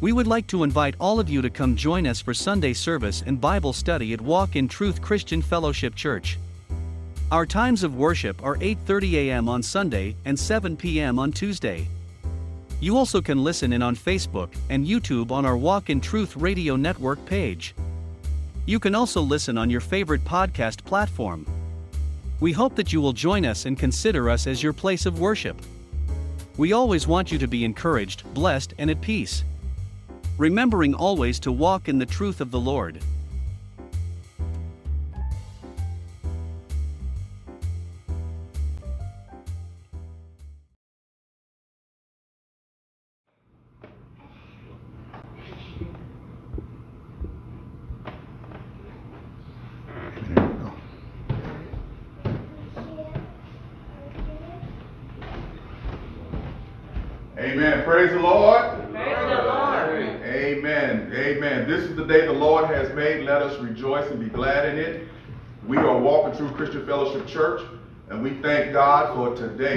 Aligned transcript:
We 0.00 0.12
would 0.12 0.26
like 0.26 0.46
to 0.46 0.62
invite 0.62 0.94
all 0.98 1.20
of 1.20 1.28
you 1.28 1.42
to 1.42 1.50
come 1.50 1.76
join 1.76 2.06
us 2.06 2.22
for 2.22 2.32
Sunday 2.32 2.72
service 2.72 3.22
and 3.26 3.38
Bible 3.38 3.74
study 3.74 4.14
at 4.14 4.20
Walk 4.22 4.56
in 4.56 4.66
Truth 4.66 5.02
Christian 5.02 5.42
Fellowship 5.42 5.94
Church. 5.94 6.38
Our 7.30 7.44
times 7.44 7.82
of 7.82 7.96
worship 7.96 8.42
are 8.42 8.56
8:30 8.56 9.12
a.m. 9.16 9.46
on 9.46 9.62
Sunday 9.62 10.16
and 10.24 10.38
7 10.38 10.74
p.m. 10.74 11.18
on 11.18 11.32
Tuesday. 11.32 11.86
You 12.80 12.96
also 12.96 13.20
can 13.20 13.44
listen 13.44 13.74
in 13.74 13.82
on 13.82 13.94
Facebook 13.94 14.48
and 14.70 14.86
YouTube 14.86 15.30
on 15.30 15.44
our 15.44 15.58
Walk 15.58 15.90
in 15.90 16.00
Truth 16.00 16.34
Radio 16.34 16.76
Network 16.76 17.22
page. 17.26 17.74
You 18.64 18.80
can 18.80 18.94
also 18.94 19.20
listen 19.20 19.58
on 19.58 19.68
your 19.68 19.82
favorite 19.82 20.24
podcast 20.24 20.82
platform. 20.82 21.44
We 22.40 22.52
hope 22.52 22.74
that 22.76 22.90
you 22.90 23.02
will 23.02 23.12
join 23.12 23.44
us 23.44 23.66
and 23.66 23.78
consider 23.78 24.30
us 24.30 24.46
as 24.46 24.62
your 24.62 24.72
place 24.72 25.04
of 25.04 25.20
worship. 25.20 25.60
We 26.56 26.72
always 26.72 27.06
want 27.06 27.30
you 27.30 27.36
to 27.36 27.46
be 27.46 27.66
encouraged, 27.66 28.24
blessed, 28.32 28.72
and 28.78 28.90
at 28.90 29.02
peace 29.02 29.44
remembering 30.40 30.94
always 30.94 31.38
to 31.38 31.52
walk 31.52 31.86
in 31.86 31.98
the 31.98 32.06
truth 32.06 32.40
of 32.40 32.50
the 32.50 32.58
Lord. 32.58 32.98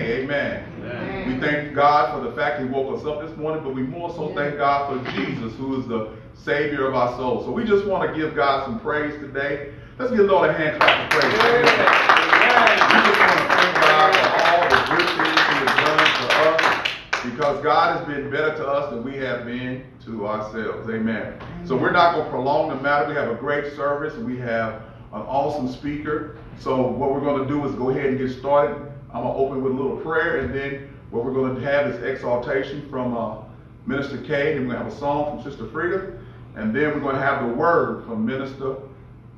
Amen. 0.04 0.70
Amen. 0.80 1.34
We 1.34 1.40
thank 1.40 1.74
God 1.74 2.14
for 2.14 2.30
the 2.30 2.36
fact 2.36 2.60
He 2.60 2.66
woke 2.66 3.00
us 3.00 3.06
up 3.06 3.26
this 3.26 3.36
morning, 3.38 3.64
but 3.64 3.74
we 3.74 3.84
more 3.84 4.10
so 4.10 4.34
thank 4.36 4.58
God 4.58 4.90
for 4.90 5.12
Jesus, 5.12 5.56
who 5.56 5.80
is 5.80 5.88
the 5.88 6.12
Savior 6.34 6.88
of 6.88 6.96
our 6.96 7.16
souls. 7.16 7.46
So 7.46 7.52
we 7.52 7.64
just 7.64 7.86
want 7.86 8.10
to 8.10 8.18
give 8.18 8.36
God 8.36 8.66
some 8.66 8.80
praise 8.80 9.14
today. 9.22 9.74
Let's 9.98 10.12
give 10.12 10.20
the 10.20 10.34
Lord 10.34 10.50
a 10.50 10.54
hand 10.54 10.80
clap 10.80 11.14
of 11.14 11.20
praise. 11.20 11.34
Amen. 11.34 11.64
We 11.64 13.00
just 13.00 13.20
want 13.20 13.32
to 13.32 13.48
thank 13.56 13.76
God 13.80 14.12
for 14.20 14.30
all 14.44 14.64
the 14.70 14.82
good 14.92 15.08
things 15.16 15.40
He 15.40 15.56
has 15.64 15.74
done 15.86 16.08
for 16.20 16.34
us 16.50 16.84
because 17.24 17.64
God 17.64 17.98
has 17.98 18.08
been 18.08 18.30
better 18.30 18.56
to 18.58 18.68
us 18.68 18.90
than 18.90 19.04
we 19.04 19.16
have 19.18 19.46
been 19.46 19.86
to 20.06 20.28
ourselves. 20.28 20.90
Amen. 20.90 21.40
So 21.66 21.78
we're 21.78 21.92
not 21.92 22.16
going 22.16 22.26
to 22.26 22.32
prolong 22.32 22.70
the 22.70 22.76
matter. 22.76 23.08
We 23.08 23.16
have 23.16 23.30
a 23.30 23.36
great 23.36 23.74
service. 23.76 24.16
We 24.16 24.38
have 24.40 24.82
an 25.14 25.22
awesome 25.22 25.72
speaker. 25.72 26.38
So 26.60 26.88
what 26.88 27.14
we're 27.14 27.22
going 27.22 27.48
to 27.48 27.48
do 27.48 27.66
is 27.66 27.74
go 27.76 27.90
ahead 27.90 28.08
and 28.08 28.18
get 28.18 28.32
started. 28.38 28.93
I'm 29.14 29.22
going 29.22 29.36
to 29.36 29.40
open 29.40 29.64
with 29.64 29.74
a 29.74 29.76
little 29.76 29.98
prayer, 29.98 30.40
and 30.40 30.54
then 30.54 30.90
what 31.12 31.24
we're 31.24 31.34
going 31.34 31.54
to 31.54 31.62
have 31.62 31.86
is 31.86 32.02
exaltation 32.04 32.90
from 32.90 33.16
uh, 33.16 33.38
Minister 33.86 34.18
Kay, 34.18 34.58
and 34.58 34.62
we're 34.62 34.74
going 34.74 34.80
to 34.80 34.84
have 34.86 34.94
a 34.94 34.98
song 34.98 35.36
from 35.36 35.52
Sister 35.52 35.68
Frida, 35.68 36.18
and 36.56 36.76
then 36.76 36.86
we're 36.96 37.00
going 37.00 37.16
to 37.16 37.22
have 37.22 37.48
the 37.48 37.54
word 37.54 38.06
from 38.06 38.26
Minister 38.26 38.76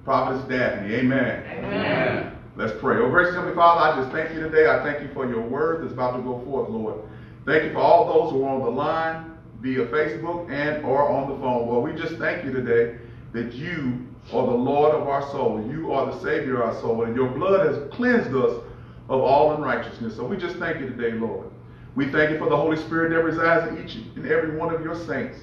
Prophetess 0.05 0.47
Daphne. 0.47 0.93
Amen. 0.93 1.43
Amen. 1.57 2.37
Let's 2.55 2.71
pray. 2.79 2.99
Oh, 2.99 3.09
gracious 3.09 3.35
Heavenly 3.35 3.53
Father, 3.53 3.81
I 3.81 4.01
just 4.01 4.15
thank 4.15 4.33
you 4.33 4.39
today. 4.39 4.65
I 4.65 4.81
thank 4.81 5.01
you 5.05 5.13
for 5.13 5.27
your 5.27 5.41
word 5.41 5.83
that's 5.83 5.91
about 5.91 6.15
to 6.15 6.23
go 6.23 6.39
forth, 6.45 6.69
Lord. 6.69 7.01
Thank 7.45 7.65
you 7.65 7.73
for 7.73 7.79
all 7.79 8.05
those 8.05 8.31
who 8.31 8.45
are 8.45 8.55
on 8.55 8.61
the 8.61 8.69
line 8.69 9.37
via 9.61 9.87
Facebook 9.87 10.49
and 10.49 10.85
or 10.85 11.09
on 11.09 11.29
the 11.29 11.37
phone. 11.39 11.67
Well, 11.67 11.81
we 11.81 11.91
just 11.91 12.15
thank 12.15 12.45
you 12.45 12.53
today 12.53 12.97
that 13.33 13.53
you 13.53 14.07
are 14.31 14.47
the 14.47 14.53
Lord 14.53 14.95
of 14.95 15.09
our 15.09 15.29
soul. 15.31 15.67
You 15.69 15.91
are 15.91 16.05
the 16.05 16.21
Savior 16.21 16.61
of 16.61 16.75
our 16.75 16.81
soul, 16.81 17.03
and 17.03 17.13
your 17.13 17.27
blood 17.27 17.67
has 17.67 17.91
cleansed 17.91 18.33
us 18.33 18.61
of 19.09 19.21
all 19.21 19.55
unrighteousness. 19.55 20.15
So 20.15 20.25
we 20.25 20.37
just 20.37 20.57
thank 20.57 20.79
you 20.79 20.87
today, 20.87 21.11
Lord. 21.11 21.49
We 21.95 22.11
thank 22.11 22.31
you 22.31 22.37
for 22.37 22.49
the 22.49 22.57
Holy 22.57 22.77
Spirit 22.77 23.11
that 23.11 23.23
resides 23.23 23.71
in 23.71 23.83
each 23.83 23.95
and 24.15 24.25
every 24.25 24.57
one 24.57 24.73
of 24.73 24.81
your 24.81 24.95
saints, 25.05 25.37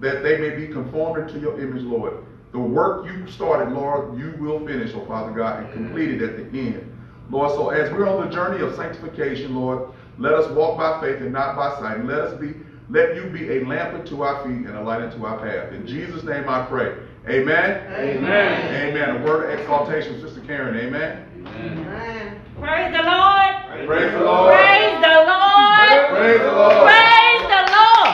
that 0.00 0.22
they 0.22 0.38
may 0.38 0.50
be 0.50 0.68
conformed 0.68 1.28
to 1.30 1.38
your 1.40 1.60
image, 1.60 1.82
Lord. 1.82 2.24
The 2.52 2.58
work 2.58 3.06
you 3.06 3.26
started, 3.30 3.72
Lord, 3.74 4.18
you 4.18 4.34
will 4.38 4.64
finish, 4.66 4.92
oh 4.94 5.04
Father 5.06 5.32
God, 5.32 5.64
and 5.64 5.72
complete 5.72 6.10
it 6.10 6.22
at 6.22 6.36
the 6.36 6.58
end. 6.58 6.92
Lord, 7.30 7.52
so 7.52 7.70
as 7.70 7.92
we're 7.92 8.08
on 8.08 8.28
the 8.28 8.34
journey 8.34 8.62
of 8.64 8.74
sanctification, 8.74 9.54
Lord, 9.54 9.90
let 10.18 10.34
us 10.34 10.50
walk 10.52 10.76
by 10.76 11.00
faith 11.00 11.20
and 11.22 11.32
not 11.32 11.56
by 11.56 11.78
sight. 11.78 12.04
Let 12.04 12.18
us 12.18 12.40
be, 12.40 12.54
let 12.88 13.14
you 13.14 13.30
be 13.30 13.58
a 13.58 13.64
lamp 13.64 13.94
unto 13.94 14.22
our 14.22 14.44
feet 14.44 14.66
and 14.66 14.76
a 14.76 14.82
light 14.82 15.00
unto 15.00 15.24
our 15.24 15.38
path. 15.38 15.72
In 15.72 15.86
Jesus' 15.86 16.24
name 16.24 16.48
I 16.48 16.66
pray. 16.66 16.96
Amen. 17.28 17.86
Amen. 17.92 18.88
Amen. 18.88 19.22
A 19.22 19.24
word 19.24 19.52
of 19.52 19.60
exaltation, 19.60 20.20
Sister 20.20 20.40
Karen. 20.40 20.76
Amen. 20.76 21.26
Amen. 21.46 21.89
Praise 22.60 22.92
the 22.92 23.00
Lord. 23.00 23.52
Praise 23.88 24.12
the 24.12 24.20
Lord. 24.20 24.52
Praise 24.52 25.00
the 25.00 25.16
Lord. 25.24 26.12
Praise 26.12 26.44
the 26.44 26.52
Lord. 26.52 26.76
Praise 26.84 27.44
the 27.48 27.62
Lord. 27.72 28.12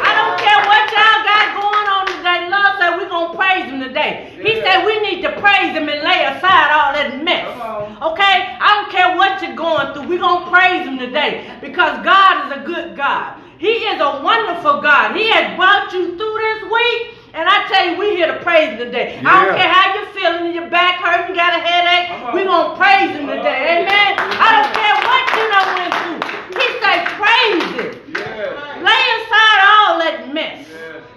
I 0.00 0.10
don't 0.16 0.40
care 0.40 0.60
what 0.64 0.88
y'all 0.88 1.20
got 1.28 1.44
going 1.60 1.86
on 1.92 2.04
today. 2.08 2.48
Lord 2.48 2.72
said 2.80 2.96
we're 2.96 3.12
going 3.12 3.32
to 3.32 3.36
praise 3.36 3.68
him 3.68 3.80
today. 3.84 4.32
He 4.40 4.64
said 4.64 4.86
we 4.86 4.96
need 5.04 5.20
to 5.28 5.36
praise 5.44 5.76
him 5.76 5.92
and 5.92 6.00
lay 6.00 6.24
aside 6.24 6.72
all 6.72 6.96
that 6.96 7.20
mess. 7.20 7.52
Okay? 8.00 8.56
I 8.56 8.80
don't 8.80 8.90
care 8.90 9.14
what 9.14 9.42
you're 9.44 9.54
going 9.54 9.92
through. 9.92 10.08
We're 10.08 10.24
going 10.24 10.44
to 10.44 10.50
praise 10.50 10.88
him 10.88 10.96
today 10.96 11.52
because 11.60 12.02
God 12.02 12.48
is 12.48 12.56
a 12.56 12.64
good 12.64 12.96
God. 12.96 13.44
He 13.58 13.84
is 13.92 14.00
a 14.00 14.24
wonderful 14.24 14.80
God. 14.80 15.14
He 15.14 15.28
has 15.36 15.54
brought 15.60 15.92
you 15.92 16.16
through 16.16 16.36
this 16.48 16.64
week. 16.64 17.19
And 17.32 17.48
I 17.48 17.66
tell 17.68 17.86
you, 17.86 17.98
we 17.98 18.16
here 18.16 18.26
to 18.26 18.42
praise 18.42 18.70
him 18.70 18.78
today. 18.78 19.20
Yeah. 19.22 19.30
I 19.30 19.44
don't 19.44 19.56
care 19.56 19.68
how 19.68 19.94
you're 19.94 20.10
feeling, 20.10 20.54
your 20.54 20.68
back 20.68 21.00
hurting, 21.00 21.36
got 21.36 21.54
a 21.54 21.62
headache. 21.62 22.34
We're 22.34 22.44
going 22.44 22.70
to 22.70 22.76
praise 22.76 23.10
him 23.14 23.26
today. 23.26 23.86
Amen. 23.86 24.18
I 24.18 24.48
don't 24.58 24.72
care 24.74 24.96
what 25.06 25.22
you 25.38 25.44
done 25.54 25.68
went 25.78 25.94
through. 25.94 26.20
He 26.58 26.66
said, 26.82 27.06
praise 27.14 27.70
it. 27.86 27.92
Lay 28.82 29.02
aside 29.22 29.58
all 29.62 29.98
that 30.02 30.30
mess. 30.34 30.66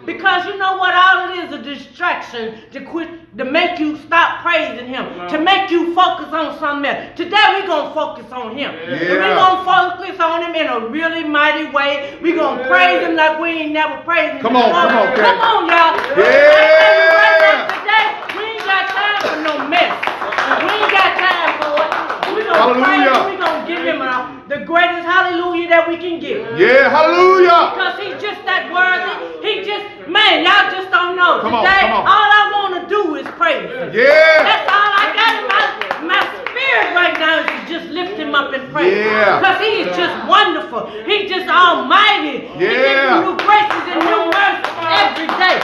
Because 0.06 0.46
you 0.46 0.58
know 0.58 0.78
what? 0.78 0.94
All 0.94 1.32
it 1.32 1.46
is 1.46 1.54
a 1.54 1.62
distraction 1.64 2.60
to 2.72 2.82
quit 2.82 3.10
to 3.38 3.46
make 3.46 3.80
you 3.80 3.98
stop 3.98 4.42
praising 4.44 4.86
him, 4.86 5.06
to 5.30 5.40
make 5.40 5.72
you 5.72 5.96
focus 5.96 6.28
on 6.28 6.60
something 6.60 6.92
else. 6.92 7.03
Today 7.54 7.68
we're 7.68 7.76
gonna 7.76 7.94
focus 7.94 8.32
on 8.32 8.58
him. 8.58 8.72
And 8.74 8.90
we're 8.90 9.36
gonna 9.36 9.64
focus 9.64 10.20
on 10.20 10.42
him 10.42 10.56
in 10.56 10.66
a 10.66 10.88
really 10.90 11.24
mighty 11.24 11.70
way. 11.70 12.18
We're 12.20 12.36
gonna 12.36 12.68
praise 12.68 13.06
him 13.06 13.16
like 13.16 13.40
we 13.40 13.50
ain't 13.50 13.74
never 13.74 14.02
praised 14.02 14.38
him. 14.38 14.42
Come 14.42 14.56
on, 14.56 14.72
come 14.72 14.98
on, 14.98 15.16
Come 15.16 15.40
on, 15.40 15.70
y'all. 15.70 15.94
Yeah. 16.18 16.50
I 16.50 16.66
tell 16.82 16.98
you 16.98 17.14
right 17.14 17.38
now, 17.46 17.70
Today 17.78 18.10
we 18.34 18.44
ain't 18.58 18.66
got 18.66 18.90
time 18.90 19.22
for 19.22 19.38
no 19.46 19.54
mess. 19.70 19.94
We 20.66 20.70
ain't 20.82 20.94
got 20.98 21.14
time 21.22 21.52
for 21.62 21.78
it. 21.78 21.90
We're 22.34 22.50
gonna 22.50 22.74
praise 22.82 23.06
him. 23.06 23.22
We're 23.30 23.38
gonna 23.46 23.68
give 23.70 23.84
him 23.86 24.02
a, 24.02 24.42
the 24.50 24.66
greatest 24.66 25.06
hallelujah 25.06 25.70
that 25.70 25.88
we 25.88 25.98
can 25.98 26.20
give. 26.20 26.58
Yeah, 26.58 26.90
hallelujah. 26.90 27.78
Because 27.78 28.00
he's 28.02 28.18
just 28.18 28.42
that 28.50 28.74
worthy. 28.74 29.14
He 29.46 29.62
just, 29.62 29.93
man, 30.08 30.44
y'all 30.44 30.70
just 30.72 30.90
don't 30.92 31.16
know. 31.16 31.42
Come 31.42 31.54
on, 31.56 31.66
come 31.66 31.92
on. 31.94 32.04
all 32.08 32.30
I 32.40 32.44
want 32.56 32.72
to 32.82 32.84
do 32.90 33.16
is 33.16 33.28
praise 33.40 33.70
him. 33.70 33.92
Yeah. 33.94 34.44
That's 34.44 34.68
all 34.72 34.92
I 34.94 35.06
got 35.16 35.32
in 35.40 35.46
my, 35.48 35.64
my 36.16 36.22
spirit 36.44 36.96
right 36.96 37.16
now 37.20 37.42
is 37.42 37.48
to 37.48 37.58
just 37.68 37.88
lift 37.92 38.18
him 38.20 38.36
up 38.36 38.54
and 38.54 38.72
praise 38.72 38.98
Yeah. 38.98 39.40
Because 39.40 39.60
he 39.62 39.72
is 39.86 39.90
just 39.96 40.16
wonderful. 40.28 40.88
He's 41.06 41.30
just 41.30 41.48
almighty. 41.50 42.50
Yeah. 42.58 42.70
He 42.70 42.76
gives 42.76 43.04
Yeah. 43.04 43.22
new 43.24 43.36
graces 43.40 43.86
and 43.94 44.02
new 44.04 44.24
mercies 44.32 44.78
every 45.04 45.30
day. 45.40 45.58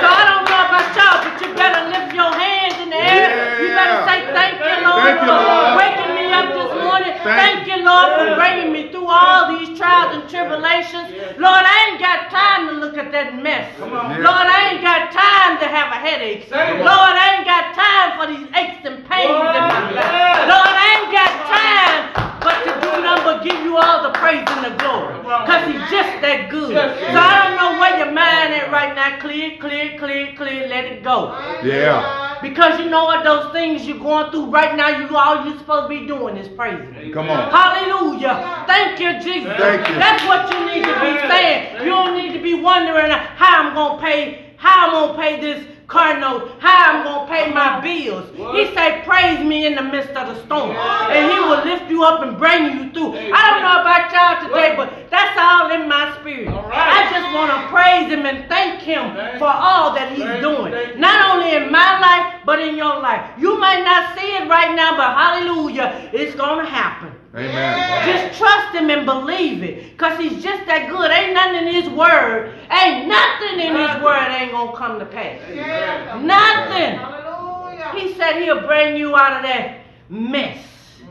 So 0.00 0.06
I 0.10 0.22
don't 0.28 0.44
know 0.48 0.60
about 0.68 0.86
y'all, 0.96 1.18
but 1.24 1.34
you 1.40 1.48
better 1.54 1.82
lift 1.90 2.10
your 2.14 2.32
hands 2.32 2.76
in 2.82 2.90
the 2.90 2.98
air. 3.00 3.60
You 3.62 3.68
better 3.74 3.98
Yeah. 4.02 4.08
say 4.08 4.18
thank 4.34 4.54
you, 4.60 4.76
Lord, 4.86 5.02
Thank 5.04 5.20
you, 5.22 5.28
for 5.28 5.38
Lord. 5.38 5.76
waking 5.78 6.12
me 6.14 6.26
up 6.32 6.48
this 6.54 6.72
morning. 6.82 7.12
Thank 7.22 7.38
Thank 7.40 7.60
you, 7.68 7.78
Lord, 7.84 8.08
for 8.18 8.26
bringing 8.36 8.72
me 8.72 8.90
through 8.90 9.06
all 9.08 9.56
these 9.56 9.78
trials 9.78 10.14
and 10.16 10.28
tribulations. 10.28 11.08
Lord, 11.38 11.62
I 11.64 11.90
ain't 11.90 12.00
got 12.00 12.30
time 12.30 12.68
to 12.68 12.72
look 12.74 12.96
at 12.98 13.10
that 13.12 13.34
mess. 13.40 13.70
Lord, 13.90 14.46
I 14.48 14.72
ain't 14.72 14.82
got 14.82 15.12
time 15.12 15.58
to 15.60 15.66
have 15.66 15.92
a 15.92 16.00
headache. 16.00 16.48
Lord, 16.50 17.14
I 17.16 17.36
ain't 17.36 17.46
got 17.46 17.74
time 17.74 18.10
for 18.18 18.26
these 18.32 18.46
aches 18.56 18.80
and 18.84 19.04
pains 19.08 19.30
in 19.30 19.64
my 19.68 19.90
life. 19.92 20.48
Lord, 20.48 20.72
I 20.74 20.86
ain't 21.00 21.12
got 21.12 21.30
time 21.48 22.34
but 22.44 22.60
to 22.64 22.72
do 22.80 22.90
nothing 23.02 23.24
but 23.24 23.44
give 23.44 23.60
you 23.64 23.76
all 23.76 24.02
the 24.02 24.12
praise 24.18 24.44
and 24.48 24.64
the 24.68 24.74
glory. 24.82 25.16
Because 25.24 25.64
he's 25.66 25.80
just 25.90 26.20
that 26.20 26.48
good. 26.50 26.74
So 26.76 27.18
I 27.18 27.48
don't 27.48 27.56
know 27.56 27.80
where 27.80 27.96
your 27.96 28.12
mind 28.12 28.52
at 28.52 28.70
right 28.70 28.94
now. 28.94 29.18
Clear, 29.20 29.56
clear, 29.58 29.98
clear, 29.98 30.34
clear. 30.36 30.68
Let 30.68 30.84
it 30.84 31.02
go. 31.02 31.32
Yeah. 31.64 32.40
Because 32.42 32.78
you 32.78 32.90
know 32.90 33.04
what? 33.04 33.24
Those 33.24 33.50
things 33.52 33.86
you're 33.86 33.98
going 33.98 34.30
through 34.30 34.50
right 34.50 34.76
now, 34.76 34.88
you 34.88 35.16
all 35.16 35.46
you're 35.46 35.58
supposed 35.58 35.90
to 35.90 36.00
be 36.00 36.06
doing 36.06 36.36
is 36.36 36.48
praising. 36.48 37.10
Come 37.12 37.30
on. 37.30 37.50
Hallelujah. 37.50 38.64
Thank 38.66 39.00
you, 39.00 39.12
Jesus. 39.24 39.56
Thank 39.56 39.88
you. 39.88 39.94
That's 39.94 40.22
what 40.26 40.52
you 40.52 40.60
need 40.66 40.84
to 40.84 40.94
be 41.00 41.16
saying. 41.26 41.82
You 41.82 41.88
don't 41.88 42.14
need 42.14 42.34
to 42.34 42.42
be 42.42 42.54
wondering 42.60 43.10
how 43.10 43.62
I'm 43.64 43.73
gonna 43.74 44.00
pay, 44.00 44.54
how 44.56 44.86
I'm 44.86 44.92
gonna 44.92 45.18
pay 45.18 45.40
this 45.40 45.66
Cardinal, 45.86 46.48
how 46.60 46.96
I'm 46.96 47.04
gonna 47.04 47.28
pay 47.28 47.52
my 47.52 47.80
bills. 47.80 48.24
What? 48.38 48.56
He 48.56 48.72
said, 48.74 49.04
praise 49.04 49.44
me 49.44 49.66
in 49.66 49.74
the 49.74 49.82
midst 49.82 50.10
of 50.16 50.34
the 50.34 50.46
storm. 50.46 50.70
Yeah. 50.70 51.12
And 51.12 51.30
he 51.30 51.38
will 51.38 51.62
lift 51.62 51.90
you 51.90 52.04
up 52.04 52.22
and 52.22 52.38
bring 52.38 52.64
you 52.64 52.90
through. 52.92 53.12
I 53.12 53.40
don't 53.52 53.62
know 53.62 53.84
about 53.84 54.10
y'all 54.10 54.48
today, 54.48 54.76
what? 54.76 54.88
but 54.88 55.10
that's 55.10 55.38
all 55.38 55.70
in 55.70 55.86
my 55.86 56.16
spirit. 56.20 56.48
I 56.48 57.06
just 57.12 57.34
want 57.34 57.52
to 57.52 57.68
praise 57.68 58.10
him 58.10 58.24
and 58.24 58.48
thank 58.48 58.80
him 58.80 59.14
thank 59.14 59.38
for 59.38 59.46
all 59.46 59.94
that 59.94 60.10
he's 60.10 60.24
doing. 60.40 60.98
Not 60.98 61.36
only 61.36 61.54
in 61.54 61.70
my 61.70 62.00
life, 62.00 62.40
but 62.46 62.60
in 62.60 62.76
your 62.76 63.00
life. 63.00 63.38
You 63.38 63.58
might 63.58 63.84
not 63.84 64.16
see 64.18 64.36
it 64.36 64.48
right 64.48 64.74
now, 64.74 64.96
but 64.96 65.12
hallelujah, 65.12 66.10
it's 66.14 66.34
gonna 66.34 66.64
happen. 66.64 67.13
Amen. 67.34 68.06
Just 68.06 68.38
trust 68.38 68.74
him 68.74 68.90
and 68.90 69.04
believe 69.04 69.62
it. 69.62 69.92
Because 69.92 70.18
he's 70.18 70.42
just 70.42 70.66
that 70.66 70.88
good. 70.88 71.10
Ain't 71.10 71.34
nothing 71.34 71.66
in 71.66 71.74
his 71.74 71.88
word. 71.90 72.54
Ain't 72.70 73.08
nothing 73.08 73.58
in 73.58 73.74
his 73.74 74.02
word 74.02 74.28
ain't 74.28 74.52
going 74.52 74.70
to 74.70 74.76
come 74.76 74.98
to 75.00 75.06
pass. 75.06 75.40
Yeah. 75.52 76.20
Nothing. 76.22 76.98
Hallelujah. 76.98 77.92
He 77.96 78.14
said 78.14 78.40
he'll 78.40 78.66
bring 78.66 78.96
you 78.96 79.16
out 79.16 79.38
of 79.38 79.42
that 79.42 79.80
mess. 80.08 80.64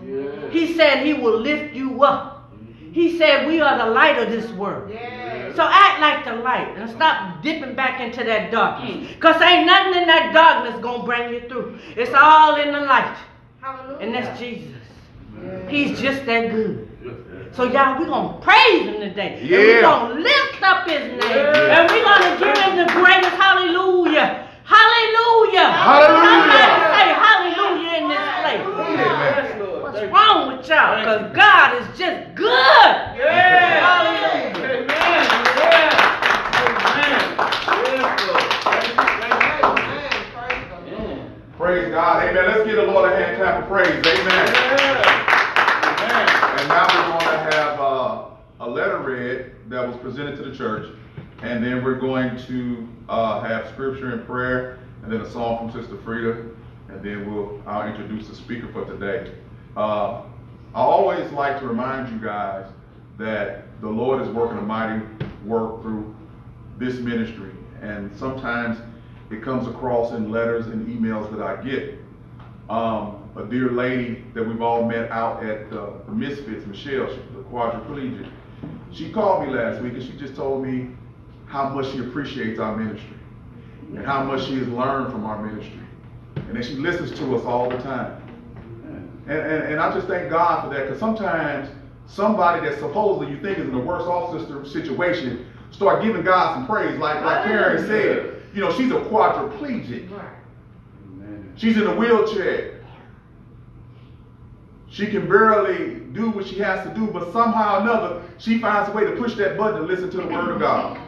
Yeah. 0.05 0.49
He 0.49 0.75
said 0.75 1.05
he 1.05 1.13
will 1.13 1.39
lift 1.39 1.73
you 1.73 2.03
up. 2.03 2.53
He 2.93 3.17
said 3.17 3.47
we 3.47 3.59
are 3.59 3.77
the 3.77 3.91
light 3.91 4.17
of 4.17 4.29
this 4.29 4.49
world. 4.51 4.91
Yeah. 4.91 5.53
So 5.55 5.63
act 5.63 5.99
like 5.99 6.25
the 6.25 6.41
light 6.41 6.77
and 6.77 6.89
stop 6.89 7.43
dipping 7.43 7.75
back 7.75 7.99
into 7.99 8.23
that 8.23 8.51
darkness. 8.51 8.91
Mm. 8.91 9.07
Because 9.15 9.41
ain't 9.41 9.65
nothing 9.65 10.01
in 10.01 10.07
that 10.07 10.31
darkness 10.33 10.81
going 10.81 11.01
to 11.01 11.05
bring 11.05 11.33
you 11.33 11.47
through. 11.49 11.79
It's 11.95 12.13
all 12.13 12.55
in 12.55 12.71
the 12.71 12.79
light. 12.79 13.17
Hallelujah. 13.61 13.97
And 13.99 14.13
that's 14.15 14.39
Jesus. 14.39 14.82
He's 15.69 15.99
just 15.99 16.25
that 16.25 16.51
good. 16.51 16.89
So 17.53 17.65
y'all, 17.65 17.99
we're 17.99 18.07
going 18.07 18.33
to 18.33 18.41
praise 18.41 18.83
him 18.83 18.99
today. 18.99 19.39
Yeah. 19.43 19.57
And 19.57 19.67
we're 19.67 19.81
going 19.81 20.17
to 20.17 20.23
lift 20.23 20.63
up 20.63 20.87
his 20.87 21.01
name. 21.01 21.21
Yeah. 21.21 21.79
And 21.79 21.91
we're 21.91 22.03
going 22.03 22.23
to 22.23 22.37
give 22.43 22.57
him 22.57 22.77
the 22.77 22.87
greatest 22.93 23.35
hallelujah. 23.37 24.49
Hallelujah. 24.65 25.69
Hallelujah. 25.69 26.49
Somebody 26.49 26.81
say 26.93 27.07
hallelujah 27.13 27.93
in 28.01 28.09
this 28.09 28.25
place. 28.41 28.63
Amen. 28.63 29.81
What's 29.81 30.01
wrong 30.11 30.57
with 30.57 30.67
y'all? 30.67 30.97
Because 30.99 31.35
God 31.35 31.81
is 31.81 31.87
just 31.97 32.33
good. 32.33 32.89
Yeah. 33.17 33.85
Hallelujah. 33.85 34.53
Amen. 34.57 34.87
Yeah. 34.89 36.12
Praise 41.63 41.91
God. 41.91 42.27
Amen. 42.27 42.45
Let's 42.45 42.65
give 42.65 42.75
the 42.75 42.83
Lord 42.83 43.09
a 43.09 43.15
hand 43.15 43.37
clap 43.37 43.63
of 43.63 43.69
praise. 43.69 43.87
Amen. 43.87 44.47
And 46.59 46.67
now 46.67 46.85
we're 46.89 47.09
going 47.09 47.37
to 47.37 47.55
have 47.55 47.79
uh, 47.79 48.25
a 48.59 48.69
letter 48.69 48.97
read 48.97 49.53
that 49.69 49.87
was 49.87 49.95
presented 49.95 50.35
to 50.35 50.43
the 50.43 50.53
church. 50.53 50.93
And 51.41 51.63
then 51.63 51.81
we're 51.81 52.01
going 52.01 52.35
to 52.47 52.85
uh, 53.07 53.39
have 53.43 53.69
scripture 53.69 54.11
and 54.11 54.27
prayer, 54.27 54.79
and 55.03 55.09
then 55.09 55.21
a 55.21 55.31
song 55.31 55.71
from 55.71 55.81
Sister 55.81 55.95
Frida. 56.03 56.49
And 56.89 57.01
then 57.01 57.33
we'll 57.33 57.63
I'll 57.65 57.87
introduce 57.87 58.27
the 58.27 58.35
speaker 58.35 58.67
for 58.73 58.83
today. 58.83 59.31
Uh, 59.77 60.23
I 60.75 60.81
always 60.81 61.31
like 61.31 61.61
to 61.61 61.65
remind 61.65 62.11
you 62.11 62.19
guys 62.19 62.69
that 63.17 63.79
the 63.79 63.87
Lord 63.87 64.21
is 64.21 64.27
working 64.27 64.57
a 64.57 64.61
mighty 64.61 65.05
work 65.45 65.81
through 65.81 66.13
this 66.77 66.95
ministry. 66.95 67.51
And 67.81 68.13
sometimes 68.17 68.79
it 69.29 69.41
comes 69.41 69.67
across 69.67 70.11
in 70.11 70.31
letters 70.31 70.67
and 70.67 70.87
emails 70.87 71.31
that 71.31 71.41
I 71.41 71.61
get. 71.63 71.99
Um, 72.69 73.19
a 73.35 73.43
dear 73.43 73.71
lady 73.71 74.23
that 74.33 74.47
we've 74.47 74.61
all 74.61 74.85
met 74.85 75.09
out 75.11 75.43
at 75.43 75.71
uh, 75.73 75.91
the 76.05 76.11
Misfits, 76.11 76.65
Michelle, 76.67 77.07
the 77.07 77.43
quadriplegic. 77.51 78.29
She 78.91 79.11
called 79.11 79.47
me 79.47 79.53
last 79.53 79.81
week 79.81 79.93
and 79.93 80.03
she 80.03 80.11
just 80.13 80.35
told 80.35 80.63
me 80.63 80.89
how 81.47 81.69
much 81.69 81.91
she 81.91 81.99
appreciates 81.99 82.59
our 82.59 82.75
ministry 82.77 83.17
and 83.95 84.05
how 84.05 84.23
much 84.23 84.45
she 84.45 84.57
has 84.57 84.67
learned 84.67 85.11
from 85.11 85.25
our 85.25 85.43
ministry. 85.43 85.79
And 86.35 86.55
then 86.55 86.63
she 86.63 86.75
listens 86.75 87.11
to 87.19 87.35
us 87.35 87.43
all 87.43 87.69
the 87.69 87.77
time. 87.77 88.19
And, 89.27 89.39
and, 89.39 89.63
and 89.63 89.79
I 89.79 89.93
just 89.93 90.07
thank 90.07 90.29
God 90.29 90.63
for 90.63 90.73
that 90.73 90.83
because 90.83 90.99
sometimes 90.99 91.69
somebody 92.05 92.67
that 92.67 92.79
supposedly 92.79 93.33
you 93.33 93.41
think 93.41 93.57
is 93.57 93.67
in 93.67 93.73
a 93.73 93.79
worse 93.79 94.03
off 94.03 94.39
situation 94.67 95.47
start 95.71 96.03
giving 96.03 96.23
God 96.23 96.55
some 96.55 96.67
praise. 96.67 96.97
Like, 96.99 97.23
like 97.23 97.45
Karen 97.45 97.85
said, 97.87 98.32
you 98.53 98.61
know, 98.61 98.71
she's 98.71 98.91
a 98.91 98.95
quadriplegic. 98.95 100.09
She's 101.55 101.77
in 101.77 101.87
a 101.87 101.95
wheelchair. 101.95 102.83
She 104.89 105.07
can 105.07 105.27
barely 105.27 106.01
do 106.13 106.29
what 106.29 106.45
she 106.45 106.59
has 106.59 106.87
to 106.87 106.93
do, 106.93 107.07
but 107.07 107.33
somehow 107.33 107.77
or 107.77 107.81
another, 107.81 108.23
she 108.37 108.59
finds 108.59 108.89
a 108.89 108.91
way 108.91 109.05
to 109.05 109.13
push 109.13 109.33
that 109.35 109.57
button 109.57 109.81
to 109.81 109.87
listen 109.87 110.11
to 110.11 110.17
the 110.17 110.27
Word 110.27 110.51
of 110.51 110.59
God. 110.59 110.99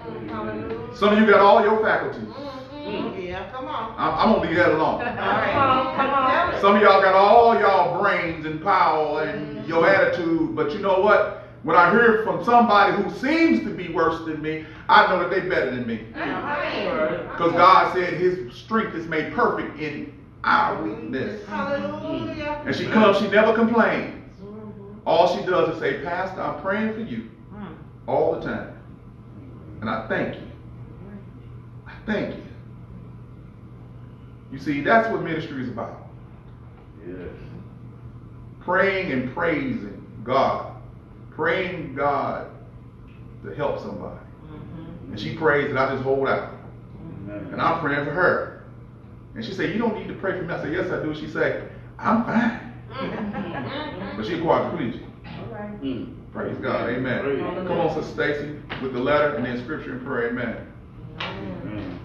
Some 0.95 1.13
of 1.13 1.19
you 1.19 1.27
got 1.27 1.39
all 1.39 1.62
your 1.63 1.83
faculties. 1.83 2.24
Mm-hmm. 2.24 3.21
Yeah, 3.21 3.51
come 3.51 3.65
on. 3.65 3.94
I'm, 3.97 4.13
I'm 4.13 4.36
gonna 4.36 4.47
leave 4.47 4.57
that 4.57 4.71
alone. 4.71 5.01
come 5.03 5.18
on. 5.18 6.62
Some 6.62 6.75
of 6.75 6.81
y'all 6.81 7.01
got 7.01 7.13
all 7.13 7.59
y'all 7.59 8.01
brains 8.01 8.45
and 8.45 8.62
power 8.62 9.24
and 9.24 9.57
mm-hmm. 9.57 9.69
your 9.69 9.88
attitude, 9.88 10.56
but 10.56 10.71
you 10.71 10.80
know 10.80 11.00
what? 11.00 11.44
When 11.66 11.76
I 11.76 11.90
hear 11.90 12.22
from 12.24 12.46
somebody 12.46 12.94
who 12.94 13.10
seems 13.10 13.62
to 13.62 13.72
be 13.72 13.92
worse 13.92 14.24
than 14.24 14.40
me, 14.40 14.68
I 14.88 15.08
know 15.08 15.18
that 15.18 15.32
they're 15.32 15.50
better 15.50 15.72
than 15.72 15.88
me. 15.88 16.06
Because 16.14 17.54
God 17.54 17.92
said 17.92 18.14
His 18.14 18.54
strength 18.56 18.94
is 18.94 19.08
made 19.08 19.34
perfect 19.34 19.80
in 19.80 20.14
our 20.44 20.84
weakness. 20.84 21.44
Hallelujah. 21.48 22.62
And 22.68 22.76
she 22.76 22.86
comes, 22.86 23.18
she 23.18 23.28
never 23.30 23.56
complains. 23.56 24.32
All 25.08 25.36
she 25.36 25.44
does 25.44 25.74
is 25.74 25.80
say, 25.80 26.04
Pastor, 26.04 26.40
I'm 26.40 26.62
praying 26.62 26.94
for 26.94 27.00
you 27.00 27.32
all 28.08 28.40
the 28.40 28.46
time. 28.46 28.80
And 29.82 29.90
I 29.90 30.08
thank 30.08 30.36
you. 30.36 30.48
I 31.88 31.94
thank 32.06 32.36
you. 32.36 32.44
You 34.52 34.60
see, 34.60 34.82
that's 34.82 35.10
what 35.10 35.24
ministry 35.24 35.64
is 35.64 35.70
about. 35.70 36.10
Yes. 37.08 37.18
Praying 38.62 39.12
and 39.12 39.34
praising 39.34 40.06
God. 40.24 40.75
Praying 41.36 41.96
God 41.96 42.50
to 43.44 43.54
help 43.54 43.80
somebody. 43.80 44.20
Mm-hmm. 44.46 45.12
And 45.12 45.20
she 45.20 45.36
prays 45.36 45.70
and 45.70 45.78
I 45.78 45.92
just 45.92 46.04
hold 46.04 46.28
out. 46.28 46.52
Mm-hmm. 46.52 47.54
And 47.54 47.62
I'm 47.62 47.82
praying 47.82 48.06
for 48.06 48.12
her. 48.12 48.64
And 49.36 49.44
she 49.44 49.54
said, 49.54 49.74
you 49.74 49.80
don't 49.80 49.96
need 49.96 50.08
to 50.08 50.14
pray 50.14 50.38
for 50.38 50.44
me. 50.44 50.54
I 50.54 50.62
said, 50.62 50.72
yes, 50.72 50.92
I 50.92 51.04
do. 51.04 51.14
She 51.14 51.30
said, 51.30 51.72
I'm 52.00 52.24
fine. 52.24 52.74
but 54.16 54.26
she 54.26 54.34
quadriplegic. 54.34 55.04
All 55.26 55.46
right. 55.54 55.82
Mm. 55.82 56.16
Praise 56.32 56.58
God. 56.58 56.90
Amen. 56.90 57.22
Praise 57.22 57.40
Come 57.40 57.80
on, 57.80 57.94
Sister 57.94 58.14
Stacy, 58.14 58.60
with 58.81 58.94
the 58.94 59.00
letter 59.00 59.36
and 59.36 59.46
then 59.46 59.62
scripture 59.64 59.94
and 59.94 60.06
prayer. 60.06 60.30
Amen. 60.30 60.72
Amen. 61.20 62.00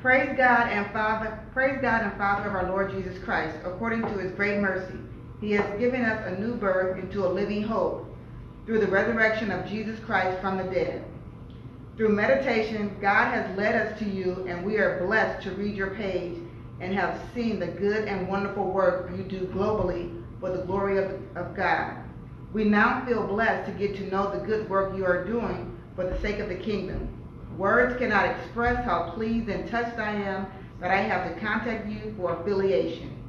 Praise 0.00 0.27
God 0.38 0.70
and 0.70 0.90
Father, 0.92 1.38
praise 1.52 1.78
God 1.82 2.04
and 2.04 2.16
Father 2.16 2.48
of 2.48 2.54
our 2.54 2.70
Lord 2.70 2.92
Jesus 2.92 3.22
Christ, 3.24 3.56
according 3.64 4.02
to 4.02 4.18
his 4.18 4.30
great 4.32 4.60
mercy 4.60 4.98
he 5.40 5.52
has 5.52 5.78
given 5.78 6.02
us 6.02 6.26
a 6.26 6.40
new 6.40 6.54
birth 6.54 6.98
into 6.98 7.26
a 7.26 7.28
living 7.28 7.62
hope 7.62 8.06
through 8.66 8.80
the 8.80 8.86
resurrection 8.86 9.50
of 9.50 9.66
Jesus 9.66 9.98
Christ 10.00 10.40
from 10.40 10.58
the 10.58 10.64
dead. 10.64 11.04
Through 11.96 12.10
meditation, 12.10 12.96
God 13.00 13.32
has 13.32 13.56
led 13.56 13.74
us 13.74 13.98
to 13.98 14.04
you, 14.04 14.46
and 14.48 14.64
we 14.64 14.76
are 14.76 15.04
blessed 15.04 15.42
to 15.44 15.52
read 15.52 15.76
your 15.76 15.94
page 15.94 16.38
and 16.80 16.94
have 16.94 17.20
seen 17.34 17.58
the 17.58 17.66
good 17.66 18.06
and 18.06 18.28
wonderful 18.28 18.70
work 18.70 19.10
you 19.16 19.24
do 19.24 19.46
globally 19.46 20.22
for 20.38 20.50
the 20.50 20.64
glory 20.64 20.98
of, 20.98 21.10
of 21.36 21.56
God. 21.56 21.96
We 22.52 22.64
now 22.64 23.04
feel 23.06 23.26
blessed 23.26 23.70
to 23.70 23.78
get 23.78 23.96
to 23.96 24.10
know 24.10 24.30
the 24.30 24.46
good 24.46 24.68
work 24.70 24.96
you 24.96 25.04
are 25.04 25.24
doing 25.24 25.76
for 25.96 26.04
the 26.04 26.20
sake 26.20 26.38
of 26.38 26.48
the 26.48 26.54
kingdom. 26.54 27.17
Words 27.58 27.98
cannot 27.98 28.26
express 28.26 28.84
how 28.84 29.10
pleased 29.10 29.48
and 29.48 29.68
touched 29.68 29.98
I 29.98 30.12
am 30.12 30.46
that 30.80 30.92
I 30.92 30.98
have 30.98 31.28
to 31.28 31.40
contact 31.40 31.88
you 31.88 32.14
for 32.16 32.40
affiliation. 32.40 33.20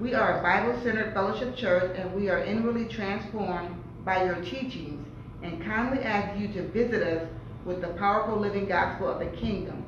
We 0.00 0.14
are 0.14 0.40
a 0.40 0.42
Bible-centered 0.42 1.14
fellowship 1.14 1.54
church 1.56 1.96
and 1.96 2.12
we 2.12 2.28
are 2.28 2.42
inwardly 2.42 2.86
transformed 2.86 3.76
by 4.04 4.24
your 4.24 4.42
teachings 4.42 5.06
and 5.44 5.64
kindly 5.64 6.02
ask 6.02 6.36
you 6.40 6.48
to 6.54 6.66
visit 6.70 7.04
us 7.04 7.28
with 7.64 7.80
the 7.80 7.88
powerful 7.90 8.36
living 8.36 8.66
gospel 8.66 9.08
of 9.08 9.20
the 9.20 9.36
kingdom. 9.36 9.84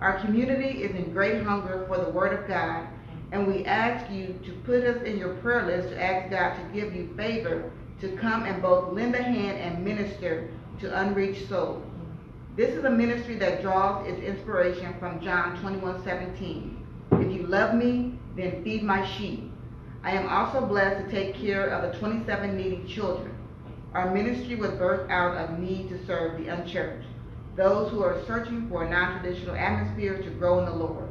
Our 0.00 0.20
community 0.20 0.84
is 0.84 0.94
in 0.94 1.12
great 1.12 1.42
hunger 1.42 1.86
for 1.88 1.98
the 1.98 2.10
word 2.10 2.38
of 2.38 2.46
God 2.46 2.86
and 3.32 3.48
we 3.48 3.64
ask 3.64 4.08
you 4.12 4.38
to 4.44 4.52
put 4.64 4.84
us 4.84 5.02
in 5.02 5.18
your 5.18 5.34
prayer 5.34 5.66
list 5.66 5.88
to 5.88 6.00
ask 6.00 6.30
God 6.30 6.54
to 6.54 6.72
give 6.72 6.94
you 6.94 7.12
favor 7.16 7.72
to 8.00 8.16
come 8.16 8.44
and 8.44 8.62
both 8.62 8.92
lend 8.92 9.16
a 9.16 9.22
hand 9.24 9.58
and 9.58 9.84
minister 9.84 10.50
to 10.78 11.00
unreached 11.00 11.48
souls. 11.48 11.82
This 12.56 12.70
is 12.70 12.84
a 12.84 12.90
ministry 12.90 13.34
that 13.38 13.62
draws 13.62 14.06
its 14.06 14.20
inspiration 14.20 14.94
from 15.00 15.18
John 15.20 15.56
21:17. 15.56 16.76
If 17.10 17.32
you 17.32 17.48
love 17.48 17.74
me, 17.74 18.16
then 18.36 18.62
feed 18.62 18.84
my 18.84 19.04
sheep. 19.04 19.50
I 20.04 20.12
am 20.12 20.28
also 20.28 20.64
blessed 20.64 21.04
to 21.04 21.10
take 21.10 21.34
care 21.34 21.66
of 21.66 21.82
the 21.82 21.98
27 21.98 22.56
needy 22.56 22.84
children. 22.86 23.34
Our 23.92 24.14
ministry 24.14 24.54
was 24.54 24.70
birthed 24.70 25.10
out 25.10 25.36
of 25.36 25.58
need 25.58 25.88
to 25.88 26.06
serve 26.06 26.38
the 26.38 26.46
unchurched, 26.46 27.08
those 27.56 27.90
who 27.90 28.04
are 28.04 28.22
searching 28.24 28.68
for 28.68 28.84
a 28.84 28.88
non-traditional 28.88 29.56
atmosphere 29.56 30.22
to 30.22 30.30
grow 30.30 30.60
in 30.60 30.66
the 30.66 30.76
Lord. 30.76 31.08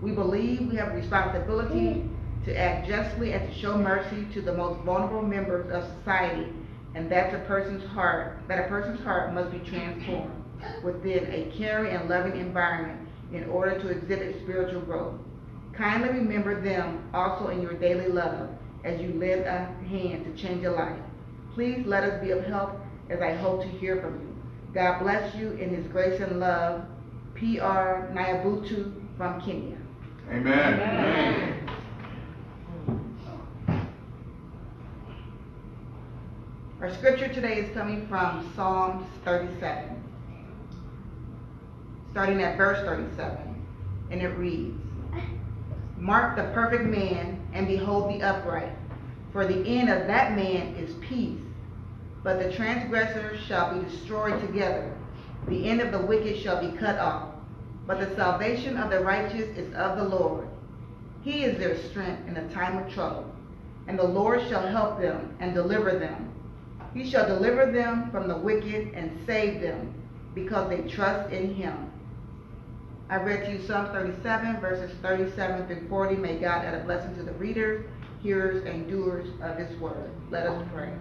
We 0.00 0.12
believe 0.12 0.70
we 0.70 0.76
have 0.76 0.94
responsibility 0.94 2.08
to 2.46 2.58
act 2.58 2.88
justly 2.88 3.34
and 3.34 3.46
to 3.46 3.54
show 3.54 3.76
mercy 3.76 4.26
to 4.32 4.40
the 4.40 4.54
most 4.54 4.80
vulnerable 4.80 5.20
members 5.20 5.70
of 5.70 5.84
society, 5.98 6.54
and 6.94 7.12
that 7.12 7.34
a 7.34 7.40
person's 7.40 7.84
heart 7.84 8.38
that 8.48 8.64
a 8.64 8.68
person's 8.68 9.02
heart 9.02 9.34
must 9.34 9.52
be 9.52 9.58
transformed 9.58 10.45
within 10.82 11.26
a 11.26 11.52
caring 11.56 11.94
and 11.94 12.08
loving 12.08 12.36
environment 12.36 13.08
in 13.32 13.44
order 13.44 13.78
to 13.80 13.88
exhibit 13.88 14.40
spiritual 14.42 14.80
growth. 14.82 15.14
Kindly 15.74 16.08
remember 16.10 16.60
them 16.60 17.08
also 17.12 17.48
in 17.48 17.60
your 17.60 17.74
daily 17.74 18.08
love 18.08 18.48
as 18.84 19.00
you 19.00 19.12
lend 19.14 19.42
a 19.42 19.66
hand 19.88 20.24
to 20.24 20.42
change 20.42 20.64
a 20.64 20.70
life. 20.70 20.98
Please 21.54 21.84
let 21.86 22.04
us 22.04 22.22
be 22.22 22.30
of 22.30 22.44
help 22.44 22.80
as 23.10 23.20
I 23.20 23.34
hope 23.34 23.62
to 23.62 23.68
hear 23.68 24.00
from 24.00 24.14
you. 24.20 24.36
God 24.74 25.00
bless 25.00 25.34
you 25.34 25.52
in 25.52 25.74
his 25.74 25.86
grace 25.88 26.20
and 26.20 26.38
love. 26.38 26.84
P.R. 27.34 28.10
Nyabutu 28.14 28.92
from 29.16 29.40
Kenya. 29.42 29.76
Amen. 30.30 30.80
Amen. 30.80 31.66
Our 36.80 36.94
scripture 36.94 37.28
today 37.28 37.58
is 37.60 37.74
coming 37.74 38.06
from 38.06 38.52
Psalms 38.54 39.06
37, 39.24 40.02
starting 42.16 42.42
at 42.42 42.56
verse 42.56 42.82
37, 42.86 43.36
and 44.10 44.22
it 44.22 44.28
reads, 44.38 44.74
Mark 45.98 46.34
the 46.34 46.44
perfect 46.54 46.84
man, 46.84 47.38
and 47.52 47.68
behold 47.68 48.08
the 48.10 48.22
upright, 48.22 48.72
for 49.32 49.46
the 49.46 49.62
end 49.68 49.90
of 49.90 50.06
that 50.06 50.34
man 50.34 50.74
is 50.76 50.94
peace. 51.06 51.38
But 52.22 52.38
the 52.38 52.50
transgressors 52.54 53.38
shall 53.42 53.74
be 53.74 53.86
destroyed 53.86 54.40
together. 54.40 54.96
The 55.46 55.68
end 55.68 55.82
of 55.82 55.92
the 55.92 56.06
wicked 56.06 56.38
shall 56.38 56.58
be 56.58 56.74
cut 56.78 56.98
off. 56.98 57.34
But 57.86 58.00
the 58.00 58.16
salvation 58.16 58.78
of 58.78 58.88
the 58.88 59.00
righteous 59.00 59.54
is 59.54 59.74
of 59.74 59.98
the 59.98 60.08
Lord. 60.08 60.48
He 61.22 61.44
is 61.44 61.58
their 61.58 61.76
strength 61.76 62.26
in 62.26 62.32
the 62.32 62.54
time 62.54 62.78
of 62.78 62.90
trouble. 62.94 63.30
And 63.88 63.98
the 63.98 64.08
Lord 64.08 64.40
shall 64.48 64.66
help 64.66 65.02
them 65.02 65.36
and 65.38 65.52
deliver 65.52 65.98
them. 65.98 66.32
He 66.94 67.10
shall 67.10 67.26
deliver 67.26 67.70
them 67.70 68.10
from 68.10 68.26
the 68.26 68.38
wicked 68.38 68.94
and 68.94 69.14
save 69.26 69.60
them, 69.60 69.92
because 70.34 70.70
they 70.70 70.80
trust 70.88 71.30
in 71.30 71.54
him. 71.54 71.92
I 73.08 73.16
read 73.22 73.44
to 73.44 73.52
you 73.52 73.64
Psalm 73.68 73.86
37, 73.92 74.60
verses 74.60 74.90
37 75.00 75.68
through 75.68 75.88
40. 75.88 76.16
May 76.16 76.40
God 76.40 76.64
add 76.64 76.74
a 76.74 76.82
blessing 76.82 77.14
to 77.14 77.22
the 77.22 77.32
readers, 77.34 77.86
hearers, 78.20 78.64
and 78.66 78.88
doers 78.90 79.28
of 79.42 79.56
this 79.56 79.78
word. 79.78 80.10
Let 80.28 80.48
us 80.48 80.66
pray. 80.74 80.92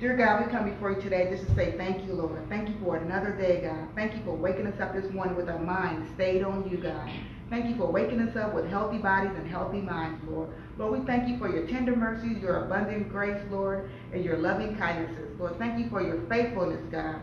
Dear 0.00 0.16
God, 0.16 0.44
we 0.44 0.50
come 0.50 0.68
before 0.68 0.90
you 0.90 1.00
today 1.00 1.30
just 1.30 1.46
to 1.46 1.54
say 1.54 1.76
thank 1.76 2.04
you, 2.06 2.14
Lord. 2.14 2.48
Thank 2.48 2.68
you 2.68 2.74
for 2.82 2.96
another 2.96 3.30
day, 3.36 3.60
God. 3.60 3.86
Thank 3.94 4.16
you 4.16 4.24
for 4.24 4.34
waking 4.34 4.66
us 4.66 4.80
up 4.80 4.94
this 4.94 5.08
morning 5.12 5.36
with 5.36 5.48
our 5.48 5.60
minds 5.60 6.12
stayed 6.14 6.42
on 6.42 6.68
you, 6.68 6.78
God. 6.78 7.08
Thank 7.50 7.66
you 7.68 7.76
for 7.76 7.86
waking 7.86 8.20
us 8.20 8.34
up 8.34 8.52
with 8.52 8.68
healthy 8.68 8.98
bodies 8.98 9.30
and 9.36 9.46
healthy 9.46 9.80
minds, 9.80 10.20
Lord. 10.28 10.48
Lord, 10.76 10.98
we 10.98 11.06
thank 11.06 11.28
you 11.28 11.38
for 11.38 11.48
your 11.48 11.68
tender 11.68 11.94
mercies, 11.94 12.38
your 12.38 12.64
abundant 12.64 13.10
grace, 13.10 13.40
Lord, 13.48 13.88
and 14.12 14.24
your 14.24 14.38
loving 14.38 14.76
kindnesses. 14.76 15.38
Lord, 15.38 15.56
thank 15.58 15.78
you 15.78 15.88
for 15.88 16.02
your 16.02 16.26
faithfulness, 16.28 16.82
God. 16.90 17.20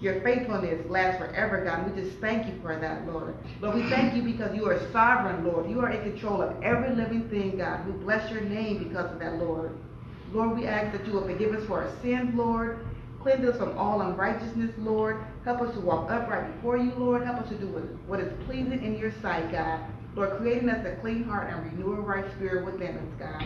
Your 0.00 0.20
faithfulness 0.20 0.88
lasts 0.88 1.18
forever, 1.20 1.64
God. 1.64 1.90
We 1.90 2.00
just 2.00 2.18
thank 2.18 2.46
you 2.46 2.60
for 2.62 2.78
that, 2.78 3.06
Lord. 3.06 3.34
Lord, 3.60 3.74
we 3.74 3.90
thank 3.90 4.14
you 4.14 4.22
because 4.22 4.54
you 4.54 4.64
are 4.66 4.80
sovereign, 4.92 5.44
Lord. 5.44 5.68
You 5.68 5.80
are 5.80 5.90
in 5.90 6.12
control 6.12 6.40
of 6.40 6.62
every 6.62 6.94
living 6.94 7.28
thing, 7.28 7.58
God. 7.58 7.84
We 7.84 7.92
bless 8.04 8.30
your 8.30 8.42
name 8.42 8.84
because 8.84 9.10
of 9.12 9.18
that, 9.18 9.38
Lord. 9.38 9.76
Lord, 10.32 10.56
we 10.56 10.66
ask 10.66 10.96
that 10.96 11.04
you 11.04 11.14
will 11.14 11.26
forgive 11.26 11.52
us 11.52 11.66
for 11.66 11.82
our 11.82 11.92
sins, 12.00 12.32
Lord. 12.36 12.86
Cleanse 13.22 13.44
us 13.44 13.56
from 13.56 13.76
all 13.76 14.02
unrighteousness, 14.02 14.70
Lord. 14.78 15.24
Help 15.44 15.60
us 15.62 15.74
to 15.74 15.80
walk 15.80 16.08
upright 16.10 16.54
before 16.54 16.76
you, 16.76 16.92
Lord. 16.96 17.24
Help 17.24 17.38
us 17.38 17.48
to 17.48 17.56
do 17.56 17.66
what 18.06 18.20
is 18.20 18.32
pleasing 18.44 18.84
in 18.84 18.96
your 18.96 19.12
sight, 19.20 19.50
God. 19.50 19.80
Lord, 20.14 20.38
creating 20.38 20.68
us 20.68 20.86
a 20.86 20.94
clean 21.00 21.24
heart 21.24 21.52
and 21.52 21.72
renew 21.72 21.92
a 21.94 22.00
right 22.00 22.24
spirit 22.36 22.64
within 22.64 22.96
us, 22.96 23.12
God. 23.18 23.44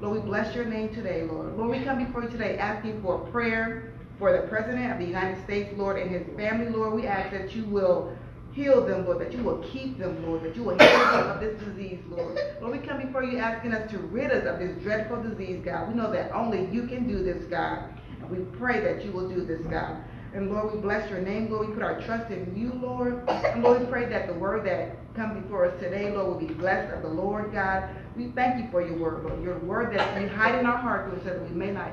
Lord, 0.00 0.14
we 0.16 0.20
bless 0.22 0.54
your 0.54 0.64
name 0.64 0.94
today, 0.94 1.24
Lord. 1.24 1.58
Lord, 1.58 1.70
we 1.70 1.84
come 1.84 2.02
before 2.02 2.22
you 2.22 2.30
today 2.30 2.56
asking 2.56 3.02
for 3.02 3.18
prayer 3.30 3.92
for 4.20 4.32
the 4.32 4.46
President 4.48 4.92
of 4.92 4.98
the 4.98 5.06
United 5.06 5.42
States, 5.44 5.72
Lord, 5.76 5.98
and 5.98 6.10
his 6.10 6.26
family, 6.36 6.68
Lord. 6.68 6.92
We 6.92 7.06
ask 7.06 7.32
that 7.32 7.56
you 7.56 7.64
will 7.64 8.14
heal 8.52 8.84
them, 8.84 9.06
Lord, 9.06 9.18
that 9.20 9.32
you 9.32 9.42
will 9.42 9.64
keep 9.72 9.98
them, 9.98 10.24
Lord, 10.26 10.42
that 10.42 10.54
you 10.54 10.62
will 10.62 10.78
heal 10.78 11.10
them 11.10 11.30
of 11.30 11.40
this 11.40 11.58
disease, 11.62 12.00
Lord. 12.10 12.38
Lord, 12.60 12.78
we 12.78 12.86
come 12.86 13.00
before 13.00 13.24
you 13.24 13.38
asking 13.38 13.72
us 13.72 13.90
to 13.90 13.98
rid 13.98 14.30
us 14.30 14.46
of 14.46 14.58
this 14.58 14.76
dreadful 14.82 15.22
disease, 15.22 15.62
God. 15.64 15.88
We 15.88 15.94
know 15.94 16.12
that 16.12 16.32
only 16.32 16.66
you 16.70 16.86
can 16.86 17.08
do 17.08 17.24
this, 17.24 17.44
God. 17.46 17.82
And 18.20 18.28
we 18.28 18.44
pray 18.58 18.80
that 18.80 19.02
you 19.04 19.10
will 19.10 19.26
do 19.26 19.42
this, 19.42 19.62
God. 19.62 19.96
And 20.34 20.52
Lord, 20.52 20.74
we 20.74 20.80
bless 20.80 21.08
your 21.08 21.20
name, 21.20 21.50
Lord. 21.50 21.68
We 21.68 21.74
put 21.74 21.82
our 21.82 22.00
trust 22.02 22.30
in 22.30 22.54
you, 22.54 22.72
Lord. 22.74 23.26
And 23.28 23.62
Lord, 23.62 23.80
we 23.80 23.86
pray 23.86 24.04
that 24.10 24.26
the 24.26 24.34
word 24.34 24.66
that 24.66 24.96
comes 25.14 25.42
before 25.42 25.64
us 25.64 25.80
today, 25.80 26.12
Lord, 26.12 26.26
will 26.26 26.46
be 26.46 26.52
blessed 26.54 26.92
of 26.94 27.02
the 27.02 27.08
Lord, 27.08 27.52
God. 27.52 27.88
We 28.16 28.28
thank 28.28 28.62
you 28.62 28.70
for 28.70 28.86
your 28.86 28.98
word, 28.98 29.24
Lord. 29.24 29.42
Your 29.42 29.58
word 29.60 29.96
that 29.96 30.20
you 30.20 30.28
hide 30.28 30.58
in 30.58 30.66
our 30.66 30.76
heart, 30.76 31.08
Lord, 31.08 31.22
so 31.24 31.30
that 31.30 31.42
we 31.42 31.56
may 31.56 31.70
not 31.70 31.92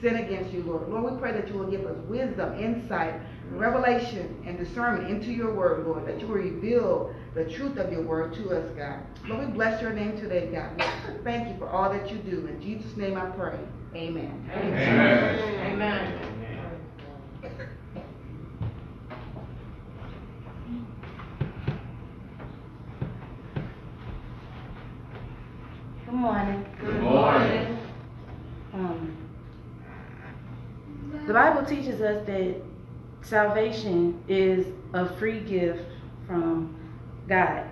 sin 0.00 0.16
against 0.16 0.52
you, 0.52 0.62
Lord. 0.62 0.88
Lord, 0.88 1.12
we 1.12 1.18
pray 1.18 1.32
that 1.32 1.48
you 1.48 1.54
will 1.54 1.70
give 1.70 1.84
us 1.86 1.96
wisdom, 2.08 2.58
insight, 2.58 3.14
revelation, 3.50 4.42
and 4.46 4.58
discernment 4.58 5.10
into 5.10 5.32
your 5.32 5.54
word, 5.54 5.86
Lord, 5.86 6.06
that 6.06 6.20
you 6.20 6.26
will 6.26 6.34
reveal 6.34 7.14
the 7.34 7.44
truth 7.44 7.78
of 7.78 7.90
your 7.90 8.02
word 8.02 8.34
to 8.34 8.50
us, 8.50 8.68
God. 8.76 9.00
Lord, 9.26 9.46
we 9.46 9.52
bless 9.52 9.80
your 9.80 9.92
name 9.92 10.16
today, 10.18 10.46
God. 10.46 10.82
Thank 11.24 11.48
you 11.48 11.56
for 11.58 11.68
all 11.68 11.90
that 11.90 12.10
you 12.10 12.18
do. 12.18 12.46
In 12.46 12.60
Jesus' 12.60 12.96
name 12.96 13.16
I 13.16 13.26
pray. 13.30 13.58
Amen. 13.94 14.50
Amen. 14.54 15.72
Amen. 15.72 16.36
Good 26.04 26.14
morning. 26.14 26.66
Good 26.80 27.02
morning. 27.02 27.78
Um, 28.74 29.15
the 31.26 31.32
Bible 31.32 31.64
teaches 31.64 32.00
us 32.00 32.24
that 32.26 32.62
salvation 33.22 34.22
is 34.28 34.66
a 34.92 35.08
free 35.16 35.40
gift 35.40 35.82
from 36.26 36.74
God. 37.28 37.68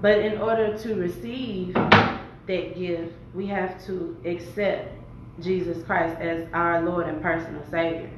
But 0.00 0.20
in 0.20 0.40
order 0.40 0.78
to 0.78 0.94
receive 0.94 1.74
that 1.74 2.76
gift, 2.76 3.14
we 3.34 3.46
have 3.48 3.84
to 3.86 4.16
accept 4.24 4.92
Jesus 5.40 5.84
Christ 5.84 6.20
as 6.20 6.48
our 6.52 6.82
Lord 6.82 7.08
and 7.08 7.20
personal 7.20 7.62
Savior. 7.68 8.10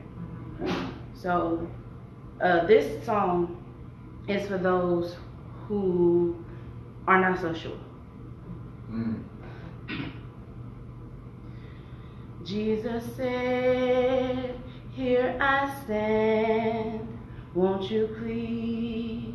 So, 1.15 1.67
uh, 2.41 2.67
this 2.67 3.05
song 3.05 3.65
is 4.29 4.47
for 4.47 4.59
those 4.59 5.17
who 5.67 6.45
are 7.07 7.21
not 7.21 7.41
so 7.41 7.55
sure. 7.55 7.79
Mm. 8.91 9.25
Jesus 12.49 13.05
said, 13.15 14.57
Here 14.93 15.37
I 15.39 15.71
stand. 15.85 17.07
Won't 17.55 17.91
you 17.91 18.09
please 18.19 19.35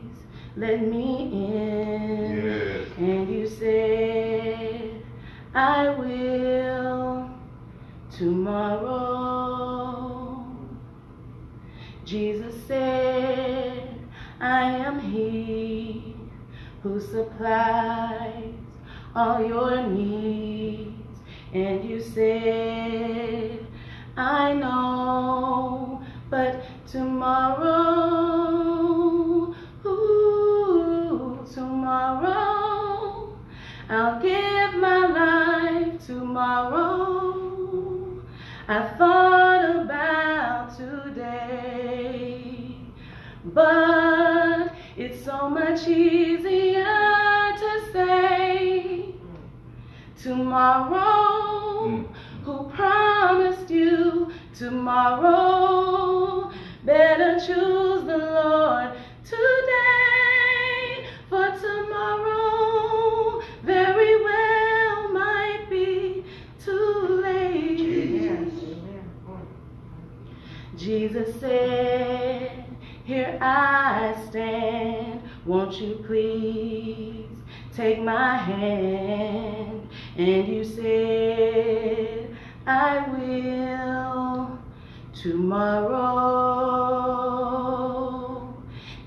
let 0.56 0.82
me 0.82 1.30
in? 1.32 2.44
Yes. 2.44 2.88
And 2.98 3.30
you 3.30 3.48
said, 3.48 5.04
I 5.54 5.90
will 5.90 7.30
tomorrow. 8.18 9.54
Jesus 12.06 12.56
said, 12.66 13.90
I 14.40 14.64
am 14.64 15.00
He 15.00 16.16
who 16.82 17.00
supplies 17.00 18.56
all 19.16 19.48
your 19.48 19.86
needs. 19.86 20.93
And 21.54 21.86
you 21.88 22.02
said, 22.02 23.68
I 24.18 24.54
know, 24.54 26.02
but 26.28 26.66
tomorrow, 26.88 27.62
ooh, 29.86 31.46
tomorrow, 31.54 33.38
I'll 33.88 34.20
give 34.20 34.74
my 34.82 35.06
life 35.06 36.04
tomorrow. 36.04 37.44
I 38.68 38.82
thought 38.98 39.82
about 39.84 40.76
today, 40.76 42.78
but 43.46 44.74
it's 44.98 45.24
so 45.24 45.48
much 45.50 45.88
easier 45.88 46.84
to 46.84 47.92
say 47.94 48.53
tomorrow. 50.24 51.90
Hmm. 51.90 52.04
Who 52.46 52.70
promised 52.70 53.70
you 53.70 54.32
tomorrow? 54.58 56.50
Better 56.86 57.40
choose 57.40 58.06
the 58.06 58.18
Lord 58.18 58.92
today, 59.26 61.08
for 61.30 61.52
tomorrow 61.60 63.42
very 63.64 64.24
well 64.24 65.10
might 65.14 65.66
be 65.70 66.24
too 66.64 67.22
late. 67.22 68.44
Jesus 70.78 71.40
said, 71.40 72.66
Here 73.04 73.38
I 73.42 74.16
stand. 74.30 75.22
Won't 75.46 75.80
you 75.82 75.96
please 76.06 77.33
take 77.76 78.00
my 78.02 78.38
hand, 78.38 79.90
and 80.18 80.48
you 80.48 80.64
said, 80.64 82.36
I 82.66 83.08
will 83.10 84.60
tomorrow. 85.14 86.14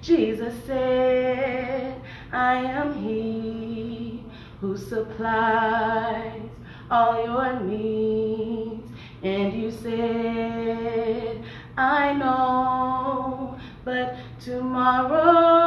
Jesus 0.02 0.54
said, 0.66 2.00
I 2.32 2.56
am 2.56 3.02
He 3.02 4.25
who 4.61 4.76
supplies 4.76 6.42
all 6.90 7.25
your 7.25 7.61
needs. 7.61 8.90
And 9.23 9.52
you 9.54 9.70
said, 9.70 11.42
I 11.76 12.12
know, 12.14 13.58
but 13.85 14.16
tomorrow, 14.40 15.65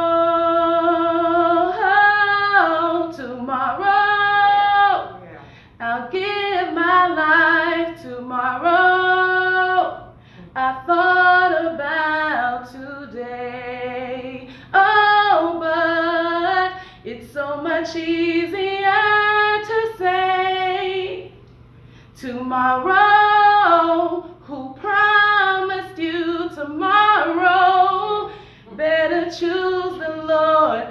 much 17.80 17.96
easier 17.96 18.92
to 19.64 19.94
say 19.96 21.32
tomorrow. 22.14 23.00
Who 24.42 24.74
promised 24.74 25.98
you 25.98 26.50
tomorrow? 26.54 28.30
Better 28.76 29.24
choose 29.30 29.98
the 29.98 30.24
Lord 30.26 30.88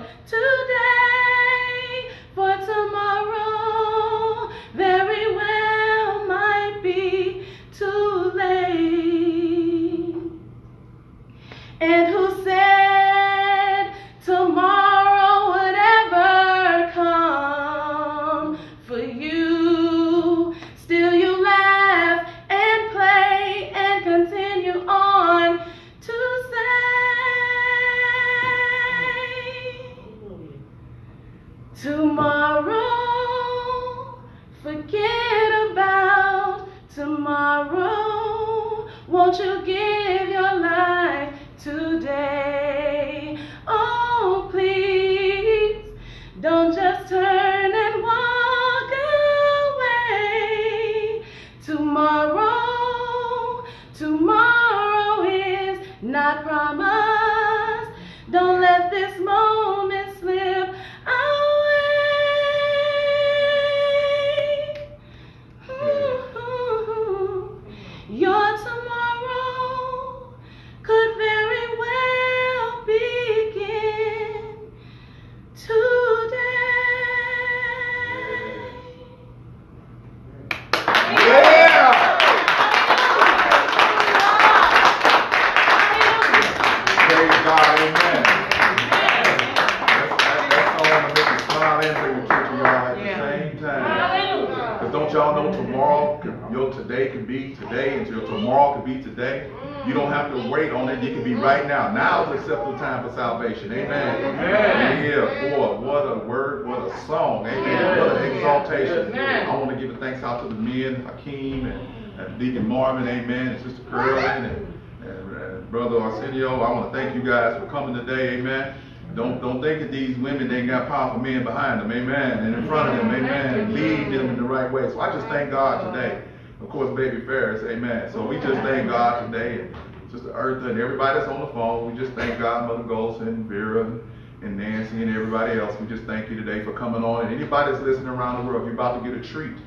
you 117.19 117.29
guys 117.29 117.59
for 117.59 117.67
coming 117.67 117.93
today, 117.93 118.37
amen. 118.37 118.75
Don't 119.13 119.41
don't 119.41 119.61
think 119.61 119.81
that 119.81 119.91
these 119.91 120.17
women 120.17 120.51
ain't 120.51 120.67
got 120.67 120.87
powerful 120.87 121.19
men 121.19 121.43
behind 121.43 121.81
them, 121.81 121.91
amen, 121.91 122.39
and 122.39 122.55
in 122.55 122.67
front 122.67 122.89
of 122.89 122.97
them, 122.97 123.13
amen, 123.13 123.73
lead 123.73 124.13
them 124.13 124.29
in 124.29 124.37
the 124.37 124.43
right 124.43 124.71
way. 124.71 124.89
So 124.89 125.01
I 125.01 125.11
just 125.11 125.27
thank 125.27 125.51
God 125.51 125.93
today. 125.93 126.23
Of 126.61 126.69
course, 126.69 126.95
baby 126.95 127.21
Ferris, 127.25 127.63
amen. 127.63 128.11
So 128.13 128.25
we 128.25 128.35
just 128.37 128.61
thank 128.61 128.89
God 128.89 129.31
today, 129.31 129.61
and 129.61 129.75
Sister 130.11 130.29
Eartha 130.29 130.69
and 130.69 130.79
everybody 130.79 131.19
that's 131.19 131.29
on 131.29 131.41
the 131.41 131.47
phone. 131.47 131.91
We 131.91 131.99
just 131.99 132.13
thank 132.15 132.39
God, 132.39 132.67
Mother 132.67 132.83
Golson, 132.83 133.47
Vera, 133.47 133.99
and 134.41 134.57
Nancy, 134.57 135.01
and 135.01 135.13
everybody 135.13 135.59
else. 135.59 135.75
We 135.81 135.87
just 135.87 136.03
thank 136.03 136.29
you 136.29 136.37
today 136.37 136.63
for 136.63 136.71
coming 136.71 137.03
on. 137.03 137.25
And 137.25 137.35
anybody 137.35 137.71
that's 137.71 137.83
listening 137.83 138.07
around 138.07 138.45
the 138.45 138.51
world, 138.51 138.65
you're 138.65 138.75
about 138.75 139.03
to 139.03 139.09
get 139.09 139.19
a 139.19 139.27
treat. 139.27 139.57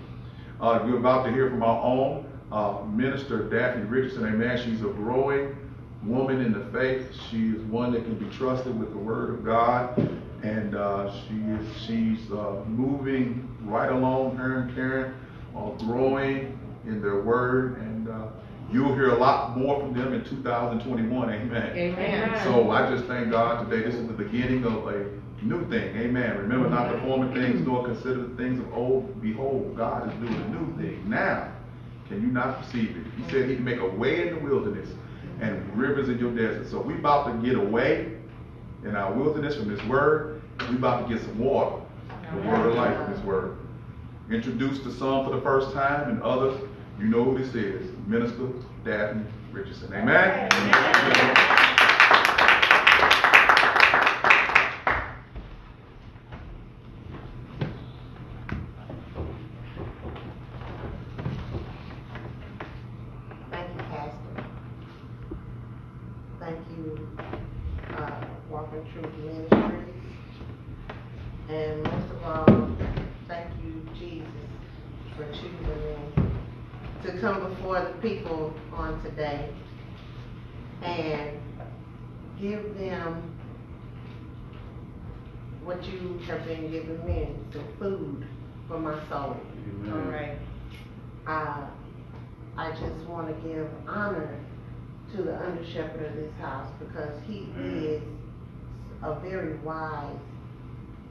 Uh, 0.61 0.81
we're 0.85 0.97
about 0.97 1.25
to 1.27 1.33
hear 1.33 1.51
from 1.51 1.63
our 1.63 1.83
own 1.83 2.25
uh, 2.51 2.83
minister, 2.87 3.49
Daphne 3.51 3.85
Richardson. 3.85 4.25
Amen. 4.25 4.57
She's 4.65 4.81
a 4.81 4.89
growing 4.89 5.57
woman 6.05 6.41
in 6.41 6.53
the 6.53 6.65
faith. 6.67 7.07
She 7.31 7.51
is 7.51 7.63
one 7.63 7.93
that 7.93 8.05
can 8.05 8.15
be 8.15 8.29
trusted 8.37 8.79
with 8.79 8.91
the 8.91 8.99
Word 8.99 9.31
of 9.31 9.45
God, 9.45 9.97
and 10.43 10.75
uh, 10.75 11.13
she 11.13 11.35
is 11.35 11.67
she's 11.87 12.33
uh, 12.33 12.63
moving 12.67 13.49
right 13.63 13.91
along. 13.91 14.37
Her 14.37 14.63
and 14.63 14.75
Karen 14.75 15.15
are 15.55 15.73
growing 15.79 16.59
in 16.87 17.01
their 17.01 17.21
Word, 17.21 17.79
and 17.79 18.09
uh, 18.09 18.29
you'll 18.73 18.95
hear 18.95 19.11
a 19.11 19.19
lot 19.19 19.57
more 19.57 19.81
from 19.81 19.95
them 19.95 20.13
in 20.13 20.25
2021. 20.25 21.31
Amen. 21.31 21.77
Amen. 21.77 22.41
So 22.45 22.71
I 22.71 22.91
just 22.91 23.05
thank 23.05 23.31
God 23.31 23.69
today. 23.69 23.85
This 23.85 23.95
is 23.95 24.07
the 24.07 24.13
beginning 24.13 24.65
of 24.65 24.89
a 24.89 25.07
new 25.43 25.69
thing. 25.69 25.97
Amen. 25.97 26.39
Remember 26.39 26.69
not 26.69 26.93
the 26.93 26.99
former 27.01 27.33
things, 27.33 27.65
nor 27.67 27.85
consider 27.85 28.27
the 28.27 28.37
things 28.37 28.61
of 28.61 28.73
old. 28.73 29.21
Behold, 29.23 29.77
God 29.77 30.13
is 30.13 30.19
doing 30.19 30.35
a 30.35 30.49
new 30.49 30.77
thing. 30.77 31.09
Now, 31.09 31.53
can 32.09 32.21
you 32.21 32.29
not 32.29 32.61
perceive 32.61 32.97
it? 32.97 33.07
He 33.17 33.31
said 33.31 33.49
he 33.49 33.57
can 33.57 33.65
make 33.65 33.81
a 33.81 33.89
way 33.89 34.29
in 34.29 34.35
the 34.35 34.41
wilderness 34.41 34.89
and 35.43 35.77
rivers 35.77 36.09
in 36.09 36.19
your 36.19 36.31
desert. 36.35 36.71
So 36.71 36.81
we 36.81 36.95
about 36.95 37.27
to 37.27 37.47
get 37.47 37.57
away 37.59 38.17
in 38.85 38.97
our 38.97 39.13
wilderness 39.13 39.57
from 39.57 39.69
this 39.69 39.85
word. 39.87 40.41
We 40.71 40.77
about 40.77 41.09
to 41.09 41.15
get 41.15 41.23
some 41.25 41.39
water, 41.39 41.83
the 42.33 42.49
word 42.49 42.71
of 42.71 42.75
life 42.77 42.97
from 42.97 43.13
this 43.13 43.23
word. 43.25 43.59
Introduce 44.31 44.79
to 44.85 44.93
some 44.93 45.25
for 45.25 45.35
the 45.35 45.43
first 45.43 45.73
time 45.73 46.09
and 46.11 46.23
others, 46.23 46.59
you 46.99 47.07
know 47.07 47.25
who 47.25 47.39
this 47.39 47.55
is. 47.55 47.91
Minister 48.07 48.49
Daphne 48.85 49.25
Richardson. 49.53 49.93
Amen. 49.93 50.49
Thank 63.51 63.69
you, 63.77 63.83
Pastor. 63.83 64.45
Thank 66.41 66.59
you, 66.71 67.09
uh, 67.97 68.25
Walk 68.51 68.73
in 68.73 68.93
Truth 68.93 69.15
Ministries. 69.19 69.95
And 71.49 71.83
most 71.83 72.11
of 72.11 72.23
all, 72.25 72.77
thank 73.29 73.51
you, 73.63 73.87
Jesus, 73.99 74.29
for 75.17 75.27
choosing 75.33 75.63
me 75.63 75.97
to 77.05 77.19
come 77.21 77.49
before 77.51 77.81
the 77.81 78.09
people 78.09 78.55
on 78.73 79.03
today 79.03 79.51
and 80.83 81.39
give 82.41 82.77
them 82.79 83.37
what 85.65 85.85
you 85.85 86.19
have 86.27 86.45
been 86.45 86.71
giving 86.71 87.05
me, 87.07 87.29
the 87.53 87.61
food 87.79 88.27
for 88.69 88.79
my 88.79 88.99
soul. 89.09 89.37
All 89.87 89.99
right. 90.11 90.37
Uh, 91.27 91.67
I 92.57 92.71
just 92.73 93.07
want 93.07 93.29
to 93.29 93.49
give 93.49 93.69
honor 93.87 94.39
to 95.15 95.23
the 95.23 95.37
under 95.39 95.65
shepherd 95.65 96.07
of 96.07 96.17
this 96.17 96.33
house 96.41 96.71
because 96.79 97.13
he 97.27 97.47
is 97.61 98.03
a 99.03 99.15
very 99.21 99.57
wise 99.59 100.17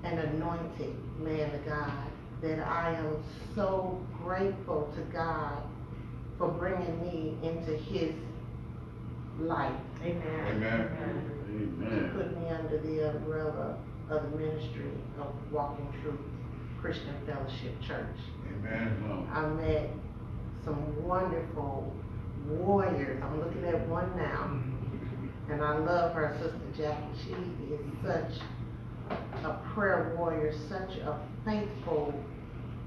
and 0.03 0.19
anointed 0.19 0.95
man 1.19 1.53
of 1.53 1.65
God 1.65 2.07
that 2.41 2.59
I 2.59 2.93
am 2.95 3.23
so 3.55 4.03
grateful 4.23 4.91
to 4.95 5.01
God 5.13 5.63
for 6.37 6.47
bringing 6.49 7.01
me 7.01 7.37
into 7.43 7.77
his 7.77 8.13
life. 9.39 9.71
Amen. 10.03 10.47
Amen. 10.47 11.37
To 11.79 12.17
put 12.17 12.37
me 12.39 12.49
under 12.49 12.79
the 12.79 13.09
umbrella 13.09 13.77
of 14.11 14.29
the 14.29 14.37
ministry 14.37 14.91
of 15.19 15.33
Walk 15.51 15.79
in 15.79 16.01
Truth 16.01 16.19
Christian 16.81 17.15
Fellowship 17.25 17.79
Church. 17.81 18.17
Amen. 18.53 19.27
I 19.33 19.47
met 19.47 19.89
some 20.65 21.03
wonderful 21.07 21.93
warriors. 22.45 23.21
I'm 23.23 23.39
looking 23.39 23.63
at 23.65 23.87
one 23.87 24.11
now. 24.17 24.59
And 25.49 25.63
I 25.63 25.77
love 25.77 26.13
her, 26.13 26.37
Sister 26.41 26.59
Jackie. 26.77 27.03
She 27.23 27.73
is 27.73 27.79
such 28.05 28.41
a 29.43 29.59
prayer 29.73 30.13
warrior, 30.17 30.53
such 30.67 30.97
a 30.97 31.17
faithful, 31.45 32.13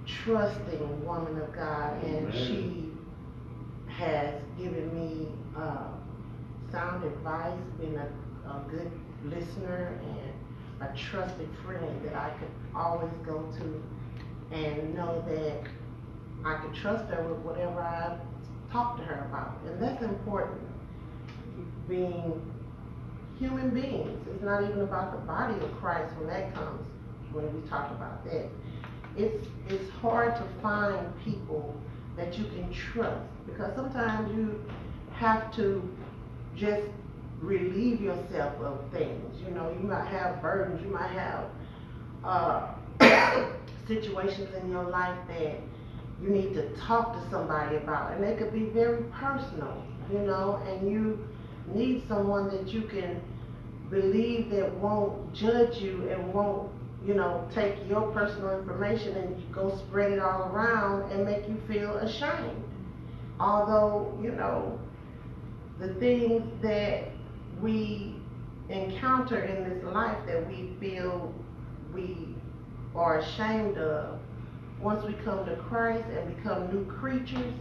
trusting 0.07 1.05
woman 1.07 1.41
of 1.41 1.55
God. 1.55 2.03
And 2.05 2.35
she 2.35 2.93
has 3.89 4.35
given 4.59 4.95
me 4.95 5.29
uh, 5.57 5.89
sound 6.71 7.05
advice, 7.05 7.59
been 7.81 7.97
a, 7.97 8.51
a 8.51 8.65
good 8.71 8.91
listener, 9.25 9.99
and 10.03 10.34
a 10.81 10.97
trusted 10.97 11.49
friend 11.65 12.01
that 12.05 12.15
I 12.15 12.31
could 12.31 12.49
always 12.75 13.13
go 13.25 13.49
to 13.59 13.83
and 14.57 14.95
know 14.95 15.25
that 15.29 15.63
I 16.45 16.57
could 16.61 16.75
trust 16.75 17.11
her 17.13 17.23
with 17.23 17.39
whatever 17.39 17.81
I 17.81 18.19
talk 18.73 18.99
to 18.99 19.05
her 19.05 19.27
about. 19.31 19.59
And 19.67 19.83
that's 19.83 20.03
important. 20.03 20.61
Being 21.89 22.41
human 23.39 23.71
beings. 23.71 24.27
It's 24.33 24.43
not 24.43 24.63
even 24.63 24.81
about 24.81 25.13
the 25.13 25.19
body 25.27 25.55
of 25.55 25.73
Christ 25.81 26.15
when 26.17 26.29
that 26.29 26.55
comes, 26.55 26.87
when 27.33 27.53
we 27.55 27.69
talk 27.69 27.91
about 27.91 28.25
that. 28.25 28.49
It's, 29.17 29.47
it's 29.69 29.91
hard 29.91 30.37
to 30.37 30.45
find 30.63 30.99
people 31.25 31.75
that 32.17 32.39
you 32.39 32.45
can 32.45 32.73
trust 32.73 33.27
because 33.47 33.75
sometimes 33.75 34.35
you 34.37 34.65
have 35.15 35.55
to 35.57 35.89
just 36.57 36.89
relieve 37.45 38.01
yourself 38.01 38.55
of 38.61 38.81
things. 38.93 39.41
You 39.45 39.51
know, 39.55 39.71
you 39.71 39.87
might 39.87 40.07
have 40.07 40.41
burdens, 40.41 40.83
you 40.83 40.91
might 40.91 41.11
have 41.11 41.45
uh, 42.25 42.75
situations 43.87 44.49
in 44.63 44.71
your 44.71 44.85
life 44.85 45.19
that 45.29 45.61
you 46.23 46.29
need 46.29 46.55
to 46.55 46.75
talk 46.77 47.13
to 47.13 47.31
somebody 47.31 47.77
about, 47.77 48.13
and 48.13 48.25
they 48.25 48.37
could 48.37 48.53
be 48.53 48.67
very 48.67 49.03
personal, 49.05 49.85
you 50.13 50.21
know, 50.21 50.63
and 50.69 50.91
you 50.91 51.19
need 51.73 52.05
someone 52.09 52.49
that 52.49 52.69
you 52.69 52.83
can 52.83 53.21
believe 53.91 54.51
that 54.51 54.73
won't 54.77 55.33
judge 55.35 55.77
you 55.79 56.09
and 56.09 56.33
won't, 56.33 56.71
you 57.05 57.15
know, 57.15 57.47
take 57.55 57.75
your 57.89 58.11
personal 58.13 58.59
information 58.59 59.17
and 59.17 59.53
go 59.53 59.77
spread 59.89 60.13
it 60.13 60.19
all 60.19 60.51
around 60.53 61.11
and 61.13 61.25
make 61.25 61.47
you 61.49 61.61
feel 61.69 61.97
ashamed. 61.99 62.63
Although, 63.39 64.19
you 64.23 64.31
know, 64.31 64.79
the 65.81 65.93
things 65.95 66.43
that 66.63 67.09
we 67.61 68.17
encounter 68.69 69.43
in 69.43 69.69
this 69.69 69.85
life 69.85 70.19
that 70.27 70.47
we 70.49 70.73
feel 70.81 71.33
we 71.93 72.35
are 72.95 73.19
ashamed 73.19 73.79
of, 73.79 74.19
once 74.81 75.05
we 75.05 75.15
come 75.25 75.45
to 75.47 75.57
Christ 75.57 76.05
and 76.09 76.37
become 76.37 76.73
new 76.73 76.85
creatures, 76.87 77.55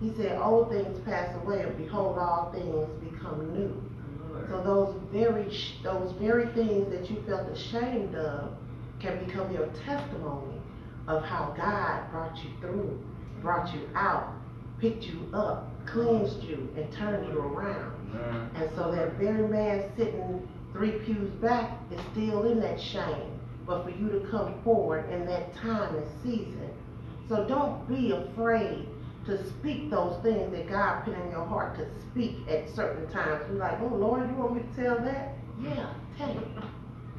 he 0.00 0.12
said, 0.16 0.38
old 0.38 0.70
things 0.70 0.98
pass 1.04 1.34
away, 1.42 1.62
and 1.62 1.76
behold, 1.76 2.18
all 2.18 2.52
things 2.52 2.88
become 3.12 3.54
new. 3.54 3.80
So 4.48 4.62
those 4.62 5.00
very, 5.12 5.56
those 5.82 6.12
very 6.20 6.46
things 6.54 6.90
that 6.90 7.08
you 7.10 7.22
felt 7.26 7.48
ashamed 7.48 8.14
of 8.14 8.54
can 9.00 9.24
become 9.24 9.52
your 9.52 9.68
testimony 9.86 10.60
of 11.06 11.22
how 11.24 11.54
God 11.56 12.10
brought 12.10 12.36
you 12.42 12.50
through, 12.60 13.00
brought 13.40 13.72
you 13.74 13.88
out, 13.94 14.32
picked 14.80 15.04
you 15.04 15.28
up, 15.32 15.68
cleansed 15.86 16.42
you, 16.42 16.68
and 16.76 16.90
turned 16.92 17.26
you 17.28 17.38
around. 17.38 18.01
And 18.54 18.70
so 18.74 18.90
that 18.92 19.14
very 19.14 19.46
man 19.48 19.90
sitting 19.96 20.48
three 20.72 20.92
pews 20.92 21.30
back 21.40 21.70
is 21.90 22.00
still 22.12 22.44
in 22.50 22.60
that 22.60 22.80
shame. 22.80 23.38
But 23.66 23.84
for 23.84 23.90
you 23.90 24.08
to 24.08 24.26
come 24.30 24.60
forward 24.62 25.08
in 25.10 25.24
that 25.26 25.54
time 25.54 25.94
and 25.96 26.06
season. 26.22 26.70
So 27.28 27.46
don't 27.46 27.88
be 27.88 28.10
afraid 28.12 28.88
to 29.26 29.42
speak 29.50 29.90
those 29.90 30.20
things 30.22 30.50
that 30.50 30.68
God 30.68 31.04
put 31.04 31.14
in 31.14 31.30
your 31.30 31.44
heart 31.44 31.76
to 31.76 31.86
speak 32.10 32.38
at 32.48 32.68
certain 32.68 33.08
times. 33.10 33.44
You're 33.48 33.58
like, 33.58 33.80
oh 33.80 33.94
Lord, 33.94 34.28
you 34.28 34.34
want 34.36 34.56
me 34.56 34.62
to 34.62 34.82
tell 34.82 34.98
that? 34.98 35.34
Yeah, 35.62 35.92
tell 36.18 36.30
it. 36.30 36.48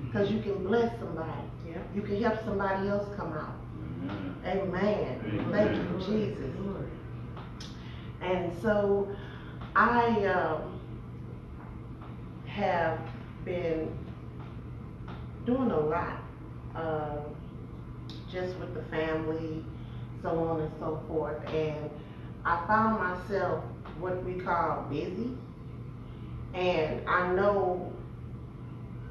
Because 0.03 0.29
you 0.29 0.41
can 0.41 0.63
bless 0.63 0.99
somebody. 0.99 1.31
Yeah. 1.67 1.77
You 1.95 2.01
can 2.01 2.21
help 2.21 2.43
somebody 2.43 2.89
else 2.89 3.07
come 3.15 3.31
out. 3.33 3.55
Amen. 4.45 5.21
Amen. 5.25 5.51
Thank 5.51 5.75
you, 5.77 6.05
Jesus. 6.05 6.53
And 8.21 8.51
so 8.61 9.15
I 9.75 10.25
um, 10.25 10.72
have 12.53 12.99
been 13.45 13.91
doing 15.45 15.71
a 15.71 15.79
lot, 15.79 16.21
uh, 16.75 17.17
just 18.31 18.55
with 18.57 18.73
the 18.75 18.83
family, 18.95 19.65
so 20.21 20.29
on 20.29 20.61
and 20.61 20.71
so 20.79 21.01
forth. 21.07 21.43
And 21.47 21.89
I 22.45 22.63
found 22.67 22.99
myself 22.99 23.63
what 23.99 24.23
we 24.23 24.35
call 24.35 24.83
busy. 24.89 25.31
And 26.53 27.07
I 27.09 27.33
know 27.33 27.91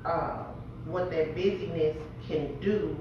uh, 0.04 0.44
what 0.84 1.10
that 1.10 1.34
busyness 1.34 1.96
can 2.28 2.58
do 2.60 2.96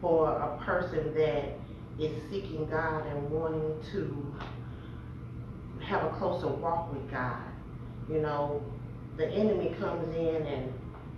for 0.00 0.30
a 0.30 0.64
person 0.64 1.14
that 1.14 1.58
is 1.98 2.12
seeking 2.30 2.66
God 2.66 3.06
and 3.06 3.30
wanting 3.30 3.82
to 3.92 4.34
have 5.84 6.04
a 6.04 6.10
closer 6.16 6.48
walk 6.48 6.90
with 6.92 7.10
God. 7.10 7.42
You 8.08 8.20
know, 8.20 8.62
the 9.16 9.26
enemy 9.28 9.74
comes 9.78 10.14
in 10.16 10.42
and 10.46 10.72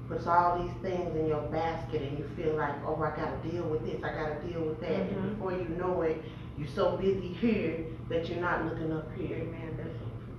puts 0.08 0.26
all 0.26 0.62
these 0.62 0.72
things 0.82 1.16
in 1.16 1.26
your 1.26 1.42
basket 1.42 2.02
and 2.02 2.18
you 2.18 2.28
feel 2.36 2.54
like, 2.54 2.74
oh, 2.86 3.02
I 3.02 3.10
gotta 3.16 3.36
deal 3.48 3.64
with 3.64 3.84
this, 3.84 4.02
I 4.04 4.12
gotta 4.12 4.36
deal 4.46 4.60
with 4.62 4.80
that. 4.80 4.90
And 4.92 5.16
Mhm. 5.16 5.30
before 5.30 5.52
you 5.52 5.68
know 5.70 6.02
it, 6.02 6.22
you're 6.56 6.68
so 6.68 6.96
busy 6.96 7.28
here 7.28 7.84
that 8.08 8.28
you're 8.28 8.40
not 8.40 8.64
looking 8.64 8.92
up 8.92 9.12
here. 9.16 9.38
Amen. 9.38 9.90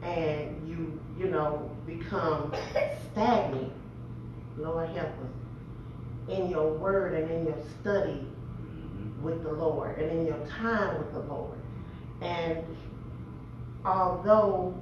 And 0.01 0.67
you, 0.67 0.99
you 1.17 1.29
know, 1.29 1.69
become 1.85 2.53
stagnant. 3.11 3.73
Lord 4.57 4.89
help 4.89 5.09
us. 5.09 6.29
In 6.29 6.49
your 6.49 6.73
word 6.73 7.13
and 7.13 7.29
in 7.31 7.45
your 7.45 7.57
study 7.81 8.25
with 9.21 9.43
the 9.43 9.51
Lord 9.51 9.97
and 9.97 10.11
in 10.11 10.25
your 10.25 10.39
time 10.47 10.97
with 10.97 11.11
the 11.13 11.19
Lord. 11.19 11.57
And 12.21 12.63
although 13.85 14.73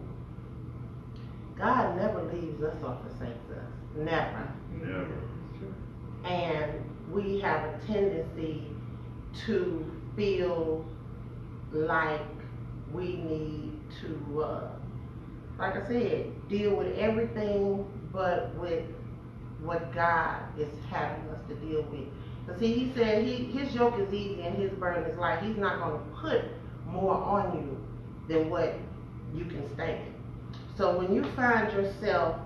God 1.57 1.95
never 1.95 2.21
leaves 2.33 2.61
us 2.63 2.75
or 2.83 2.97
forsakes 3.03 3.49
us, 3.51 3.71
never. 3.95 4.51
Never. 4.71 5.21
And 6.25 6.83
we 7.11 7.39
have 7.39 7.63
a 7.63 7.79
tendency 7.87 8.63
to 9.45 9.91
feel 10.15 10.85
like 11.71 12.21
we 12.91 13.15
need 13.17 13.71
to, 14.01 14.41
uh, 14.41 14.69
like 15.57 15.75
I 15.75 15.87
said, 15.87 16.49
deal 16.49 16.75
with 16.75 16.97
everything 16.97 17.85
but 18.11 18.55
with 18.55 18.83
what 19.61 19.93
God 19.93 20.41
is 20.59 20.69
having 20.89 21.29
us 21.29 21.39
to 21.49 21.55
deal 21.55 21.83
with. 21.83 22.59
See, 22.59 22.73
he 22.73 22.93
said 22.93 23.25
he, 23.25 23.45
his 23.45 23.73
yoke 23.73 23.99
is 23.99 24.13
easy 24.13 24.41
and 24.41 24.55
his 24.55 24.71
burden 24.73 25.03
is 25.09 25.17
light. 25.17 25.41
He's 25.43 25.57
not 25.57 25.79
going 25.79 25.99
to 25.99 26.21
put 26.21 26.41
more 26.85 27.15
on 27.15 27.55
you 27.55 28.33
than 28.33 28.49
what 28.49 28.75
you 29.33 29.45
can 29.45 29.73
stand. 29.73 30.14
So 30.77 30.97
when 30.97 31.13
you 31.13 31.23
find 31.35 31.71
yourself 31.71 32.37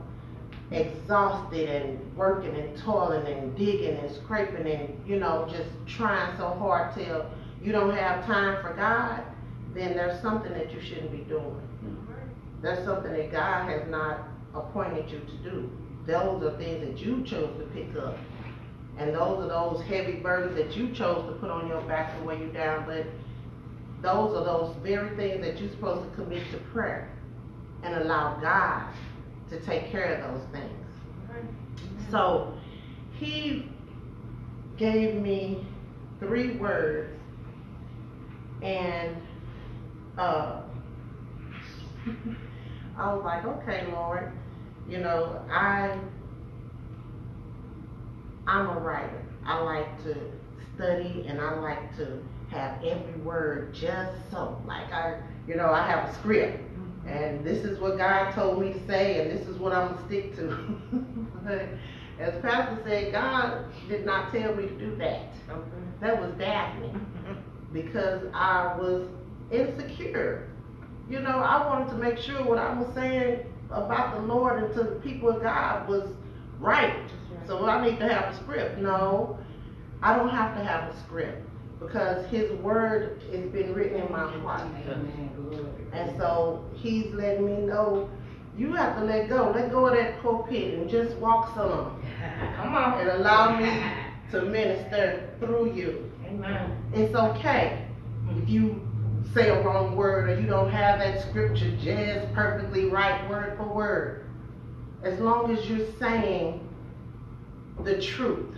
exhausted 0.72 1.68
and 1.68 2.16
working 2.16 2.56
and 2.56 2.78
toiling 2.78 3.26
and 3.26 3.58
digging 3.58 3.98
and 3.98 4.16
scraping 4.16 4.68
and, 4.68 5.02
you 5.08 5.20
know, 5.20 5.48
just 5.50 5.70
trying 5.88 6.38
so 6.38 6.50
hard 6.50 6.94
till 6.94 7.26
you 7.62 7.72
don't 7.72 7.96
have 7.96 8.26
time 8.28 8.62
for 8.62 8.74
God, 8.74 9.24
then 9.74 9.96
there's 9.96 10.22
something 10.22 10.52
that 10.54 10.72
you 10.72 10.80
shouldn't 10.80 11.12
be 11.12 11.24
doing. 11.30 11.60
There's 12.62 12.86
something 12.86 13.12
that 13.14 13.32
God 13.32 13.68
has 13.70 13.90
not 13.90 14.28
appointed 14.54 15.10
you 15.10 15.20
to 15.20 15.38
do. 15.50 15.72
Those 16.06 16.44
are 16.44 16.58
things 16.58 16.86
that 16.86 17.00
you 17.00 17.24
chose 17.24 17.58
to 17.58 17.66
pick 17.74 17.96
up. 17.96 18.18
And 19.00 19.16
those 19.16 19.46
are 19.46 19.48
those 19.48 19.82
heavy 19.86 20.18
burdens 20.18 20.56
that 20.58 20.76
you 20.78 20.94
chose 20.94 21.26
to 21.28 21.40
put 21.40 21.50
on 21.50 21.68
your 21.68 21.82
back 21.84 22.16
to 22.18 22.26
weigh 22.26 22.40
you 22.40 22.50
down. 22.50 22.86
But 22.86 23.06
those 24.02 24.36
are 24.36 24.44
those 24.44 24.76
very 24.84 25.16
things 25.16 25.42
that 25.44 25.60
you're 25.60 25.72
supposed 25.72 26.10
to 26.10 26.16
commit 26.16 26.44
to 26.52 26.58
prayer 26.74 27.10
and 27.84 27.96
allow 27.96 28.40
God 28.40 28.84
to 29.50 29.60
take 29.62 29.92
care 29.92 30.16
of 30.16 30.34
those 30.34 30.48
things. 30.52 30.80
So 32.12 32.54
he 33.20 33.70
gave 34.78 35.16
me 35.16 35.66
three 36.20 36.58
words 36.58 37.16
and 38.62 39.16
uh, 40.18 40.62
I 42.98 43.14
was 43.14 43.24
like, 43.24 43.46
okay, 43.46 43.88
Lord, 43.92 44.32
you 44.88 45.00
know, 45.00 45.42
I 45.50 45.98
I'm 48.48 48.68
a 48.68 48.80
writer. 48.80 49.24
I 49.46 49.60
like 49.62 50.04
to 50.04 50.16
study 50.76 51.26
and 51.28 51.40
I 51.40 51.54
like 51.60 51.96
to 51.98 52.24
have 52.50 52.84
every 52.84 53.22
word 53.22 53.74
just 53.74 54.12
so. 54.32 54.60
Like 54.66 54.92
I, 54.92 55.20
you 55.48 55.56
know, 55.56 55.72
I 55.72 55.88
have 55.88 56.10
a 56.10 56.14
script 56.16 56.64
and 57.08 57.44
this 57.46 57.64
is 57.64 57.80
what 57.80 57.98
God 57.98 58.34
told 58.34 58.62
me 58.62 58.74
to 58.74 58.88
say 58.88 59.22
and 59.22 59.32
this 59.32 59.48
is 59.48 59.58
what 59.58 59.74
I'm 59.74 59.94
gonna 59.94 60.06
stick 60.08 60.36
to. 60.36 60.48
but 61.44 61.68
as 62.20 62.40
Pastor 62.42 62.82
said, 62.86 63.12
God 63.12 63.66
did 63.88 64.06
not 64.06 64.32
tell 64.32 64.56
me 64.56 64.68
to 64.68 64.78
do 64.78 64.96
that. 64.98 65.30
Okay. 65.50 65.62
That 66.02 66.22
was 66.22 66.32
Daphne 66.38 66.94
because 67.74 68.24
I 68.34 68.76
was 68.78 69.08
insecure. 69.52 70.50
You 71.10 71.20
know, 71.20 71.40
I 71.40 71.66
wanted 71.66 71.90
to 71.90 71.96
make 71.96 72.18
sure 72.18 72.44
what 72.44 72.60
I 72.60 72.74
was 72.74 72.94
saying 72.94 73.46
about 73.72 74.16
the 74.16 74.22
Lord 74.22 74.64
and 74.64 74.74
to 74.76 74.84
the 74.84 74.96
people 75.00 75.30
of 75.30 75.42
God 75.42 75.88
was 75.88 76.10
right. 76.60 77.10
So 77.48 77.66
I 77.66 77.84
need 77.84 78.00
to 78.00 78.08
have 78.08 78.34
a 78.34 78.38
script. 78.38 78.78
No, 78.78 79.40
I 80.04 80.16
don't 80.16 80.30
have 80.30 80.56
to 80.56 80.64
have 80.64 80.94
a 80.94 81.00
script 81.00 81.49
because 81.80 82.26
His 82.28 82.52
Word 82.60 83.22
has 83.32 83.46
been 83.48 83.74
written 83.74 84.02
in 84.02 84.12
my 84.12 84.30
heart. 84.40 84.68
And 85.94 86.18
so 86.18 86.66
He's 86.76 87.08
letting 87.14 87.46
me 87.46 87.66
know 87.66 88.10
you 88.58 88.74
have 88.74 88.98
to 88.98 89.06
let 89.06 89.30
go. 89.30 89.52
Let 89.56 89.72
go 89.72 89.88
of 89.88 89.96
that 89.96 90.22
pulpit 90.22 90.74
and 90.74 90.90
just 90.90 91.16
walk 91.18 91.56
some. 91.56 92.04
Come 92.58 92.76
on. 92.76 93.00
And 93.00 93.10
allow 93.10 93.58
me 93.58 93.82
to 94.32 94.42
minister 94.42 95.30
through 95.40 95.74
you. 95.74 96.12
Amen. 96.26 96.78
It's 96.94 97.16
okay 97.16 97.86
if 98.38 98.50
you 98.50 98.86
say 99.34 99.50
a 99.50 99.62
wrong 99.64 99.96
word 99.96 100.30
or 100.30 100.40
you 100.40 100.48
don't 100.48 100.70
have 100.70 101.00
that 101.00 101.22
scripture 101.22 101.72
just 101.78 102.34
perfectly 102.34 102.86
right 102.86 103.30
word 103.30 103.58
for 103.58 103.64
word. 103.64 104.26
As 105.04 105.20
long 105.20 105.56
as 105.56 105.70
you're 105.70 105.88
saying 106.00 106.68
the 107.84 108.02
truth 108.02 108.56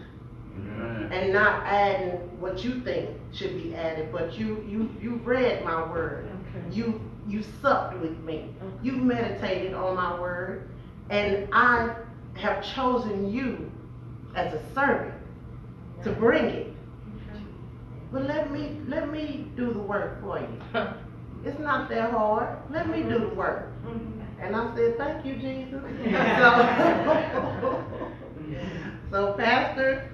and 1.11 1.33
not 1.33 1.65
adding 1.65 2.11
what 2.39 2.63
you 2.63 2.81
think 2.81 3.09
should 3.33 3.61
be 3.61 3.75
added, 3.75 4.11
but 4.11 4.37
you 4.37 4.63
you 4.67 4.89
you 5.01 5.15
read 5.23 5.63
my 5.63 5.89
word. 5.89 6.29
Okay. 6.55 6.75
You 6.75 7.01
you 7.27 7.43
supped 7.61 7.97
with 7.99 8.17
me. 8.19 8.53
You 8.81 8.93
meditated 8.93 9.73
on 9.73 9.95
my 9.95 10.19
word, 10.19 10.69
and 11.09 11.47
I 11.51 11.95
have 12.35 12.63
chosen 12.75 13.31
you 13.31 13.71
as 14.35 14.53
a 14.53 14.61
servant 14.73 15.13
to 16.03 16.11
bring 16.11 16.45
it. 16.45 16.73
But 18.11 18.23
let 18.23 18.51
me 18.51 18.79
let 18.87 19.11
me 19.11 19.47
do 19.55 19.71
the 19.71 19.79
work 19.79 20.21
for 20.21 20.39
you. 20.39 20.61
It's 21.43 21.59
not 21.59 21.89
that 21.89 22.11
hard. 22.11 22.59
Let 22.69 22.87
me 22.87 23.01
do 23.01 23.17
the 23.17 23.29
work. 23.29 23.71
Mm-hmm. 23.83 24.21
And 24.41 24.55
I 24.55 24.75
said, 24.75 24.95
thank 24.99 25.25
you, 25.25 25.37
Jesus. 25.37 25.81
so, 29.09 29.11
so 29.11 29.33
Pastor 29.33 30.11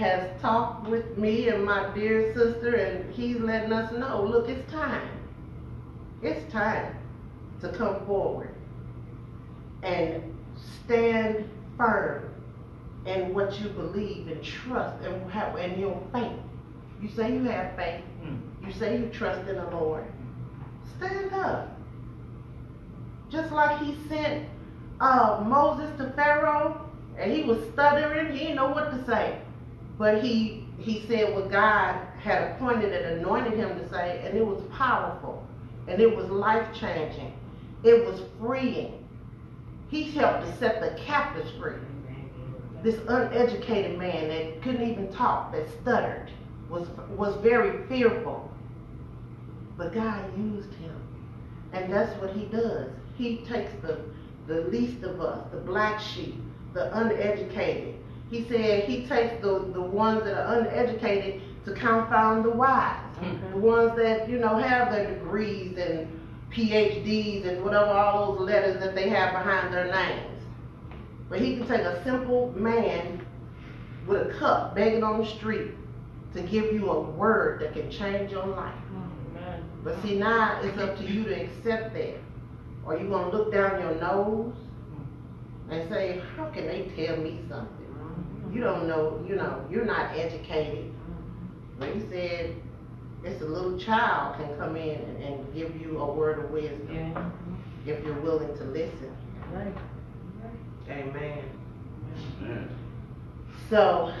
has 0.00 0.40
talked 0.40 0.88
with 0.88 1.18
me 1.18 1.48
and 1.48 1.64
my 1.64 1.92
dear 1.94 2.32
sister, 2.34 2.74
and 2.74 3.14
he's 3.14 3.36
letting 3.36 3.72
us 3.72 3.92
know, 3.92 4.24
look, 4.24 4.48
it's 4.48 4.70
time. 4.72 5.08
It's 6.22 6.50
time 6.50 6.96
to 7.60 7.68
come 7.68 8.04
forward 8.06 8.54
and 9.82 10.34
stand 10.84 11.48
firm 11.76 12.34
in 13.04 13.34
what 13.34 13.60
you 13.60 13.68
believe 13.68 14.28
and 14.28 14.42
trust 14.42 15.04
and 15.04 15.30
have 15.30 15.56
in 15.58 15.78
your 15.78 16.02
faith. 16.12 16.32
You 17.02 17.08
say 17.10 17.32
you 17.34 17.44
have 17.44 17.76
faith. 17.76 18.04
You 18.66 18.72
say 18.72 18.98
you 18.98 19.08
trust 19.08 19.48
in 19.48 19.56
the 19.56 19.70
Lord. 19.70 20.04
Stand 20.96 21.32
up. 21.32 21.76
Just 23.30 23.52
like 23.52 23.80
he 23.80 23.96
sent 24.08 24.48
uh, 25.00 25.42
Moses 25.46 25.90
to 25.98 26.10
Pharaoh, 26.10 26.90
and 27.18 27.32
he 27.32 27.42
was 27.42 27.58
stuttering, 27.72 28.32
he 28.32 28.38
didn't 28.38 28.56
know 28.56 28.70
what 28.70 28.90
to 28.90 29.04
say. 29.06 29.40
But 30.00 30.24
he 30.24 30.64
he 30.78 31.04
said 31.06 31.34
what 31.34 31.50
God 31.50 31.94
had 32.18 32.52
appointed 32.52 32.90
and 32.90 33.20
anointed 33.20 33.52
him 33.52 33.78
to 33.78 33.86
say, 33.90 34.22
and 34.24 34.34
it 34.34 34.46
was 34.46 34.62
powerful, 34.72 35.46
and 35.86 36.00
it 36.00 36.16
was 36.16 36.30
life 36.30 36.66
changing. 36.74 37.34
It 37.84 38.06
was 38.06 38.22
freeing. 38.40 39.06
He 39.88 40.04
helped 40.04 40.46
to 40.46 40.56
set 40.56 40.80
the 40.80 40.98
captives 41.02 41.50
free. 41.60 41.74
This 42.82 42.98
uneducated 43.08 43.98
man 43.98 44.28
that 44.28 44.62
couldn't 44.62 44.88
even 44.90 45.12
talk, 45.12 45.52
that 45.52 45.68
stuttered, 45.82 46.30
was 46.70 46.88
was 47.10 47.36
very 47.42 47.86
fearful. 47.86 48.50
But 49.76 49.92
God 49.92 50.24
used 50.34 50.72
him. 50.76 50.96
And 51.74 51.92
that's 51.92 52.18
what 52.22 52.32
he 52.32 52.46
does. 52.46 52.88
He 53.18 53.44
takes 53.44 53.72
the, 53.82 54.00
the 54.46 54.62
least 54.62 55.02
of 55.02 55.20
us, 55.20 55.46
the 55.52 55.58
black 55.58 56.00
sheep, 56.00 56.40
the 56.72 56.90
uneducated. 56.96 57.99
He 58.30 58.46
said 58.48 58.84
he 58.84 59.06
takes 59.06 59.42
the, 59.42 59.70
the 59.72 59.80
ones 59.80 60.22
that 60.24 60.36
are 60.36 60.60
uneducated 60.60 61.42
to 61.64 61.72
confound 61.74 62.44
the 62.44 62.50
wise. 62.50 63.00
The 63.52 63.58
ones 63.58 63.96
that, 63.96 64.28
you 64.28 64.38
know, 64.38 64.56
have 64.56 64.92
their 64.92 65.14
degrees 65.14 65.76
and 65.76 66.08
PhDs 66.52 67.46
and 67.46 67.62
whatever, 67.64 67.90
all 67.90 68.36
those 68.36 68.46
letters 68.46 68.80
that 68.80 68.94
they 68.94 69.08
have 69.08 69.32
behind 69.32 69.74
their 69.74 69.90
names. 69.92 70.42
But 71.28 71.40
he 71.40 71.56
can 71.56 71.66
take 71.66 71.82
a 71.82 72.02
simple 72.04 72.52
man 72.56 73.24
with 74.06 74.28
a 74.28 74.38
cup 74.38 74.74
begging 74.74 75.02
on 75.02 75.20
the 75.20 75.26
street 75.26 75.72
to 76.34 76.42
give 76.42 76.72
you 76.72 76.90
a 76.90 77.00
word 77.00 77.60
that 77.60 77.72
can 77.72 77.90
change 77.90 78.30
your 78.30 78.46
life. 78.46 78.74
Oh, 78.96 79.54
but 79.84 80.00
see, 80.02 80.16
now 80.18 80.60
it's 80.62 80.78
up 80.78 80.96
to 80.98 81.04
you 81.04 81.24
to 81.24 81.34
accept 81.34 81.92
that. 81.94 82.16
Or 82.84 82.96
you 82.96 83.08
gonna 83.08 83.30
look 83.30 83.52
down 83.52 83.80
your 83.80 83.94
nose 83.96 84.54
and 85.70 85.88
say, 85.88 86.22
how 86.36 86.46
can 86.46 86.66
they 86.66 86.90
tell 86.96 87.16
me 87.16 87.40
something? 87.48 87.79
You 88.52 88.60
don't 88.60 88.88
know, 88.88 89.24
you 89.28 89.36
know, 89.36 89.64
you're 89.70 89.84
not 89.84 90.16
educated. 90.16 90.92
But 91.78 91.94
he 91.94 92.00
said, 92.10 92.56
it's 93.24 93.40
a 93.42 93.44
little 93.46 93.78
child 93.78 94.36
can 94.36 94.56
come 94.58 94.76
in 94.76 95.00
and, 95.00 95.22
and 95.22 95.54
give 95.54 95.80
you 95.80 95.98
a 95.98 96.12
word 96.12 96.38
of 96.44 96.50
wisdom 96.50 96.88
Yeah. 96.92 97.30
if 97.86 98.04
you're 98.04 98.20
willing 98.20 98.56
to 98.56 98.64
listen. 98.64 99.16
Right. 99.52 99.74
Amen. 100.88 101.44
So, 103.68 104.12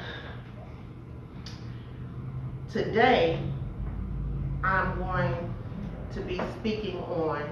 today, 2.70 3.42
I'm 4.62 4.98
going 4.98 5.52
to 6.12 6.20
be 6.20 6.40
speaking 6.58 6.98
on 6.98 7.42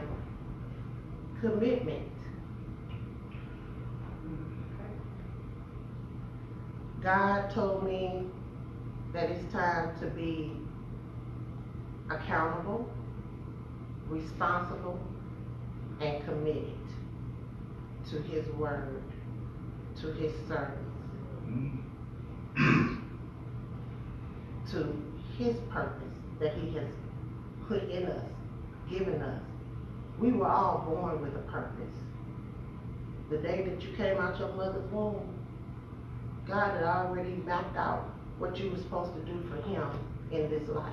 commitment. 1.41 2.05
God 7.03 7.51
told 7.55 7.85
me 7.85 8.25
that 9.13 9.31
it's 9.31 9.53
time 9.53 9.99
to 10.01 10.07
be 10.07 10.53
accountable, 12.11 12.91
responsible, 14.09 14.99
and 16.01 16.25
committed 16.25 16.75
to 18.11 18.21
His 18.23 18.47
Word, 18.55 19.03
to 20.01 20.13
His 20.15 20.33
service, 20.49 20.79
mm-hmm. 21.47 22.95
to 24.73 25.03
His 25.37 25.57
purpose 25.71 26.17
that 26.41 26.55
He 26.55 26.75
has 26.75 26.89
put 27.69 27.89
in 27.91 28.07
us, 28.07 28.25
given 28.91 29.23
us. 29.23 29.43
We 30.19 30.33
were 30.33 30.49
all 30.49 30.85
born 30.89 31.21
with 31.23 31.37
a 31.37 31.51
purpose. 31.51 31.95
The 33.31 33.39
day 33.39 33.63
that 33.69 33.83
you 33.83 33.95
came 33.97 34.19
out 34.19 34.39
your 34.39 34.53
mother's 34.55 34.91
womb, 34.91 35.38
God 36.49 36.73
had 36.73 36.85
already 36.85 37.37
mapped 37.45 37.77
out 37.77 38.09
what 38.39 38.59
you 38.59 38.71
were 38.71 38.79
supposed 38.79 39.13
to 39.15 39.21
do 39.21 39.43
for 39.51 39.57
Him 39.69 39.87
in 40.33 40.49
this 40.49 40.69
life, 40.69 40.93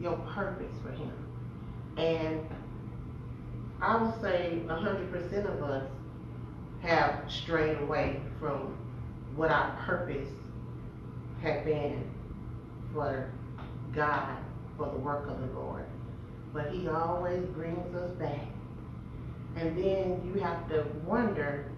your 0.00 0.16
purpose 0.34 0.72
for 0.82 0.90
Him. 0.90 1.12
And 1.96 2.40
I 3.80 4.02
would 4.02 4.20
say 4.20 4.60
100% 4.66 5.44
of 5.44 5.62
us 5.62 5.88
have 6.82 7.30
strayed 7.30 7.78
away 7.78 8.20
from 8.40 8.76
what 9.36 9.50
our 9.50 9.76
purpose 9.86 10.28
had 11.40 11.64
been 11.64 12.10
for 12.92 13.30
God, 13.94 14.38
for 14.76 14.86
the 14.86 14.98
work 14.98 15.28
of 15.28 15.40
the 15.40 15.46
Lord. 15.58 15.84
But 16.52 16.70
He 16.72 16.88
always 16.88 17.44
brings 17.46 17.94
us 17.94 18.10
back. 18.12 18.46
And 19.56 19.76
then 19.76 20.32
you 20.32 20.40
have 20.40 20.68
to 20.70 20.86
wonder, 21.04 21.71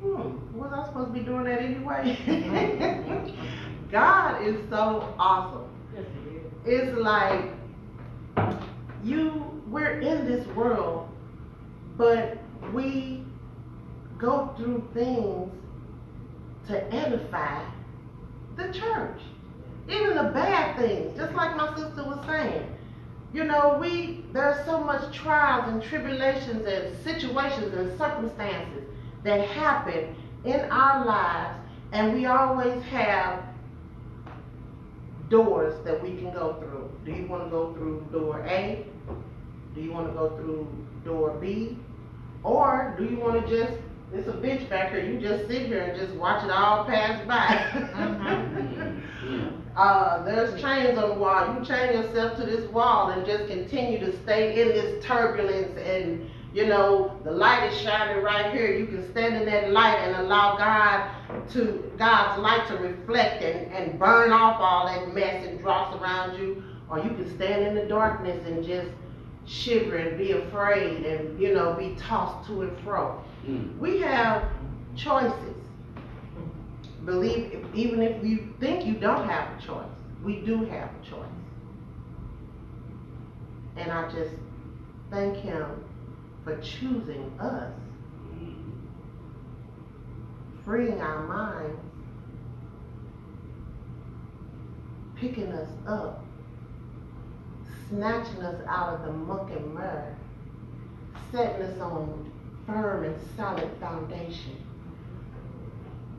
hmm, 0.00 0.58
was 0.58 0.72
I 0.72 0.86
supposed 0.86 1.14
to 1.14 1.20
be 1.20 1.24
doing 1.24 1.44
that 1.44 1.60
anyway? 1.60 2.16
God 3.90 4.42
is 4.42 4.56
so 4.68 5.14
awesome. 5.18 5.64
It's 6.64 6.96
like 6.98 7.50
you, 9.02 9.62
we're 9.68 10.00
in 10.00 10.26
this 10.26 10.46
world, 10.48 11.08
but 11.96 12.38
we 12.72 13.24
go 14.18 14.54
through 14.56 14.86
things 14.92 15.52
to 16.66 16.94
edify 16.94 17.64
the 18.56 18.72
church. 18.72 19.20
Even 19.88 20.16
the 20.16 20.30
bad 20.34 20.76
things, 20.78 21.16
just 21.16 21.32
like 21.34 21.56
my 21.56 21.74
sister 21.74 22.04
was 22.04 22.22
saying. 22.26 22.66
You 23.32 23.44
know, 23.44 23.78
we 23.80 24.24
there's 24.32 24.64
so 24.66 24.78
much 24.78 25.14
trials 25.14 25.72
and 25.72 25.82
tribulations 25.82 26.66
and 26.66 26.96
situations 27.04 27.74
and 27.74 27.98
circumstances 27.98 28.84
that 29.24 29.48
happen 29.48 30.14
in 30.44 30.60
our 30.70 31.04
lives, 31.04 31.58
and 31.92 32.14
we 32.14 32.26
always 32.26 32.82
have 32.84 33.42
doors 35.28 35.74
that 35.84 36.02
we 36.02 36.16
can 36.16 36.32
go 36.32 36.54
through. 36.60 36.90
Do 37.04 37.12
you 37.12 37.26
want 37.26 37.44
to 37.44 37.50
go 37.50 37.72
through 37.74 38.06
door 38.12 38.40
A? 38.46 38.86
Do 39.74 39.80
you 39.80 39.92
want 39.92 40.08
to 40.08 40.12
go 40.14 40.36
through 40.36 40.68
door 41.04 41.36
B? 41.40 41.76
Or 42.42 42.94
do 42.98 43.04
you 43.04 43.18
want 43.18 43.46
to 43.46 43.64
just, 43.64 43.78
it's 44.12 44.28
a 44.28 44.32
bench 44.32 44.68
back 44.70 44.90
here, 44.90 45.04
you 45.04 45.20
just 45.20 45.48
sit 45.48 45.66
here 45.66 45.82
and 45.82 46.00
just 46.00 46.14
watch 46.14 46.44
it 46.44 46.50
all 46.50 46.84
pass 46.84 47.26
by? 47.26 48.94
Uh, 49.78 50.24
there's 50.24 50.60
chains 50.60 50.98
on 50.98 51.10
the 51.10 51.14
wall. 51.14 51.54
You 51.54 51.64
chain 51.64 51.92
yourself 51.92 52.36
to 52.36 52.44
this 52.44 52.68
wall 52.72 53.10
and 53.10 53.24
just 53.24 53.46
continue 53.46 54.00
to 54.00 54.20
stay 54.24 54.60
in 54.60 54.68
this 54.70 55.04
turbulence 55.04 55.78
and 55.78 56.28
you 56.58 56.66
know, 56.66 57.16
the 57.22 57.30
light 57.30 57.70
is 57.70 57.78
shining 57.78 58.20
right 58.20 58.52
here. 58.52 58.76
You 58.76 58.86
can 58.86 59.08
stand 59.12 59.36
in 59.36 59.46
that 59.46 59.70
light 59.70 59.96
and 59.98 60.16
allow 60.16 60.56
God 60.56 61.08
to 61.52 61.92
God's 61.96 62.42
light 62.42 62.66
to 62.66 62.76
reflect 62.78 63.44
and, 63.44 63.72
and 63.72 63.96
burn 63.96 64.32
off 64.32 64.56
all 64.58 64.86
that 64.88 65.14
mess 65.14 65.46
and 65.46 65.60
dross 65.60 65.94
around 66.02 66.36
you. 66.36 66.64
Or 66.90 66.98
you 66.98 67.10
can 67.10 67.32
stand 67.36 67.64
in 67.64 67.76
the 67.76 67.84
darkness 67.84 68.44
and 68.44 68.64
just 68.64 68.88
shiver 69.46 69.98
and 69.98 70.18
be 70.18 70.32
afraid 70.32 71.06
and, 71.06 71.40
you 71.40 71.54
know, 71.54 71.74
be 71.74 71.94
tossed 71.94 72.48
to 72.48 72.62
and 72.62 72.76
fro. 72.80 73.22
Mm. 73.46 73.78
We 73.78 74.00
have 74.00 74.42
choices 74.96 75.54
believe, 77.04 77.64
even 77.72 78.02
if 78.02 78.24
you 78.24 78.52
think 78.58 78.84
you 78.84 78.94
don't 78.94 79.28
have 79.28 79.56
a 79.56 79.62
choice, 79.64 79.86
we 80.24 80.40
do 80.40 80.64
have 80.64 80.90
a 80.90 81.06
choice. 81.08 81.24
And 83.76 83.92
I 83.92 84.10
just 84.10 84.34
thank 85.08 85.36
him 85.36 85.84
for 86.44 86.56
choosing 86.60 87.32
us, 87.40 87.72
freeing 90.64 91.00
our 91.00 91.26
minds, 91.26 91.80
picking 95.16 95.52
us 95.52 95.70
up, 95.86 96.24
snatching 97.88 98.42
us 98.42 98.60
out 98.68 98.94
of 98.94 99.06
the 99.06 99.12
muck 99.12 99.50
and 99.50 99.74
mud, 99.74 100.14
setting 101.32 101.62
us 101.62 101.80
on 101.80 102.30
firm 102.66 103.04
and 103.04 103.16
solid 103.36 103.70
foundation 103.80 104.56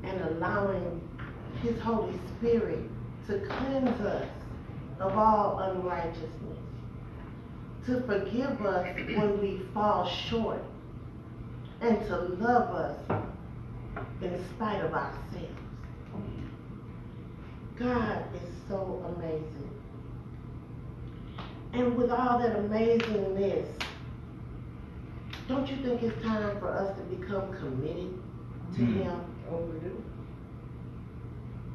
and 0.03 0.21
allowing 0.21 1.07
His 1.61 1.79
Holy 1.81 2.17
Spirit 2.37 2.89
to 3.27 3.39
cleanse 3.39 4.01
us 4.01 4.27
of 4.99 5.17
all 5.17 5.59
unrighteousness, 5.59 6.58
to 7.89 8.01
forgive 8.01 8.63
us 8.65 8.95
when 8.95 9.41
we 9.41 9.61
fall 9.73 10.07
short, 10.07 10.61
and 11.81 11.99
to 12.05 12.17
love 12.39 12.69
us 12.75 12.99
in 14.21 14.45
spite 14.55 14.81
of 14.83 14.93
ourselves. 14.93 15.47
God 17.79 18.23
is 18.35 18.49
so 18.67 19.03
amazing. 19.17 19.69
And 21.73 21.95
with 21.95 22.11
all 22.11 22.37
that 22.39 22.57
amazingness, 22.57 23.67
don't 25.47 25.67
you 25.67 25.77
think 25.77 26.03
it's 26.03 26.23
time 26.23 26.59
for 26.59 26.69
us 26.69 26.95
to 26.95 27.03
become 27.15 27.51
committed 27.53 28.13
to 28.75 28.81
mm. 28.81 29.03
Him? 29.03 29.21
overdue. 29.49 30.03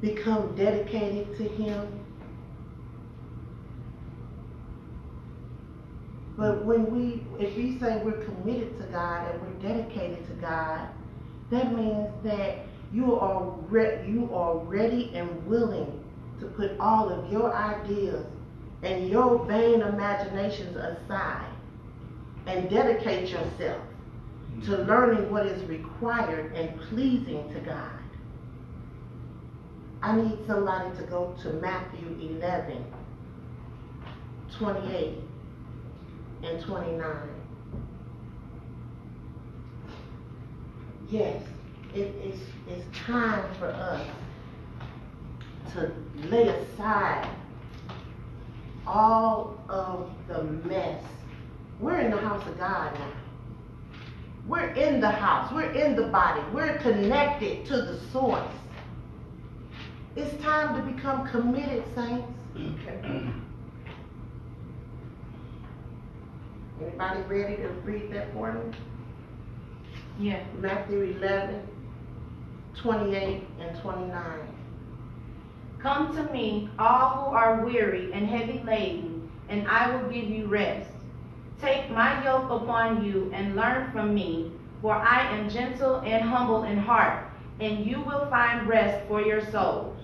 Become 0.00 0.54
dedicated 0.54 1.36
to 1.38 1.42
Him. 1.42 2.03
But 6.36 6.64
when 6.64 6.90
we, 6.90 7.22
if 7.38 7.56
we 7.56 7.78
say 7.78 8.02
we're 8.04 8.24
committed 8.24 8.76
to 8.78 8.84
God 8.86 9.30
and 9.30 9.40
we're 9.42 9.68
dedicated 9.68 10.26
to 10.26 10.34
God, 10.34 10.88
that 11.50 11.74
means 11.74 12.08
that 12.24 12.66
you 12.92 13.16
are 13.18 13.50
re- 13.68 14.04
you 14.06 14.32
are 14.34 14.58
ready 14.58 15.12
and 15.14 15.46
willing 15.46 16.02
to 16.40 16.46
put 16.46 16.72
all 16.80 17.08
of 17.08 17.30
your 17.30 17.54
ideas 17.54 18.26
and 18.82 19.08
your 19.08 19.44
vain 19.46 19.80
imaginations 19.80 20.76
aside 20.76 21.50
and 22.46 22.68
dedicate 22.68 23.28
yourself 23.28 23.82
to 24.64 24.70
mm-hmm. 24.70 24.88
learning 24.88 25.30
what 25.30 25.46
is 25.46 25.62
required 25.68 26.52
and 26.54 26.78
pleasing 26.82 27.52
to 27.54 27.60
God. 27.60 27.90
I 30.02 30.16
need 30.16 30.38
somebody 30.46 30.94
to 30.98 31.02
go 31.04 31.34
to 31.42 31.52
Matthew 31.54 32.16
11, 32.20 32.84
28 34.58 35.14
and 36.42 36.60
29. 36.62 37.16
Yes, 41.10 41.42
it 41.94 42.14
is 42.24 42.40
it's 42.68 42.84
time 42.96 43.44
for 43.58 43.68
us 43.68 44.06
to 45.74 45.92
lay 46.28 46.48
aside 46.48 47.28
all 48.86 49.58
of 49.68 50.10
the 50.28 50.42
mess. 50.42 51.02
We're 51.80 52.00
in 52.00 52.10
the 52.10 52.16
house 52.16 52.46
of 52.46 52.58
God 52.58 52.94
now. 52.94 53.12
We're 54.46 54.70
in 54.70 55.00
the 55.00 55.10
house. 55.10 55.52
We're 55.52 55.72
in 55.72 55.96
the 55.96 56.04
body. 56.04 56.42
We're 56.52 56.78
connected 56.78 57.64
to 57.66 57.76
the 57.76 58.00
source. 58.12 58.52
It's 60.16 60.42
time 60.42 60.76
to 60.76 60.92
become 60.92 61.26
committed, 61.28 61.84
saints. 61.94 62.28
Okay. 66.73 66.73
Anybody 66.86 67.20
ready 67.22 67.56
to 67.56 67.68
read 67.84 68.12
that 68.12 68.32
for 68.32 68.52
me? 68.52 68.76
Yeah. 70.18 70.42
Matthew 70.60 71.16
11, 71.18 71.66
28 72.76 73.42
and 73.60 73.80
29. 73.80 74.22
Come 75.78 76.16
to 76.16 76.32
me, 76.32 76.68
all 76.78 77.08
who 77.08 77.36
are 77.36 77.64
weary 77.64 78.12
and 78.12 78.26
heavy 78.26 78.62
laden, 78.64 79.30
and 79.48 79.66
I 79.68 79.94
will 79.94 80.08
give 80.08 80.24
you 80.24 80.46
rest. 80.46 80.90
Take 81.60 81.90
my 81.90 82.22
yoke 82.24 82.50
upon 82.50 83.04
you 83.04 83.30
and 83.34 83.56
learn 83.56 83.90
from 83.90 84.14
me, 84.14 84.52
for 84.80 84.94
I 84.94 85.28
am 85.30 85.48
gentle 85.48 86.00
and 86.00 86.22
humble 86.22 86.64
in 86.64 86.78
heart, 86.78 87.26
and 87.60 87.86
you 87.86 88.00
will 88.02 88.26
find 88.26 88.66
rest 88.66 89.06
for 89.08 89.22
your 89.22 89.44
souls. 89.50 89.96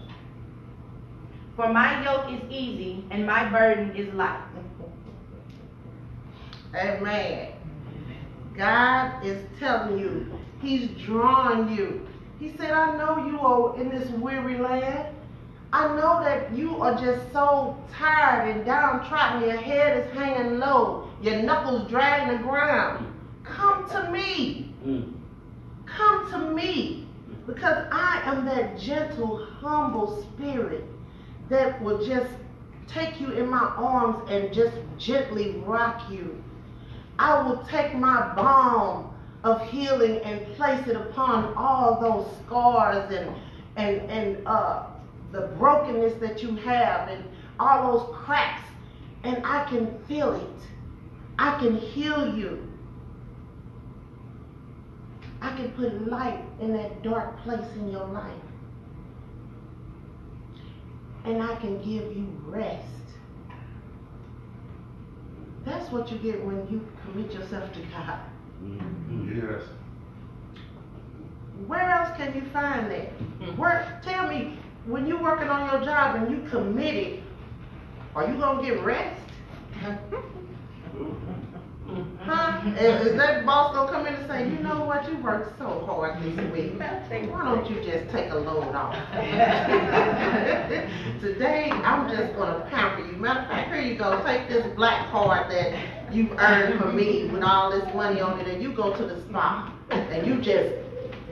For 1.56 1.72
my 1.72 2.02
yoke 2.04 2.32
is 2.32 2.50
easy 2.50 3.04
and 3.10 3.26
my 3.26 3.48
burden 3.50 3.94
is 3.94 4.12
light. 4.14 4.42
Amen. 6.74 7.52
God 8.56 9.24
is 9.24 9.44
telling 9.58 9.98
you, 9.98 10.26
He's 10.60 10.88
drawing 11.04 11.74
you. 11.74 12.06
He 12.38 12.56
said, 12.56 12.70
I 12.70 12.96
know 12.96 13.26
you 13.26 13.40
are 13.40 13.80
in 13.80 13.88
this 13.88 14.08
weary 14.10 14.58
land. 14.58 15.14
I 15.72 15.86
know 15.88 16.22
that 16.22 16.54
you 16.54 16.82
are 16.82 16.94
just 17.00 17.32
so 17.32 17.76
tired 17.92 18.50
and 18.50 18.64
downtrodden. 18.64 19.48
Your 19.48 19.58
head 19.58 20.04
is 20.04 20.12
hanging 20.12 20.58
low. 20.58 21.08
Your 21.22 21.42
knuckles 21.42 21.88
dragging 21.88 22.38
the 22.38 22.42
ground. 22.42 23.06
Come 23.44 23.88
to 23.90 24.10
me. 24.10 24.74
Mm. 24.84 25.12
Come 25.86 26.30
to 26.32 26.38
me. 26.38 27.06
Because 27.46 27.86
I 27.92 28.22
am 28.24 28.44
that 28.46 28.78
gentle, 28.78 29.46
humble 29.60 30.22
spirit 30.22 30.84
that 31.48 31.80
will 31.82 32.04
just 32.04 32.30
take 32.86 33.20
you 33.20 33.32
in 33.32 33.48
my 33.48 33.72
arms 33.76 34.28
and 34.30 34.52
just 34.52 34.76
gently 34.98 35.52
rock 35.66 36.10
you. 36.10 36.42
I 37.20 37.42
will 37.42 37.62
take 37.70 37.94
my 37.94 38.32
balm 38.34 39.14
of 39.44 39.60
healing 39.68 40.22
and 40.24 40.54
place 40.56 40.86
it 40.86 40.96
upon 40.96 41.52
all 41.54 42.00
those 42.00 42.26
scars 42.46 43.12
and 43.12 43.30
and 43.76 44.10
and 44.10 44.46
uh 44.46 44.86
the 45.30 45.42
brokenness 45.58 46.14
that 46.20 46.42
you 46.42 46.56
have 46.56 47.08
and 47.08 47.22
all 47.60 47.92
those 47.92 48.16
cracks, 48.16 48.66
and 49.22 49.44
I 49.44 49.68
can 49.68 50.02
feel 50.08 50.32
it. 50.32 50.62
I 51.38 51.58
can 51.60 51.76
heal 51.76 52.34
you. 52.34 52.66
I 55.42 55.54
can 55.56 55.70
put 55.72 56.08
light 56.08 56.42
in 56.58 56.72
that 56.72 57.02
dark 57.02 57.38
place 57.42 57.70
in 57.76 57.90
your 57.92 58.06
life. 58.06 58.32
And 61.26 61.42
I 61.42 61.54
can 61.56 61.76
give 61.78 62.16
you 62.16 62.26
rest. 62.46 62.99
That's 65.64 65.90
what 65.92 66.10
you 66.10 66.18
get 66.18 66.44
when 66.44 66.56
you 66.70 66.86
commit 67.04 67.32
yourself 67.32 67.72
to 67.72 67.80
God. 67.80 68.20
Mm-hmm. 68.62 69.36
Yes. 69.36 69.62
Where 71.66 71.90
else 71.90 72.16
can 72.16 72.34
you 72.34 72.42
find 72.50 72.90
that? 72.90 73.08
Where? 73.56 74.00
Tell 74.02 74.28
me, 74.28 74.58
when 74.86 75.06
you're 75.06 75.22
working 75.22 75.48
on 75.48 75.70
your 75.70 75.84
job 75.84 76.16
and 76.16 76.30
you 76.30 76.48
committed, 76.48 77.22
are 78.14 78.26
you 78.30 78.38
gonna 78.38 78.62
get 78.62 78.82
rest? 78.82 79.20
huh? 82.20 82.60
Is, 82.78 83.16
that 83.16 83.44
boss 83.44 83.74
gonna 83.74 83.90
come 83.90 84.06
in 84.06 84.14
and 84.14 84.26
say, 84.28 84.48
you 84.48 84.58
know 84.58 84.84
what, 84.84 85.10
you 85.10 85.16
worked 85.18 85.58
so 85.58 85.84
hard 85.86 86.22
this 86.22 86.36
week. 86.52 86.78
Why 86.78 87.44
don't 87.44 87.68
you 87.70 87.82
just 87.82 88.10
take 88.10 88.30
a 88.30 88.36
load 88.36 88.74
off? 88.74 88.94
Today, 91.20 91.70
I'm 91.70 92.08
just 92.08 92.34
gonna 92.36 92.66
pamper 92.70 93.06
you. 93.06 93.16
Matter 93.16 93.40
of 93.40 93.48
fact, 93.48 93.72
here 93.72 93.80
you 93.80 93.98
go. 93.98 94.22
Take 94.24 94.48
this 94.48 94.66
black 94.76 95.10
card 95.10 95.50
that 95.50 96.12
you've 96.12 96.32
earned 96.32 96.78
for 96.80 96.92
me 96.92 97.26
with 97.26 97.42
all 97.42 97.70
this 97.70 97.92
money 97.94 98.20
on 98.20 98.38
it, 98.40 98.48
and 98.48 98.62
you 98.62 98.72
go 98.72 98.94
to 98.96 99.04
the 99.04 99.20
spa 99.22 99.72
and 99.90 100.26
you 100.26 100.40
just, 100.40 100.74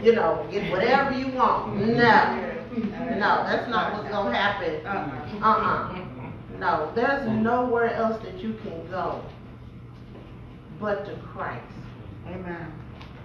you 0.02 0.14
know, 0.14 0.46
get 0.50 0.70
whatever 0.70 1.12
you 1.12 1.28
want. 1.28 1.76
No. 1.76 2.54
No, 2.76 3.42
that's 3.44 3.68
not 3.68 3.92
what's 3.94 4.08
gonna 4.08 4.36
happen. 4.36 4.86
Uh-uh. 4.86 5.42
uh-uh. 5.42 6.04
No, 6.58 6.92
there's 6.94 7.28
nowhere 7.28 7.92
else 7.94 8.22
that 8.24 8.38
you 8.38 8.54
can 8.62 8.88
go 8.90 9.24
but 10.80 11.04
to 11.06 11.14
Christ 11.16 11.64
Amen. 12.26 12.72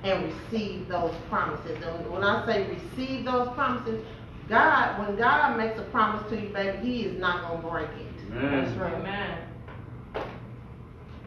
and 0.03 0.33
receive 0.33 0.87
those 0.87 1.13
promises. 1.29 1.81
And 1.83 2.09
when 2.09 2.23
I 2.23 2.45
say 2.45 2.67
receive 2.67 3.25
those 3.25 3.49
promises, 3.49 4.03
God, 4.49 4.99
when 4.99 5.15
God 5.17 5.57
makes 5.57 5.79
a 5.79 5.83
promise 5.83 6.27
to 6.29 6.39
you, 6.39 6.49
baby, 6.49 6.77
He 6.79 7.03
is 7.03 7.19
not 7.19 7.43
gonna 7.43 7.67
break 7.67 7.89
it. 7.89 8.13
That's 8.33 8.71
right. 8.77 8.93
Amen. 8.93 9.37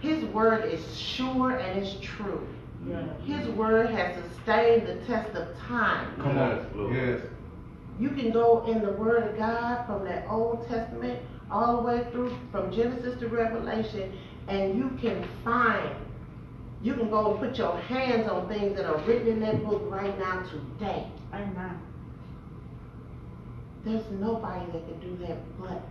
His 0.01 0.25
word 0.27 0.73
is 0.73 0.97
sure 0.97 1.53
and 1.57 1.83
it's 1.83 1.97
true. 2.01 2.47
Yeah. 2.87 3.03
His 3.25 3.49
word 3.49 3.91
has 3.91 4.23
sustained 4.23 4.87
the 4.87 4.97
test 5.07 5.35
of 5.35 5.57
time. 5.59 6.15
Come 6.21 6.39
on. 6.39 6.93
Yes. 6.93 7.21
You 7.99 8.11
can 8.11 8.31
go 8.31 8.65
in 8.67 8.83
the 8.83 8.93
Word 8.93 9.23
of 9.23 9.39
God 9.39 9.87
from 9.87 10.05
that 10.05 10.27
Old 10.29 10.69
Testament 10.69 11.19
all 11.51 11.79
the 11.79 11.83
way 11.83 12.07
through 12.13 12.37
from 12.53 12.71
Genesis 12.71 13.19
to 13.21 13.29
Revelation, 13.29 14.13
and 14.49 14.77
you 14.77 14.91
can 15.01 15.27
find, 15.43 15.89
you 16.83 16.95
can 16.95 17.11
go 17.11 17.33
and 17.33 17.41
put 17.41 17.57
your 17.59 17.77
hands 17.81 18.29
on 18.29 18.49
things 18.49 18.77
that 18.77 18.87
are 18.87 18.99
written 19.05 19.29
in 19.29 19.41
that 19.41 19.65
book 19.65 19.83
right 19.87 20.17
now 20.19 20.43
today. 20.43 21.07
Amen. 21.33 21.81
There's 23.85 24.05
nobody 24.13 24.67
that 24.73 24.87
can 24.87 25.01
do 25.01 25.27
that 25.27 25.39
but 25.61 25.83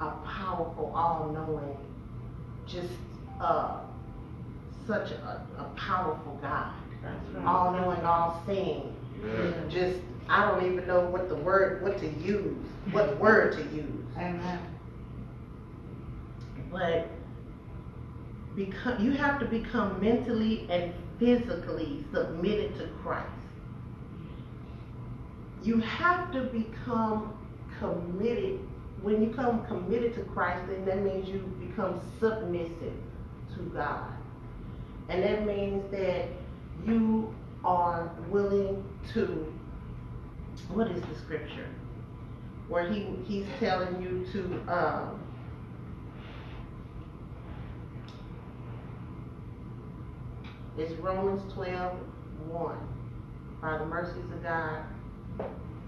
a 0.00 0.10
powerful, 0.26 0.92
all-knowing, 0.94 1.76
just 2.66 2.92
uh, 3.40 3.80
such 4.86 5.10
a, 5.10 5.46
a 5.58 5.64
powerful 5.76 6.38
God, 6.40 6.72
all-knowing, 7.44 8.00
all-seeing. 8.00 8.94
Just 9.68 9.98
I 10.28 10.48
don't 10.48 10.64
even 10.70 10.86
know 10.86 11.00
what 11.00 11.28
the 11.28 11.34
word, 11.34 11.82
what 11.82 11.98
to 11.98 12.08
use, 12.08 12.56
what 12.92 13.18
word 13.18 13.54
to 13.54 13.62
use. 13.74 14.04
Amen. 14.16 14.60
But 16.70 17.08
become, 18.58 19.02
you 19.02 19.12
have 19.12 19.38
to 19.38 19.46
become 19.46 20.00
mentally 20.00 20.66
and 20.68 20.92
physically 21.18 22.04
submitted 22.12 22.76
to 22.78 22.88
Christ. 23.02 23.28
You 25.62 25.78
have 25.78 26.32
to 26.32 26.42
become 26.44 27.38
committed. 27.78 28.60
When 29.02 29.22
you 29.22 29.28
become 29.28 29.64
committed 29.66 30.14
to 30.14 30.22
Christ, 30.22 30.66
then 30.68 30.84
that 30.86 31.02
means 31.02 31.28
you 31.28 31.38
become 31.64 32.00
submissive 32.18 32.94
to 33.54 33.62
God. 33.72 34.12
And 35.08 35.22
that 35.22 35.46
means 35.46 35.88
that 35.92 36.26
you 36.84 37.32
are 37.64 38.10
willing 38.28 38.84
to 39.14 39.52
what 40.68 40.90
is 40.90 41.00
the 41.02 41.14
scripture? 41.14 41.68
Where 42.68 42.90
he 42.90 43.06
he's 43.24 43.46
telling 43.60 44.02
you 44.02 44.26
to 44.32 44.72
um 44.72 45.20
it's 50.78 50.92
Romans 51.00 51.52
12, 51.54 51.96
1. 52.48 52.78
By 53.60 53.78
the 53.78 53.86
mercies 53.86 54.24
of 54.32 54.42
God, 54.42 54.82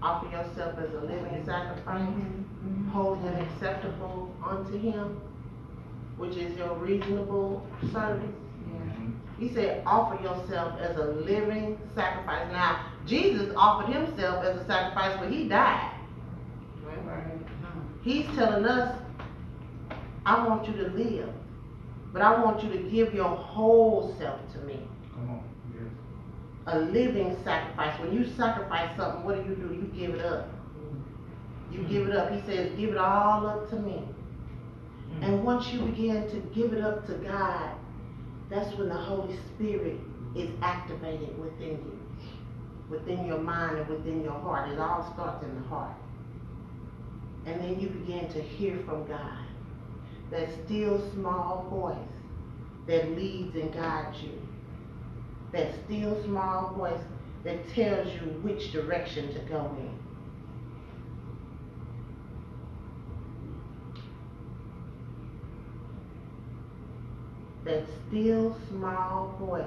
offer 0.01 0.25
yourself 0.27 0.77
as 0.77 0.93
a 0.93 1.01
living 1.01 1.43
sacrifice, 1.45 2.01
mm-hmm. 2.01 2.89
holy 2.89 3.25
and 3.27 3.41
acceptable 3.41 4.35
unto 4.45 4.77
him, 4.77 5.21
which 6.17 6.35
is 6.35 6.57
your 6.57 6.75
reasonable 6.75 7.65
service. 7.93 8.29
He 9.39 9.51
said, 9.51 9.81
offer 9.87 10.21
yourself 10.21 10.79
as 10.79 10.95
a 10.97 11.05
living 11.05 11.79
sacrifice. 11.95 12.51
Now, 12.51 12.91
Jesus 13.07 13.51
offered 13.57 13.91
himself 13.91 14.45
as 14.45 14.57
a 14.57 14.65
sacrifice, 14.67 15.17
but 15.19 15.31
he 15.31 15.47
died. 15.47 15.95
He's 18.03 18.25
telling 18.35 18.65
us, 18.65 18.99
I 20.27 20.45
want 20.47 20.67
you 20.67 20.73
to 20.83 20.89
live, 20.89 21.29
but 22.13 22.21
I 22.21 22.41
want 22.43 22.63
you 22.63 22.71
to 22.71 22.89
give 22.89 23.13
your 23.13 23.29
whole 23.29 24.15
self 24.19 24.39
to 24.53 24.59
me. 24.59 24.79
Come 25.13 25.29
on. 25.29 25.43
Yes. 25.73 25.83
A 26.67 26.79
living 26.79 27.37
sacrifice. 27.43 27.99
When 27.99 28.13
you 28.13 28.25
sacrifice 28.35 28.95
something, 28.97 29.23
what 29.23 29.41
do 29.41 29.49
you 29.49 29.55
do? 29.55 29.73
You 29.73 29.91
give 29.95 30.15
it 30.15 30.25
up. 30.25 30.49
You 31.71 31.79
mm-hmm. 31.79 31.93
give 31.93 32.07
it 32.09 32.15
up. 32.15 32.31
He 32.31 32.41
says, 32.41 32.71
give 32.77 32.89
it 32.89 32.97
all 32.97 33.47
up 33.47 33.69
to 33.69 33.77
me. 33.77 34.03
Mm-hmm. 35.11 35.23
And 35.23 35.43
once 35.43 35.67
you 35.67 35.81
begin 35.81 36.27
to 36.29 36.39
give 36.53 36.73
it 36.73 36.83
up 36.83 37.05
to 37.07 37.13
God, 37.13 37.75
that's 38.49 38.77
when 38.77 38.89
the 38.89 38.95
Holy 38.95 39.37
Spirit 39.55 39.97
is 40.35 40.49
activated 40.61 41.37
within 41.39 41.71
you, 41.71 41.99
within 42.89 43.25
your 43.25 43.39
mind 43.39 43.77
and 43.77 43.87
within 43.87 44.21
your 44.21 44.33
heart. 44.33 44.69
It 44.69 44.79
all 44.79 45.09
starts 45.13 45.43
in 45.45 45.55
the 45.61 45.67
heart. 45.69 45.95
And 47.45 47.59
then 47.61 47.79
you 47.79 47.87
begin 47.87 48.31
to 48.33 48.41
hear 48.41 48.77
from 48.85 49.07
God. 49.07 49.45
That 50.31 50.49
still 50.65 51.11
small 51.13 51.67
voice 51.69 52.07
that 52.87 53.11
leads 53.11 53.55
and 53.55 53.73
guides 53.73 54.21
you. 54.23 54.41
That 55.51 55.73
still 55.85 56.23
small 56.23 56.73
voice 56.75 57.01
that 57.43 57.67
tells 57.69 58.07
you 58.13 58.21
which 58.41 58.71
direction 58.71 59.33
to 59.33 59.39
go 59.41 59.75
in. 59.77 60.01
that 67.63 67.83
still 68.07 68.57
small 68.69 69.35
voice 69.39 69.63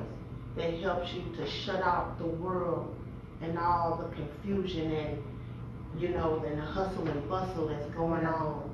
that 0.56 0.74
helps 0.80 1.12
you 1.12 1.22
to 1.36 1.48
shut 1.48 1.80
out 1.82 2.18
the 2.18 2.26
world 2.26 2.94
and 3.40 3.58
all 3.58 3.96
the 3.96 4.16
confusion 4.16 4.90
and 4.92 5.22
you 5.98 6.08
know 6.08 6.42
and 6.46 6.58
the 6.58 6.62
hustle 6.62 7.06
and 7.08 7.28
bustle 7.28 7.68
that's 7.68 7.88
going 7.94 8.26
on 8.26 8.73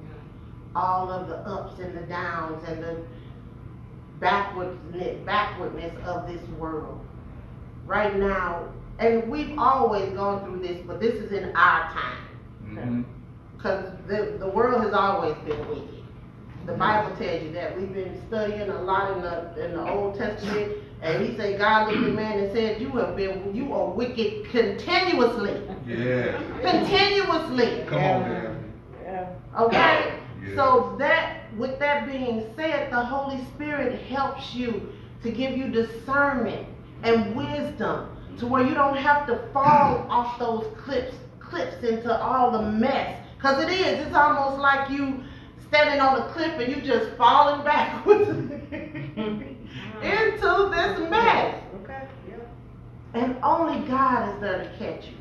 all 0.77 1.11
of 1.11 1.29
the 1.29 1.37
ups 1.37 1.79
and 1.81 1.97
the 1.97 2.03
downs 2.03 2.63
and 2.69 2.83
the 2.83 2.97
backwardness, 4.21 5.19
backwardness 5.25 5.93
of 6.05 6.27
this 6.27 6.43
world 6.59 7.01
right 7.87 8.17
now 8.17 8.69
and 8.99 9.29
we've 9.31 9.59
always 9.59 10.11
gone 10.13 10.45
through 10.45 10.61
this 10.61 10.81
but 10.87 11.01
this 11.01 11.15
is 11.15 11.33
in 11.33 11.55
our 11.57 11.91
time 11.93 12.27
Mhm. 12.67 13.05
because 13.57 13.87
the, 14.07 14.37
the 14.39 14.49
world 14.49 14.83
has 14.85 14.93
always 14.93 15.35
been 15.47 15.59
wicked. 15.69 15.89
The 16.67 16.75
Bible 16.75 17.17
tells 17.17 17.43
you 17.43 17.53
that. 17.53 17.77
We've 17.77 17.93
been 17.93 18.21
studying 18.29 18.69
a 18.69 18.83
lot 18.83 19.17
in 19.17 19.23
the 19.23 19.65
in 19.65 19.73
the 19.73 19.91
Old 19.91 20.15
Testament, 20.17 20.73
and 21.03 21.25
he 21.27 21.35
said, 21.37 21.59
God 21.59 21.89
looked 21.89 21.99
at 21.99 22.05
the 22.05 22.13
man 22.13 22.39
and 22.39 22.53
said, 22.53 22.81
You 22.81 22.91
have 22.91 23.17
been 23.17 23.55
you 23.55 23.73
are 23.73 23.87
wicked 23.89 24.45
continuously. 24.51 25.61
Yeah. 25.87 26.39
Continuously. 26.61 27.85
Come 27.89 28.05
on, 28.05 28.21
man. 28.23 28.57
Okay? 29.59 30.10
So 30.55 30.97
that 30.99 31.55
with 31.57 31.79
that 31.79 32.07
being 32.07 32.47
said, 32.57 32.93
the 32.93 33.05
Holy 33.05 33.45
Spirit 33.55 34.01
helps 34.03 34.55
you 34.55 34.93
to 35.23 35.31
give 35.31 35.57
you 35.57 35.69
discernment 35.69 36.67
and 37.03 37.35
wisdom 37.35 38.17
to 38.39 38.47
where 38.47 38.65
you 38.67 38.75
don't 38.75 38.97
have 38.97 39.27
to 39.27 39.39
fall 39.53 40.07
off 40.11 40.39
those 40.39 40.67
cliffs 40.79 41.17
cliffs 41.39 41.83
into 41.83 42.17
all 42.17 42.53
the 42.53 42.63
mess. 42.63 43.21
Cause 43.41 43.63
it 43.63 43.71
is, 43.71 44.07
it's 44.07 44.15
almost 44.15 44.61
like 44.61 44.89
you 44.91 45.25
standing 45.69 46.01
on 46.01 46.21
a 46.21 46.33
cliff 46.33 46.53
and 46.61 46.75
you 46.75 46.81
just 46.83 47.17
falling 47.17 47.65
backwards 47.65 48.29
into 48.31 48.51
this 50.03 50.43
mm-hmm. 50.43 51.11
mess. 51.11 51.63
Okay. 51.83 52.09
Yeah. 52.29 52.37
And 53.15 53.37
only 53.43 53.87
God 53.89 54.35
is 54.35 54.41
there 54.41 54.59
to 54.59 54.71
catch 54.79 55.07
you. 55.07 55.17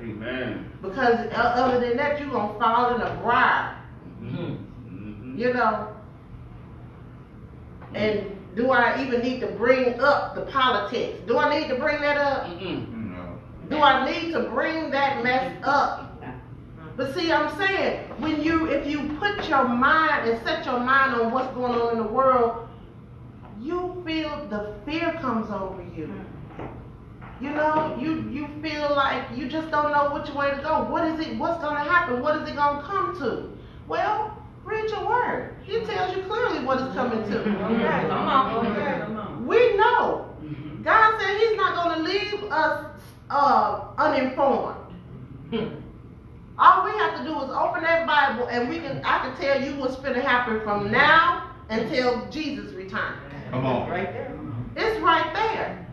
Amen. 0.00 0.70
Because 0.80 1.26
uh, 1.32 1.52
other 1.56 1.80
than 1.80 1.96
that, 1.98 2.18
you're 2.18 2.30
gonna 2.30 2.58
fall 2.58 2.94
in 2.94 3.02
a 3.02 3.20
briar. 3.22 3.76
Mm-hmm. 4.22 5.38
you 5.38 5.52
know. 5.54 5.88
And 7.94 8.36
do 8.54 8.70
I 8.70 9.02
even 9.04 9.20
need 9.22 9.40
to 9.40 9.48
bring 9.48 9.98
up 10.00 10.34
the 10.34 10.42
politics? 10.42 11.20
Do 11.26 11.38
I 11.38 11.58
need 11.58 11.68
to 11.68 11.76
bring 11.76 12.00
that 12.00 12.18
up? 12.18 12.46
Mm-mm. 12.46 13.12
No. 13.12 13.38
Do 13.68 13.82
I 13.82 14.10
need 14.10 14.32
to 14.32 14.42
bring 14.50 14.90
that 14.90 15.22
mess 15.22 15.56
up? 15.64 16.10
But 16.96 17.14
see, 17.14 17.32
I'm 17.32 17.56
saying, 17.56 18.10
when 18.18 18.42
you, 18.42 18.66
if 18.66 18.86
you 18.86 19.16
put 19.18 19.48
your 19.48 19.66
mind 19.66 20.28
and 20.28 20.44
set 20.44 20.66
your 20.66 20.80
mind 20.80 21.18
on 21.18 21.32
what's 21.32 21.54
going 21.54 21.72
on 21.72 21.92
in 21.92 21.98
the 21.98 22.12
world, 22.12 22.68
you 23.58 24.02
feel 24.04 24.46
the 24.48 24.74
fear 24.84 25.12
comes 25.20 25.50
over 25.50 25.82
you. 25.96 26.12
You 27.40 27.50
know, 27.50 27.96
you 27.98 28.28
you 28.28 28.48
feel 28.60 28.94
like 28.94 29.24
you 29.34 29.48
just 29.48 29.70
don't 29.70 29.92
know 29.92 30.12
which 30.12 30.28
way 30.34 30.50
to 30.50 30.60
go. 30.62 30.84
What 30.90 31.06
is 31.06 31.26
it? 31.26 31.38
What's 31.38 31.62
gonna 31.62 31.82
happen? 31.82 32.20
What 32.20 32.36
is 32.42 32.48
it 32.48 32.54
gonna 32.54 32.82
come 32.82 33.18
to? 33.20 33.48
Well, 33.90 34.40
read 34.64 34.88
your 34.88 35.04
word. 35.04 35.56
He 35.64 35.80
tells 35.80 36.16
you 36.16 36.22
clearly 36.22 36.64
what 36.64 36.80
it's 36.80 36.94
coming 36.94 37.28
to. 37.28 37.40
Okay, 37.40 38.08
come 38.08 38.28
on. 38.28 38.66
Okay, 38.66 39.00
come 39.00 39.18
on. 39.18 39.46
We 39.48 39.76
know. 39.76 40.32
God 40.84 41.20
said 41.20 41.36
He's 41.38 41.56
not 41.56 41.74
gonna 41.74 42.04
leave 42.04 42.44
us 42.44 42.86
uh, 43.30 43.88
uninformed. 43.98 44.94
All 46.58 46.84
we 46.84 46.92
have 46.92 47.18
to 47.18 47.24
do 47.24 47.32
is 47.42 47.50
open 47.50 47.82
that 47.82 48.06
Bible, 48.06 48.46
and 48.46 48.68
we 48.68 48.78
can. 48.78 49.02
I 49.04 49.18
can 49.26 49.36
tell 49.36 49.60
you 49.60 49.74
what's 49.80 49.96
going 49.96 50.14
to 50.14 50.22
happen 50.22 50.60
from 50.60 50.92
now 50.92 51.50
until 51.68 52.30
Jesus 52.30 52.72
returns. 52.72 53.18
Come 53.50 53.66
on. 53.66 53.90
Right 53.90 54.12
there. 54.12 54.38
It's 54.76 55.00
right 55.00 55.34
there. 55.34 55.86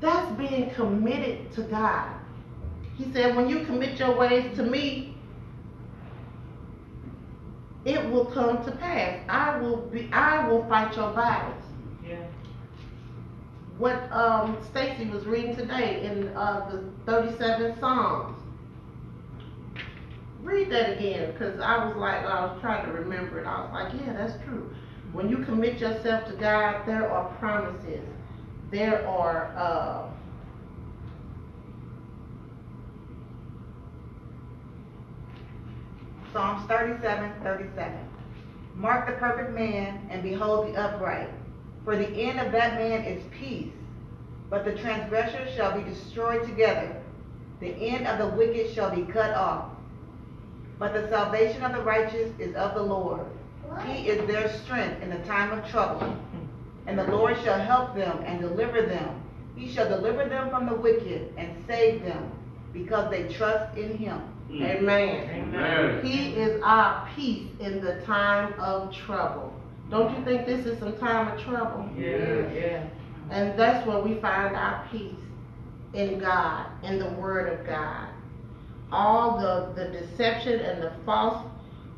That's 0.00 0.30
being 0.38 0.70
committed 0.70 1.50
to 1.54 1.62
God. 1.62 2.08
He 2.96 3.10
said, 3.12 3.34
when 3.34 3.48
you 3.48 3.64
commit 3.64 3.98
your 3.98 4.14
ways 4.16 4.54
to 4.56 4.62
me, 4.62 5.11
it 7.84 8.10
will 8.10 8.26
come 8.26 8.64
to 8.64 8.72
pass. 8.72 9.20
I 9.28 9.58
will 9.58 9.78
be 9.92 10.08
I 10.12 10.48
will 10.48 10.64
fight 10.68 10.94
your 10.96 11.12
battles. 11.14 11.64
Yeah. 12.06 12.24
What 13.78 14.10
um 14.12 14.58
Stacy 14.70 15.10
was 15.10 15.26
reading 15.26 15.56
today 15.56 16.04
in 16.04 16.28
uh 16.36 16.68
the 16.70 17.10
37 17.10 17.78
Psalms. 17.80 18.38
Read 20.42 20.70
that 20.70 20.96
again, 20.96 21.32
because 21.32 21.60
I 21.60 21.84
was 21.84 21.96
like, 21.96 22.24
I 22.24 22.44
was 22.46 22.60
trying 22.60 22.84
to 22.86 22.92
remember 22.92 23.40
it. 23.40 23.46
I 23.46 23.60
was 23.60 23.70
like, 23.72 24.00
yeah, 24.00 24.12
that's 24.12 24.42
true. 24.44 24.74
When 25.12 25.28
you 25.28 25.38
commit 25.44 25.78
yourself 25.78 26.26
to 26.28 26.36
God, 26.36 26.84
there 26.86 27.08
are 27.10 27.28
promises. 27.38 28.04
There 28.70 29.06
are 29.06 29.52
uh 29.56 30.10
Psalms 36.32 36.66
37, 36.66 37.30
37. 37.42 37.92
Mark 38.74 39.06
the 39.06 39.12
perfect 39.12 39.50
man 39.50 40.00
and 40.10 40.22
behold 40.22 40.68
the 40.68 40.80
upright. 40.80 41.28
For 41.84 41.94
the 41.94 42.08
end 42.08 42.40
of 42.40 42.52
that 42.52 42.74
man 42.74 43.04
is 43.04 43.22
peace, 43.38 43.72
but 44.48 44.64
the 44.64 44.74
transgressors 44.74 45.54
shall 45.54 45.78
be 45.78 45.84
destroyed 45.84 46.46
together. 46.46 46.96
The 47.60 47.68
end 47.68 48.06
of 48.06 48.18
the 48.18 48.34
wicked 48.34 48.72
shall 48.74 48.94
be 48.94 49.02
cut 49.12 49.34
off. 49.34 49.72
But 50.78 50.94
the 50.94 51.08
salvation 51.10 51.62
of 51.64 51.72
the 51.72 51.82
righteous 51.82 52.32
is 52.38 52.56
of 52.56 52.74
the 52.74 52.82
Lord. 52.82 53.26
He 53.86 54.08
is 54.08 54.26
their 54.26 54.48
strength 54.60 55.02
in 55.02 55.10
the 55.10 55.24
time 55.26 55.56
of 55.56 55.68
trouble. 55.70 56.16
And 56.86 56.98
the 56.98 57.04
Lord 57.04 57.36
shall 57.42 57.60
help 57.60 57.94
them 57.94 58.22
and 58.24 58.40
deliver 58.40 58.82
them. 58.82 59.22
He 59.54 59.70
shall 59.70 59.88
deliver 59.88 60.28
them 60.28 60.48
from 60.48 60.66
the 60.66 60.74
wicked 60.74 61.34
and 61.36 61.62
save 61.66 62.02
them, 62.02 62.32
because 62.72 63.10
they 63.10 63.32
trust 63.32 63.76
in 63.76 63.98
him. 63.98 64.31
Amen. 64.54 65.30
Amen. 65.54 66.04
He 66.04 66.34
is 66.34 66.60
our 66.62 67.08
peace 67.14 67.48
in 67.60 67.80
the 67.82 68.00
time 68.02 68.52
of 68.60 68.92
trouble. 68.94 69.52
Don't 69.90 70.16
you 70.18 70.24
think 70.24 70.46
this 70.46 70.66
is 70.66 70.78
some 70.78 70.96
time 70.98 71.28
of 71.28 71.40
trouble? 71.42 71.88
Yeah, 71.96 72.50
yeah. 72.52 72.86
And 73.30 73.58
that's 73.58 73.86
where 73.86 74.00
we 74.00 74.14
find 74.20 74.54
our 74.56 74.86
peace 74.90 75.14
in 75.94 76.18
God, 76.18 76.66
in 76.82 76.98
the 76.98 77.10
Word 77.10 77.58
of 77.58 77.66
God. 77.66 78.08
All 78.90 79.38
the, 79.40 79.72
the 79.74 79.90
deception 79.90 80.60
and 80.60 80.82
the 80.82 80.92
false 81.06 81.46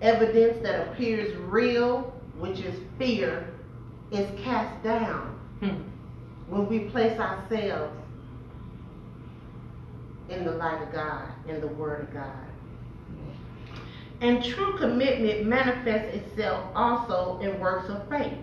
evidence 0.00 0.62
that 0.62 0.88
appears 0.88 1.36
real, 1.36 2.12
which 2.38 2.60
is 2.60 2.78
fear, 2.98 3.48
is 4.12 4.28
cast 4.42 4.82
down 4.84 5.30
Hmm. 5.60 5.82
when 6.48 6.68
we 6.68 6.80
place 6.90 7.18
ourselves 7.18 7.96
in 10.28 10.44
the 10.44 10.52
light 10.52 10.82
of 10.82 10.92
God, 10.92 11.28
in 11.48 11.60
the 11.60 11.66
Word 11.66 12.02
of 12.02 12.14
God. 12.14 12.46
And 14.20 14.42
true 14.42 14.76
commitment 14.78 15.46
manifests 15.46 16.14
itself 16.14 16.64
also 16.74 17.38
in 17.40 17.60
works 17.60 17.88
of 17.88 18.08
faith. 18.08 18.38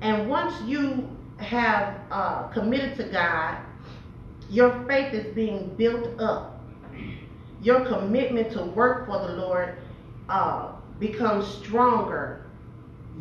And 0.00 0.28
once 0.28 0.54
you 0.62 1.08
have 1.38 1.98
uh, 2.10 2.48
committed 2.48 2.96
to 2.96 3.04
God, 3.04 3.58
your 4.48 4.84
faith 4.86 5.14
is 5.14 5.34
being 5.34 5.74
built 5.76 6.20
up. 6.20 6.62
Your 7.62 7.84
commitment 7.86 8.52
to 8.52 8.62
work 8.62 9.06
for 9.06 9.18
the 9.18 9.34
Lord 9.34 9.78
uh, 10.28 10.72
becomes 10.98 11.46
stronger. 11.46 12.46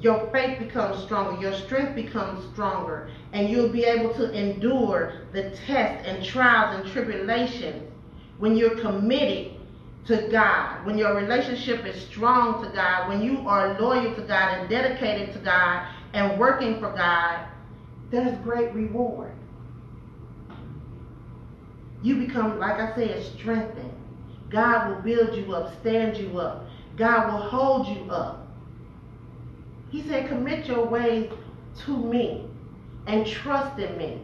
Your 0.01 0.29
faith 0.31 0.59
becomes 0.59 1.03
stronger. 1.03 1.41
Your 1.41 1.53
strength 1.53 1.95
becomes 1.95 2.45
stronger. 2.53 3.09
And 3.33 3.49
you'll 3.49 3.69
be 3.69 3.83
able 3.83 4.13
to 4.15 4.31
endure 4.31 5.21
the 5.33 5.51
tests 5.65 6.07
and 6.07 6.23
trials 6.23 6.79
and 6.79 6.91
tribulations 6.91 7.91
when 8.37 8.55
you're 8.55 8.79
committed 8.79 9.53
to 10.05 10.27
God, 10.31 10.85
when 10.85 10.97
your 10.97 11.15
relationship 11.15 11.85
is 11.85 12.01
strong 12.01 12.63
to 12.63 12.69
God, 12.69 13.09
when 13.09 13.21
you 13.21 13.47
are 13.47 13.79
loyal 13.79 14.15
to 14.15 14.21
God 14.21 14.57
and 14.57 14.69
dedicated 14.69 15.33
to 15.33 15.39
God 15.39 15.87
and 16.13 16.39
working 16.39 16.79
for 16.79 16.91
God, 16.93 17.45
there's 18.09 18.35
great 18.39 18.73
reward. 18.73 19.33
You 22.01 22.15
become, 22.15 22.57
like 22.59 22.79
I 22.79 22.95
said, 22.95 23.23
strengthened. 23.37 23.91
God 24.49 24.89
will 24.89 25.01
build 25.01 25.35
you 25.35 25.53
up, 25.53 25.79
stand 25.81 26.17
you 26.17 26.39
up. 26.39 26.65
God 26.97 27.31
will 27.31 27.41
hold 27.41 27.87
you 27.87 28.09
up. 28.09 28.38
He 29.89 30.03
said, 30.03 30.27
commit 30.27 30.67
your 30.67 30.85
ways 30.85 31.31
to 31.85 31.97
me 31.97 32.45
and 33.07 33.25
trust 33.25 33.79
in 33.79 33.97
me, 33.97 34.21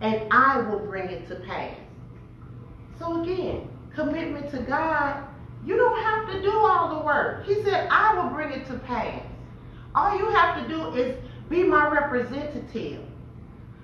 and 0.00 0.22
I 0.32 0.60
will 0.60 0.80
bring 0.80 1.08
it 1.08 1.28
to 1.28 1.36
pass. 1.36 1.76
So 2.98 3.22
again, 3.22 3.68
commitment 3.94 4.50
to 4.50 4.58
God, 4.58 5.24
you 5.64 5.76
don't 5.76 6.02
have 6.02 6.30
to 6.32 6.42
do 6.42 6.52
all 6.52 6.98
the 6.98 7.04
work. 7.04 7.46
He 7.46 7.62
said, 7.62 7.88
I 7.90 8.14
will 8.14 8.30
bring 8.30 8.50
it 8.50 8.66
to 8.66 8.78
pass. 8.78 9.22
All 9.94 10.16
you 10.16 10.28
have 10.30 10.62
to 10.62 10.68
do 10.68 10.94
is 10.94 11.16
be 11.48 11.62
my 11.62 11.88
representative. 11.88 13.04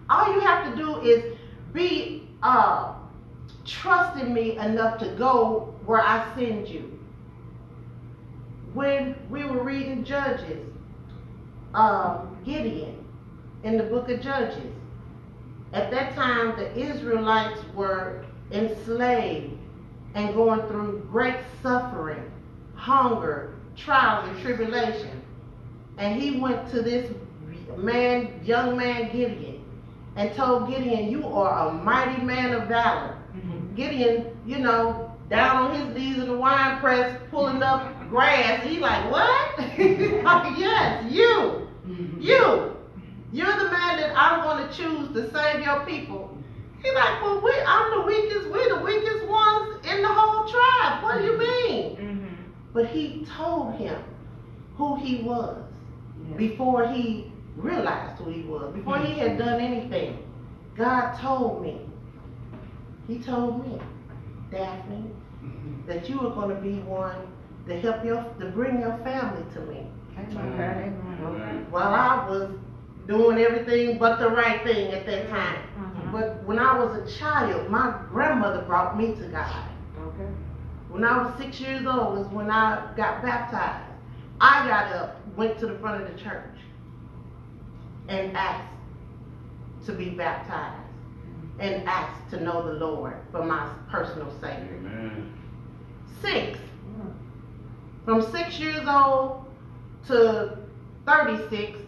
All 0.09 0.33
you 0.33 0.41
have 0.41 0.71
to 0.71 0.77
do 0.77 1.01
is 1.01 1.37
be 1.73 2.29
uh, 2.43 2.95
trusting 3.65 4.33
me 4.33 4.57
enough 4.59 4.99
to 5.01 5.09
go 5.17 5.75
where 5.85 6.01
I 6.01 6.33
send 6.37 6.69
you. 6.69 6.99
When 8.73 9.17
we 9.31 9.45
were 9.45 9.63
reading 9.63 10.05
Judges, 10.05 10.67
um, 11.77 12.39
Gideon 12.45 13.05
in 13.63 13.77
the 13.77 13.85
book 13.85 14.09
of 14.09 14.21
Judges, 14.21 14.73
at 15.73 15.91
that 15.91 16.15
time 16.15 16.57
the 16.57 16.77
Israelites 16.77 17.61
were 17.75 18.25
enslaved 18.51 19.59
and 20.15 20.35
going 20.35 20.67
through 20.69 21.07
great 21.11 21.37
suffering, 21.63 22.31
hunger, 22.75 23.55
trials, 23.77 24.29
and 24.29 24.41
tribulation. 24.43 25.23
And 25.99 26.21
he 26.21 26.41
went 26.41 26.71
to 26.71 26.81
this 26.81 27.13
man, 27.77 28.41
young 28.43 28.77
man 28.77 29.13
Gideon, 29.13 29.63
and 30.17 30.35
told 30.35 30.71
Gideon, 30.71 31.11
You 31.11 31.27
are 31.27 31.69
a 31.69 31.73
mighty 31.73 32.23
man 32.23 32.55
of 32.55 32.69
valor. 32.69 33.19
Gideon, 33.75 34.35
you 34.47 34.59
know, 34.59 35.13
down 35.29 35.65
on 35.65 35.75
his 35.75 35.95
knees 35.95 36.17
in 36.17 36.29
the 36.29 36.37
wine 36.39 36.81
press, 36.81 37.21
pulling 37.31 37.63
up 37.63 38.09
grass. 38.09 38.65
He 38.65 38.79
like, 38.79 39.11
What? 39.11 39.59
like, 39.59 39.79
yes, 40.59 41.13
you. 41.13 41.66
You. 42.27 42.77
You're 43.33 43.57
the 43.57 43.71
man 43.71 44.01
that 44.01 44.13
I'm 44.17 44.43
going 44.43 44.67
to 44.67 44.75
choose 44.75 45.13
to 45.15 45.31
save 45.33 45.65
your 45.65 45.81
people. 45.87 46.37
He's 46.83 46.95
like, 46.95 47.23
well, 47.23 47.41
we, 47.41 47.53
I'm 47.67 48.01
the 48.01 48.07
weakest. 48.07 48.49
We're 48.51 48.77
the 48.77 48.85
weakest 48.85 49.27
ones 49.27 49.87
in 49.87 50.03
the 50.03 50.09
whole 50.09 50.49
tribe. 50.49 51.03
What 51.03 51.19
do 51.19 51.25
you 51.25 51.39
mean? 51.39 51.97
Mm-hmm. 51.97 52.35
But 52.73 52.87
he 52.89 53.27
told 53.37 53.75
him 53.77 54.03
who 54.77 54.97
he 54.97 55.23
was 55.23 55.57
before 56.37 56.89
he 56.89 57.33
realized 57.57 58.21
who 58.21 58.31
he 58.31 58.43
was, 58.43 58.75
before 58.75 58.99
he 58.99 59.19
had 59.19 59.39
done 59.39 59.61
anything. 59.61 60.19
God 60.77 61.17
told 61.19 61.63
me. 61.63 61.81
He 63.07 63.19
told 63.19 63.67
me, 63.67 63.81
Daphne, 64.51 65.11
that 65.87 66.09
you 66.09 66.19
were 66.19 66.31
going 66.31 66.55
to 66.55 66.61
be 66.61 66.81
one 66.81 67.17
to 67.69 67.81
help 67.81 68.05
your, 68.05 68.23
to 68.41 68.47
bring 68.47 68.81
your 68.81 68.97
family 68.99 69.45
to 69.55 69.61
me. 69.61 69.87
Amen. 70.19 71.67
While 71.71 71.95
I 71.95 72.29
was 72.29 72.51
doing 73.07 73.39
everything 73.39 73.99
but 73.99 74.19
the 74.19 74.29
right 74.29 74.63
thing 74.63 74.93
at 74.93 75.07
that 75.07 75.29
time. 75.29 75.59
Mhm. 75.79 76.13
But 76.13 76.43
when 76.45 76.59
I 76.59 76.79
was 76.79 76.97
a 76.97 77.19
child, 77.19 77.71
my 77.71 77.95
grandmother 78.11 78.63
brought 78.63 78.97
me 78.97 79.15
to 79.15 79.27
God. 79.29 79.69
Okay. 80.09 80.29
When 80.89 81.05
I 81.05 81.23
was 81.23 81.35
six 81.37 81.61
years 81.61 81.87
old 81.87 82.19
is 82.19 82.27
when 82.29 82.51
I 82.51 82.83
got 82.97 83.23
baptized. 83.23 83.85
I 84.41 84.69
got 84.69 84.93
up, 84.93 85.17
went 85.37 85.59
to 85.61 85.67
the 85.67 85.79
front 85.79 86.03
of 86.03 86.13
the 86.13 86.19
church, 86.19 86.59
and 88.09 88.37
asked 88.37 88.69
to 89.87 89.93
be 89.93 90.11
baptized, 90.11 90.83
and 91.59 91.89
asked 91.89 92.31
to 92.31 92.41
know 92.43 92.63
the 92.63 92.75
Lord 92.75 93.15
for 93.33 93.43
my 93.45 93.67
personal 93.91 94.31
Savior. 94.41 94.77
Amen. 94.79 95.33
Six. 96.21 96.59
From 98.05 98.21
six 98.21 98.61
years 98.61 98.87
old 98.87 99.46
to 100.09 100.59
36, 101.07 101.79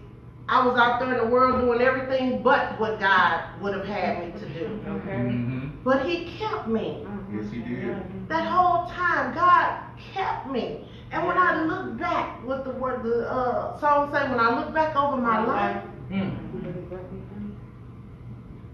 I 0.49 0.67
was 0.67 0.79
out 0.79 0.99
there 1.01 1.13
in 1.13 1.19
the 1.19 1.31
world 1.31 1.61
doing 1.61 1.83
everything 1.83 2.43
but 2.43 2.79
what 2.81 2.99
God 2.99 3.45
would 3.61 3.75
have 3.75 3.87
had 3.87 4.19
me 4.25 4.41
to 4.41 4.49
do. 4.49 4.65
Okay. 4.87 5.11
Mm-hmm. 5.11 5.69
But 5.85 6.07
He 6.07 6.37
kept 6.39 6.69
me. 6.69 7.07
Yes, 7.33 7.51
he 7.53 7.59
did. 7.59 8.29
That 8.29 8.47
whole 8.49 8.87
time, 8.87 9.35
God 9.35 9.83
kept 10.15 10.51
me. 10.51 10.89
And 11.11 11.27
when 11.27 11.37
I 11.37 11.63
look 11.65 11.99
back, 11.99 12.45
what 12.47 12.65
the 12.65 12.71
word, 12.71 13.03
the 13.03 13.31
uh, 13.31 13.79
song 13.81 14.11
say, 14.13 14.29
when 14.29 14.41
I 14.41 14.59
look 14.59 14.73
back 14.75 14.97
over 14.97 15.17
my 15.17 15.45
life, 15.45 15.83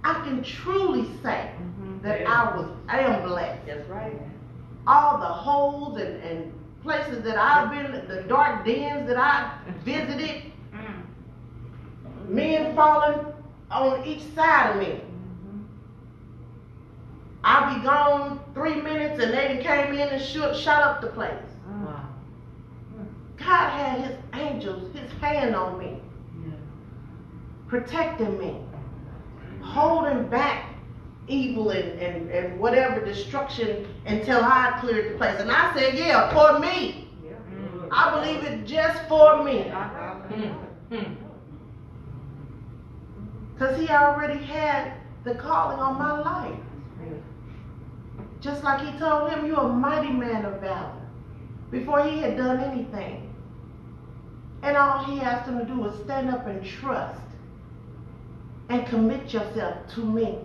I 0.04 0.14
can 0.24 0.42
truly 0.42 1.08
say 1.22 1.50
that 2.02 2.28
I 2.28 2.56
was, 2.56 2.70
I 2.88 3.00
am 3.00 3.26
blessed. 3.26 3.66
That's 3.66 3.88
right. 3.88 4.20
All 4.86 5.18
the 5.18 5.24
holes 5.24 5.98
and, 5.98 6.22
and 6.22 6.52
places 6.82 7.24
that 7.24 7.36
I've 7.36 7.70
been, 7.70 8.06
the 8.06 8.22
dark 8.22 8.66
dens 8.66 9.08
that 9.08 9.16
I 9.16 9.58
visited, 9.84 10.52
men 12.28 12.74
falling 12.74 13.26
on 13.70 14.04
each 14.06 14.22
side 14.34 14.70
of 14.70 14.76
me. 14.78 14.94
Mm-hmm. 14.94 15.62
I'll 17.42 17.74
be 17.74 17.84
gone 17.84 18.40
three 18.54 18.80
minutes 18.80 19.22
and 19.22 19.32
they 19.32 19.62
came 19.62 19.94
in 19.94 20.08
and 20.08 20.22
shut, 20.22 20.56
shut 20.56 20.82
up 20.82 21.00
the 21.00 21.08
place. 21.08 21.32
Wow. 21.66 22.08
God 23.36 23.70
had 23.70 24.00
his 24.00 24.16
angels, 24.34 24.94
his 24.94 25.10
hand 25.20 25.54
on 25.54 25.78
me, 25.78 25.98
protecting 27.68 28.38
me, 28.38 28.56
holding 29.60 30.28
back 30.28 30.73
evil 31.28 31.70
and, 31.70 31.98
and, 31.98 32.30
and 32.30 32.60
whatever 32.60 33.04
destruction 33.04 33.86
until 34.06 34.40
I 34.42 34.76
cleared 34.80 35.14
the 35.14 35.18
place. 35.18 35.40
And 35.40 35.50
I 35.50 35.74
said, 35.74 35.94
yeah, 35.94 36.32
for 36.32 36.58
me. 36.58 37.08
I 37.90 38.10
believe 38.10 38.42
it 38.44 38.66
just 38.66 39.08
for 39.08 39.44
me. 39.44 39.70
Mm-hmm. 39.70 41.14
Because 43.54 43.78
he 43.78 43.88
already 43.88 44.42
had 44.42 44.94
the 45.22 45.34
calling 45.36 45.78
on 45.78 45.96
my 45.96 46.18
life. 46.20 46.58
Just 48.40 48.62
like 48.64 48.80
he 48.80 48.98
told 48.98 49.30
him, 49.30 49.46
you're 49.46 49.58
a 49.58 49.68
mighty 49.68 50.10
man 50.10 50.44
of 50.44 50.60
valor. 50.60 51.00
Before 51.70 52.04
he 52.04 52.18
had 52.18 52.36
done 52.36 52.60
anything. 52.60 53.32
And 54.62 54.76
all 54.76 55.04
he 55.04 55.20
asked 55.20 55.48
him 55.48 55.58
to 55.58 55.64
do 55.64 55.78
was 55.78 55.94
stand 56.04 56.28
up 56.30 56.46
and 56.46 56.64
trust. 56.64 57.20
And 58.68 58.86
commit 58.86 59.32
yourself 59.32 59.88
to 59.94 60.00
me. 60.00 60.38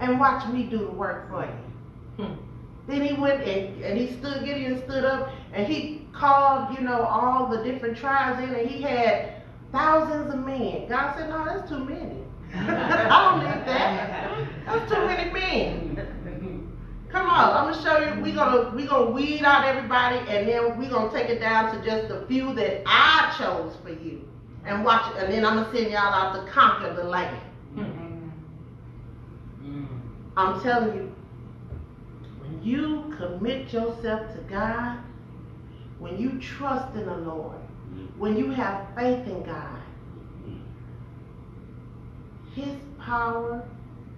And 0.00 0.20
watch 0.20 0.46
me 0.48 0.64
do 0.64 0.78
the 0.78 0.90
work 0.90 1.30
for 1.30 1.44
you. 1.44 2.24
Hmm. 2.24 2.34
Then 2.86 3.02
he 3.02 3.14
went 3.14 3.42
and, 3.42 3.82
and 3.82 3.98
he 3.98 4.16
stood, 4.18 4.44
Gideon 4.44 4.82
stood 4.84 5.04
up, 5.04 5.30
and 5.52 5.66
he 5.66 6.06
called, 6.12 6.76
you 6.76 6.84
know, 6.84 7.02
all 7.02 7.48
the 7.48 7.64
different 7.64 7.96
tribes 7.96 8.42
in, 8.42 8.54
and 8.54 8.68
he 8.68 8.82
had 8.82 9.42
thousands 9.72 10.32
of 10.32 10.40
men. 10.44 10.88
God 10.88 11.16
said, 11.16 11.28
no, 11.28 11.44
that's 11.44 11.68
too 11.68 11.84
many. 11.84 12.22
I 12.54 13.40
don't 13.40 13.44
need 13.44 13.66
that. 13.66 14.48
That's 14.66 14.92
too 14.92 15.04
many 15.04 15.30
men. 15.30 16.16
Come 17.10 17.28
on, 17.30 17.56
I'm 17.56 17.72
gonna 17.72 17.82
show 17.82 17.98
you. 18.14 18.20
We're 18.20 18.34
gonna 18.34 18.76
we 18.76 18.86
gonna 18.86 19.10
weed 19.10 19.42
out 19.42 19.64
everybody, 19.64 20.18
and 20.28 20.46
then 20.46 20.78
we're 20.78 20.90
gonna 20.90 21.10
take 21.10 21.30
it 21.30 21.38
down 21.38 21.74
to 21.74 21.82
just 21.82 22.08
the 22.08 22.26
few 22.26 22.52
that 22.54 22.82
I 22.84 23.34
chose 23.38 23.74
for 23.82 23.90
you, 23.90 24.28
and 24.64 24.84
watch. 24.84 25.14
And 25.16 25.32
then 25.32 25.44
I'm 25.44 25.56
gonna 25.56 25.72
send 25.72 25.92
y'all 25.92 26.12
out 26.12 26.34
to 26.34 26.50
conquer 26.50 26.92
the 26.94 27.04
land. 27.04 27.40
Mm. 29.66 29.86
I'm 30.36 30.60
telling 30.62 30.96
you, 30.96 31.14
when 32.40 32.62
you 32.62 33.14
commit 33.16 33.72
yourself 33.72 34.32
to 34.34 34.40
God, 34.48 34.98
when 35.98 36.18
you 36.18 36.38
trust 36.40 36.94
in 36.94 37.06
the 37.06 37.16
Lord, 37.16 37.56
mm. 37.92 38.16
when 38.16 38.36
you 38.36 38.50
have 38.50 38.86
faith 38.94 39.26
in 39.26 39.42
God, 39.42 39.80
mm. 40.46 40.60
His 42.54 42.76
power 43.00 43.66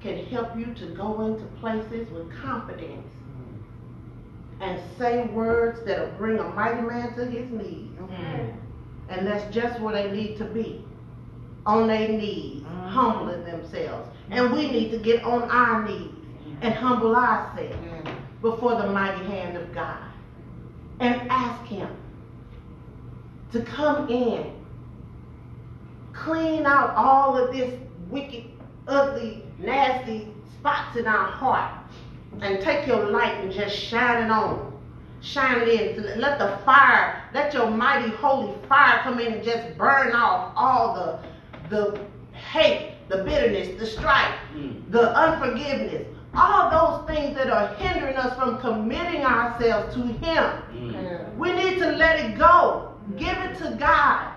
can 0.00 0.24
help 0.26 0.56
you 0.56 0.74
to 0.74 0.86
go 0.94 1.26
into 1.26 1.44
places 1.60 2.10
with 2.10 2.32
confidence 2.40 3.06
and 4.60 4.80
say 4.98 5.24
words 5.26 5.84
that'll 5.84 6.10
bring 6.18 6.38
a 6.38 6.48
mighty 6.50 6.82
man 6.82 7.14
to 7.14 7.26
his 7.26 7.50
knees. 7.50 7.90
And 9.08 9.26
that's 9.26 9.52
just 9.54 9.80
where 9.80 9.94
they 9.94 10.10
need 10.10 10.36
to 10.38 10.44
be. 10.44 10.84
On 11.68 11.86
their 11.86 12.08
knees, 12.08 12.62
mm-hmm. 12.62 12.88
humbling 12.88 13.44
themselves. 13.44 14.08
And 14.30 14.52
we 14.52 14.70
need 14.70 14.90
to 14.90 14.98
get 14.98 15.22
on 15.22 15.42
our 15.42 15.86
knees 15.86 16.12
and 16.62 16.74
humble 16.74 17.14
ourselves 17.14 17.76
mm-hmm. 17.76 18.14
before 18.40 18.80
the 18.80 18.86
mighty 18.88 19.24
hand 19.26 19.56
of 19.56 19.72
God. 19.74 20.02
And 21.00 21.30
ask 21.30 21.64
him 21.66 21.88
to 23.52 23.62
come 23.62 24.08
in, 24.08 24.52
clean 26.12 26.66
out 26.66 26.94
all 26.96 27.36
of 27.36 27.54
this 27.54 27.78
wicked, 28.08 28.44
ugly, 28.86 29.44
nasty 29.58 30.28
spots 30.58 30.96
in 30.96 31.06
our 31.06 31.30
heart. 31.30 31.74
And 32.40 32.60
take 32.62 32.86
your 32.86 33.10
light 33.10 33.34
and 33.42 33.52
just 33.52 33.76
shine 33.76 34.24
it 34.24 34.30
on. 34.30 34.72
Shine 35.20 35.62
it 35.62 35.68
in. 35.98 36.20
Let 36.20 36.38
the 36.38 36.58
fire, 36.64 37.22
let 37.34 37.52
your 37.52 37.70
mighty 37.70 38.10
holy 38.10 38.54
fire 38.68 39.00
come 39.02 39.18
in 39.18 39.34
and 39.34 39.44
just 39.44 39.76
burn 39.76 40.12
off 40.12 40.52
all 40.54 40.94
the 40.94 41.27
the 41.68 41.98
hate, 42.32 42.94
the 43.08 43.18
bitterness, 43.24 43.78
the 43.78 43.86
strife, 43.86 44.34
hmm. 44.52 44.90
the 44.90 45.14
unforgiveness, 45.16 46.06
all 46.34 46.70
those 46.70 47.06
things 47.08 47.36
that 47.36 47.50
are 47.50 47.74
hindering 47.74 48.16
us 48.16 48.36
from 48.36 48.58
committing 48.58 49.24
ourselves 49.24 49.94
to 49.94 50.02
Him. 50.02 50.44
Hmm. 50.44 51.38
We 51.38 51.52
need 51.52 51.78
to 51.78 51.92
let 51.92 52.18
it 52.20 52.38
go. 52.38 52.94
Give 53.16 53.36
it 53.38 53.56
to 53.58 53.76
God 53.78 54.34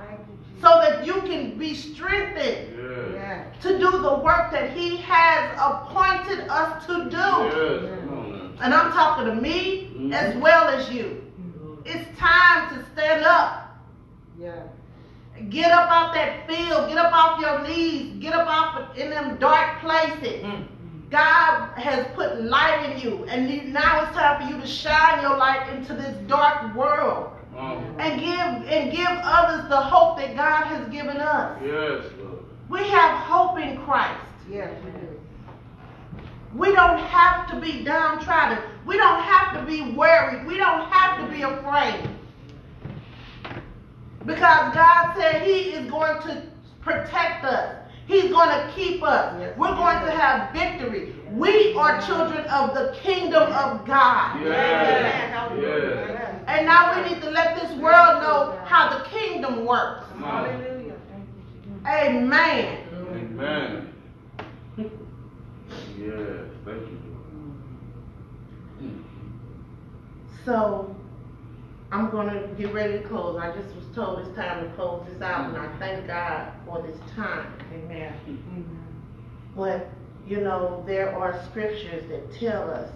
so 0.61 0.79
that 0.81 1.05
you 1.05 1.21
can 1.21 1.57
be 1.57 1.73
strengthened 1.75 2.77
Yeah. 3.13 3.43
to 3.61 3.79
do 3.79 3.91
the 3.91 4.15
work 4.19 4.51
that 4.51 4.71
He 4.71 4.97
has 4.97 5.51
appointed 5.59 6.47
us 6.49 6.85
to 6.85 7.09
do. 7.09 7.17
Yes. 7.17 7.99
Come 8.05 8.17
on 8.17 8.31
now. 8.31 8.63
And 8.63 8.73
I'm 8.73 8.91
talking 8.91 9.25
to 9.25 9.35
me 9.35 9.87
hmm. 9.87 10.13
as 10.13 10.35
well 10.37 10.69
as 10.69 10.91
you. 10.91 11.17
It's 11.83 12.19
time 12.19 12.77
to 12.77 12.85
stand 12.93 13.25
up. 13.25 13.79
Yeah. 14.39 14.63
Get 15.49 15.71
up 15.71 15.89
off 15.91 16.13
that 16.13 16.47
field. 16.47 16.89
Get 16.89 16.97
up 16.97 17.13
off 17.13 17.39
your 17.39 17.67
knees. 17.67 18.21
Get 18.21 18.33
up 18.33 18.47
off 18.47 18.97
in 18.97 19.09
them 19.09 19.37
dark 19.37 19.81
places. 19.81 20.43
Mm. 20.43 20.67
God 21.09 21.73
has 21.77 22.07
put 22.15 22.41
light 22.41 22.89
in 22.89 23.01
you. 23.01 23.25
And 23.25 23.73
now 23.73 24.03
it's 24.03 24.13
time 24.13 24.41
for 24.41 24.53
you 24.53 24.61
to 24.61 24.67
shine 24.67 25.21
your 25.21 25.37
light 25.37 25.73
into 25.73 25.93
this 25.93 26.15
dark 26.27 26.75
world. 26.75 27.33
Come 27.53 27.59
on. 27.59 27.99
And 27.99 28.19
give 28.19 28.71
and 28.71 28.91
give 28.91 29.09
others 29.09 29.69
the 29.69 29.79
hope 29.79 30.17
that 30.17 30.35
God 30.35 30.65
has 30.65 30.87
given 30.89 31.17
us. 31.17 31.61
Yes, 31.61 32.05
Lord. 32.19 32.45
We 32.69 32.79
have 32.87 33.17
hope 33.25 33.59
in 33.59 33.77
Christ. 33.83 34.21
Yes, 34.49 34.71
we 34.85 34.91
do. 34.91 35.19
We 36.55 36.73
don't 36.73 36.99
have 36.99 37.49
to 37.51 37.59
be 37.59 37.83
downtrodden. 37.83 38.63
We 38.85 38.97
don't 38.97 39.21
have 39.21 39.59
to 39.59 39.65
be 39.65 39.91
worried. 39.91 40.45
We 40.45 40.57
don't 40.57 40.89
have 40.89 41.19
to 41.19 41.33
be 41.33 41.43
afraid. 41.43 42.09
Because 44.25 44.73
God 44.73 45.13
said 45.15 45.41
He 45.43 45.71
is 45.71 45.89
going 45.89 46.21
to 46.23 46.43
protect 46.81 47.45
us. 47.45 47.75
He's 48.07 48.31
going 48.31 48.49
to 48.49 48.71
keep 48.75 49.03
us. 49.03 49.35
Yes, 49.39 49.57
We're 49.57 49.75
going 49.75 50.03
to 50.05 50.11
have 50.11 50.51
victory. 50.51 51.13
We 51.31 51.73
are 51.75 52.01
children 52.01 52.45
of 52.47 52.73
the 52.73 52.95
kingdom 53.01 53.43
of 53.43 53.85
God. 53.85 54.41
Yes. 54.43 55.57
Yes. 55.61 56.43
And 56.47 56.65
now 56.65 57.01
we 57.01 57.09
need 57.09 57.21
to 57.21 57.29
let 57.29 57.55
this 57.55 57.71
world 57.79 58.21
know 58.21 58.59
how 58.65 58.97
the 58.97 59.05
kingdom 59.05 59.65
works. 59.65 60.05
Hallelujah. 60.19 60.95
Amen. 61.87 62.77
Amen. 63.13 63.93
Yes. 64.77 64.89
Thank 66.65 66.81
you, 66.89 66.97
So 70.45 70.95
I'm 71.91 72.09
gonna 72.09 72.47
get 72.57 72.73
ready 72.73 72.99
to 72.99 73.07
close. 73.07 73.37
I 73.37 73.51
just 73.51 73.75
was 73.75 73.85
told 73.93 74.19
it's 74.19 74.35
time 74.35 74.67
to 74.67 74.75
close 74.75 75.05
this 75.09 75.21
out, 75.21 75.49
and 75.49 75.57
I 75.57 75.77
thank 75.77 76.07
God 76.07 76.53
for 76.65 76.81
this 76.81 76.97
time. 77.15 77.53
Amen. 77.73 78.13
But 79.55 79.89
you 80.25 80.39
know, 80.39 80.83
there 80.87 81.13
are 81.13 81.43
scriptures 81.49 82.07
that 82.09 82.33
tell 82.39 82.69
us 82.71 82.89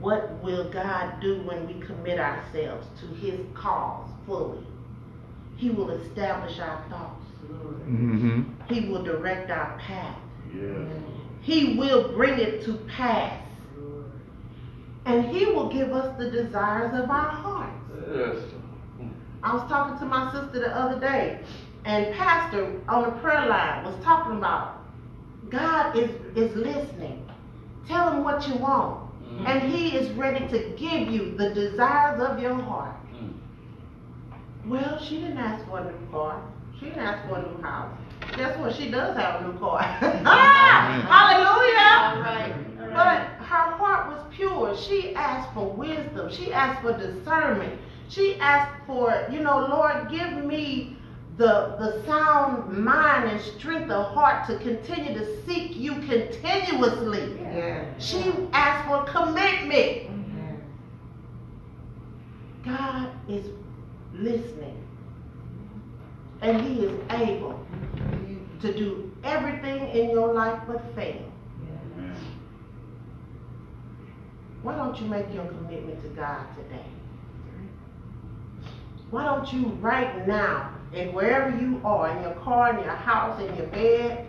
what 0.00 0.42
will 0.42 0.70
God 0.70 1.20
do 1.22 1.42
when 1.44 1.66
we 1.66 1.84
commit 1.86 2.18
ourselves 2.18 2.86
to 3.00 3.06
His 3.06 3.40
cause 3.54 4.10
fully. 4.26 4.66
He 5.56 5.70
will 5.70 5.90
establish 5.90 6.58
our 6.58 6.84
thoughts. 6.90 7.24
Mm-hmm. 7.48 8.42
He 8.68 8.88
will 8.88 9.02
direct 9.02 9.50
our 9.50 9.78
path. 9.78 10.18
Yes. 10.54 10.88
He 11.40 11.78
will 11.78 12.12
bring 12.12 12.38
it 12.38 12.64
to 12.64 12.74
pass. 12.96 13.43
And 15.06 15.26
He 15.26 15.46
will 15.46 15.68
give 15.68 15.92
us 15.92 16.16
the 16.18 16.30
desires 16.30 16.92
of 16.94 17.10
our 17.10 17.28
hearts. 17.28 17.92
Yes. 18.14 18.36
I 19.42 19.52
was 19.52 19.62
talking 19.68 19.98
to 19.98 20.06
my 20.06 20.32
sister 20.32 20.58
the 20.60 20.74
other 20.74 20.98
day, 20.98 21.38
and 21.84 22.14
Pastor 22.14 22.80
on 22.88 23.02
the 23.02 23.10
prayer 23.20 23.46
line 23.46 23.84
was 23.84 23.94
talking 24.02 24.38
about 24.38 24.80
God 25.50 25.96
is, 25.96 26.10
is 26.34 26.54
listening. 26.56 27.22
Tell 27.86 28.10
him 28.10 28.24
what 28.24 28.48
you 28.48 28.54
want. 28.56 29.00
Mhm. 29.22 29.46
And 29.46 29.62
he 29.70 29.94
is 29.94 30.10
ready 30.12 30.46
to 30.48 30.58
give 30.76 31.10
you 31.10 31.34
the 31.36 31.50
desires 31.50 32.20
of 32.20 32.38
your 32.38 32.54
heart. 32.54 32.96
Mm. 33.14 33.32
Well, 34.64 34.98
she 34.98 35.18
didn't 35.18 35.38
ask 35.38 35.66
for 35.66 35.80
a 35.80 35.84
new 35.84 35.98
car. 36.10 36.40
She 36.78 36.86
didn't 36.86 37.00
ask 37.02 37.28
for 37.28 37.36
a 37.36 37.42
new 37.42 37.62
house. 37.62 37.90
Guess 38.36 38.56
what? 38.58 38.72
She 38.74 38.90
does 38.90 39.16
have 39.16 39.42
a 39.42 39.44
new 39.44 39.58
car. 39.58 39.78
ah! 40.24 41.04
Hallelujah! 41.06 42.16
All 42.16 42.22
right. 42.22 42.54
But 42.94 43.33
her 43.44 43.76
heart 43.76 44.08
was 44.08 44.22
pure. 44.34 44.76
She 44.76 45.14
asked 45.14 45.52
for 45.54 45.70
wisdom. 45.70 46.30
She 46.30 46.52
asked 46.52 46.82
for 46.82 46.96
discernment. 46.96 47.78
She 48.08 48.36
asked 48.36 48.86
for, 48.86 49.26
you 49.30 49.40
know, 49.40 49.66
Lord, 49.68 50.10
give 50.10 50.44
me 50.44 50.96
the, 51.36 51.76
the 51.78 52.02
sound 52.06 52.72
mind 52.72 53.28
and 53.28 53.40
strength 53.40 53.90
of 53.90 54.14
heart 54.14 54.46
to 54.48 54.58
continue 54.58 55.14
to 55.14 55.42
seek 55.44 55.76
you 55.76 55.94
continuously. 56.02 57.38
Yeah. 57.40 57.86
She 57.98 58.32
asked 58.52 58.88
for 58.88 59.04
commitment. 59.04 60.10
God 62.64 63.10
is 63.28 63.46
listening. 64.14 64.80
And 66.40 66.60
he 66.60 66.84
is 66.84 67.00
able 67.10 67.60
mm-hmm. 67.94 68.60
to 68.60 68.74
do 68.76 69.12
everything 69.22 69.88
in 69.88 70.10
your 70.10 70.32
life 70.32 70.60
but 70.66 70.94
fail. 70.94 71.30
Amen. 71.96 72.16
Why 74.64 74.74
don't 74.74 74.98
you 74.98 75.06
make 75.06 75.26
your 75.34 75.44
commitment 75.44 76.02
to 76.02 76.08
God 76.08 76.42
today? 76.56 76.86
Why 79.10 79.24
don't 79.24 79.52
you 79.52 79.66
right 79.80 80.26
now, 80.26 80.72
and 80.94 81.12
wherever 81.12 81.54
you 81.58 81.82
are, 81.84 82.16
in 82.16 82.22
your 82.22 82.34
car, 82.36 82.76
in 82.76 82.82
your 82.82 82.96
house, 82.96 83.38
in 83.42 83.54
your 83.56 83.66
bed, 83.66 84.26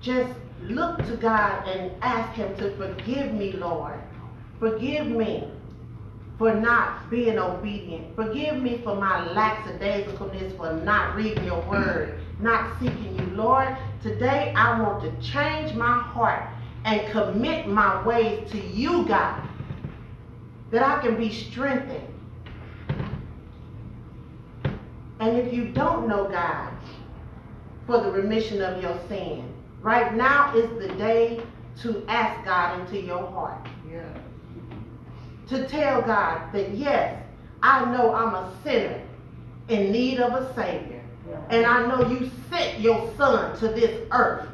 just 0.00 0.32
look 0.62 1.04
to 1.06 1.16
God 1.16 1.66
and 1.66 1.92
ask 2.02 2.32
Him 2.34 2.56
to 2.58 2.70
forgive 2.76 3.34
me, 3.34 3.52
Lord. 3.52 3.98
Forgive 4.60 5.08
me 5.08 5.48
for 6.38 6.54
not 6.54 7.10
being 7.10 7.36
obedient. 7.36 8.14
Forgive 8.14 8.62
me 8.62 8.80
for 8.84 8.94
my 8.94 9.26
lackadaisicalness, 9.26 10.56
for 10.56 10.72
not 10.72 11.16
reading 11.16 11.44
your 11.44 11.60
word, 11.62 12.20
not 12.40 12.78
seeking 12.78 13.18
you. 13.18 13.26
Lord, 13.34 13.76
today 14.04 14.54
I 14.56 14.80
want 14.80 15.02
to 15.02 15.28
change 15.28 15.74
my 15.74 16.00
heart 16.00 16.48
and 16.84 17.10
commit 17.10 17.66
my 17.66 18.06
ways 18.06 18.48
to 18.52 18.58
you, 18.58 19.04
God, 19.06 19.47
that 20.70 20.82
I 20.82 21.00
can 21.00 21.16
be 21.16 21.32
strengthened. 21.32 22.14
And 25.20 25.36
if 25.36 25.52
you 25.52 25.68
don't 25.68 26.08
know 26.08 26.28
God 26.28 26.72
for 27.86 28.00
the 28.00 28.10
remission 28.10 28.62
of 28.62 28.80
your 28.82 28.98
sin, 29.08 29.52
right 29.80 30.14
now 30.14 30.54
is 30.56 30.70
the 30.78 30.94
day 30.94 31.42
to 31.82 32.04
ask 32.08 32.44
God 32.44 32.80
into 32.80 33.00
your 33.00 33.26
heart. 33.26 33.66
Yeah. 33.90 34.02
To 35.48 35.66
tell 35.66 36.02
God 36.02 36.52
that 36.52 36.74
yes, 36.74 37.22
I 37.62 37.84
know 37.90 38.14
I'm 38.14 38.34
a 38.34 38.52
sinner 38.62 39.00
in 39.68 39.90
need 39.90 40.20
of 40.20 40.34
a 40.34 40.54
Savior. 40.54 41.02
And 41.50 41.66
I 41.66 41.86
know 41.86 42.08
you 42.08 42.30
sent 42.50 42.80
your 42.80 43.12
son 43.16 43.58
to 43.58 43.68
this 43.68 44.06
earth 44.12 44.48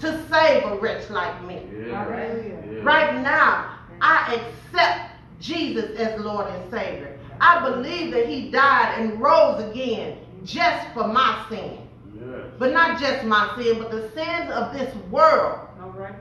to 0.00 0.28
save 0.28 0.64
a 0.64 0.76
wretch 0.76 1.08
like 1.10 1.42
me. 1.44 1.62
Yeah. 1.72 2.04
Hallelujah. 2.04 2.82
Right 2.82 3.22
now, 3.22 3.78
I 4.00 4.34
accept 4.34 5.13
Jesus 5.44 5.90
as 5.98 6.18
Lord 6.20 6.46
and 6.48 6.70
Savior. 6.70 7.18
I 7.40 7.68
believe 7.68 8.12
that 8.12 8.26
He 8.26 8.50
died 8.50 8.98
and 8.98 9.20
rose 9.20 9.62
again 9.62 10.18
just 10.44 10.92
for 10.94 11.06
my 11.06 11.44
sin. 11.50 11.78
Yes. 12.14 12.46
But 12.58 12.72
not 12.72 12.98
just 12.98 13.24
my 13.24 13.54
sin, 13.56 13.78
but 13.78 13.90
the 13.90 14.10
sins 14.12 14.50
of 14.50 14.72
this 14.72 14.94
world. 15.10 15.68
All 15.82 15.90
right. 15.90 16.14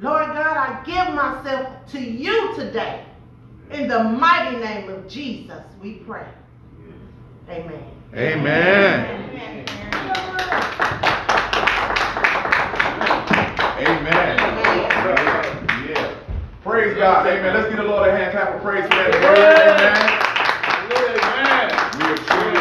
Lord 0.00 0.26
God, 0.26 0.56
I 0.56 0.82
give 0.84 1.14
myself 1.14 1.68
to 1.92 2.00
you 2.00 2.54
today. 2.54 3.04
In 3.72 3.88
the 3.88 4.02
mighty 4.02 4.56
name 4.56 4.88
of 4.90 5.08
Jesus, 5.08 5.62
we 5.82 5.94
pray. 5.94 6.26
Amen. 7.48 7.84
Amen. 8.14 9.30
Amen. 13.80 14.38
Yeah. 15.88 16.14
Praise 16.62 16.89
God. 17.00 17.26
Amen. 17.26 17.54
Let's 17.54 17.68
give 17.70 17.78
the 17.78 17.84
Lord 17.84 18.06
a 18.10 18.12
hand 18.14 18.30
clap 18.32 18.54
of 18.54 18.60
praise 18.60 18.84
for 18.84 18.90
that 18.90 19.10
word. 19.24 19.38
Amen. 21.16 21.80
We 21.96 22.04
have 22.04 22.20
truly 22.28 22.60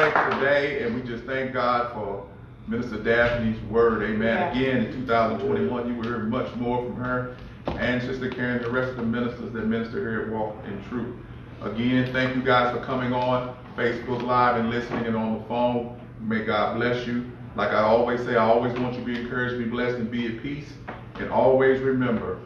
enjoyed 0.00 0.32
today, 0.32 0.82
and 0.82 0.94
we 0.94 1.02
just 1.06 1.24
thank 1.24 1.52
God 1.52 1.92
for 1.92 2.26
Minister 2.68 2.96
Daphne's 2.96 3.62
word. 3.70 4.02
Amen. 4.02 4.56
Again, 4.56 4.86
in 4.86 4.92
2021, 5.04 5.88
you 5.88 5.94
will 5.94 6.02
hear 6.04 6.20
much 6.20 6.54
more 6.56 6.82
from 6.82 6.96
her 6.96 7.36
and 7.66 8.00
Sister 8.00 8.30
Karen, 8.30 8.62
the 8.62 8.70
rest 8.70 8.92
of 8.92 8.96
the 8.96 9.02
ministers 9.02 9.52
that 9.52 9.66
minister 9.66 9.98
here 9.98 10.22
at 10.22 10.28
Walk 10.30 10.56
in 10.64 10.82
Truth. 10.84 11.14
Again, 11.60 12.10
thank 12.14 12.34
you 12.34 12.42
guys 12.42 12.74
for 12.74 12.82
coming 12.82 13.12
on 13.12 13.54
Facebook 13.76 14.22
Live 14.22 14.56
and 14.56 14.70
listening 14.70 15.04
and 15.04 15.14
on 15.14 15.38
the 15.38 15.44
phone. 15.44 16.00
May 16.18 16.44
God 16.46 16.76
bless 16.76 17.06
you. 17.06 17.30
Like 17.56 17.72
I 17.72 17.82
always 17.82 18.20
say, 18.20 18.36
I 18.36 18.44
always 18.46 18.72
want 18.78 18.94
you 18.94 19.00
to 19.00 19.04
be 19.04 19.20
encouraged, 19.20 19.58
be 19.58 19.68
blessed, 19.68 19.96
and 19.96 20.10
be 20.10 20.34
at 20.34 20.42
peace. 20.42 20.72
And 21.16 21.30
always 21.30 21.82
remember, 21.82 22.38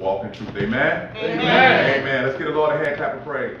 walk 0.00 0.24
in 0.24 0.32
truth. 0.32 0.56
Amen? 0.56 1.14
Amen. 1.16 2.00
Amen. 2.00 2.26
Let's 2.26 2.38
get 2.38 2.46
the 2.46 2.50
Lord 2.50 2.74
a 2.74 2.84
hand 2.84 2.96
clap 2.96 3.16
of 3.16 3.24
praise. 3.24 3.58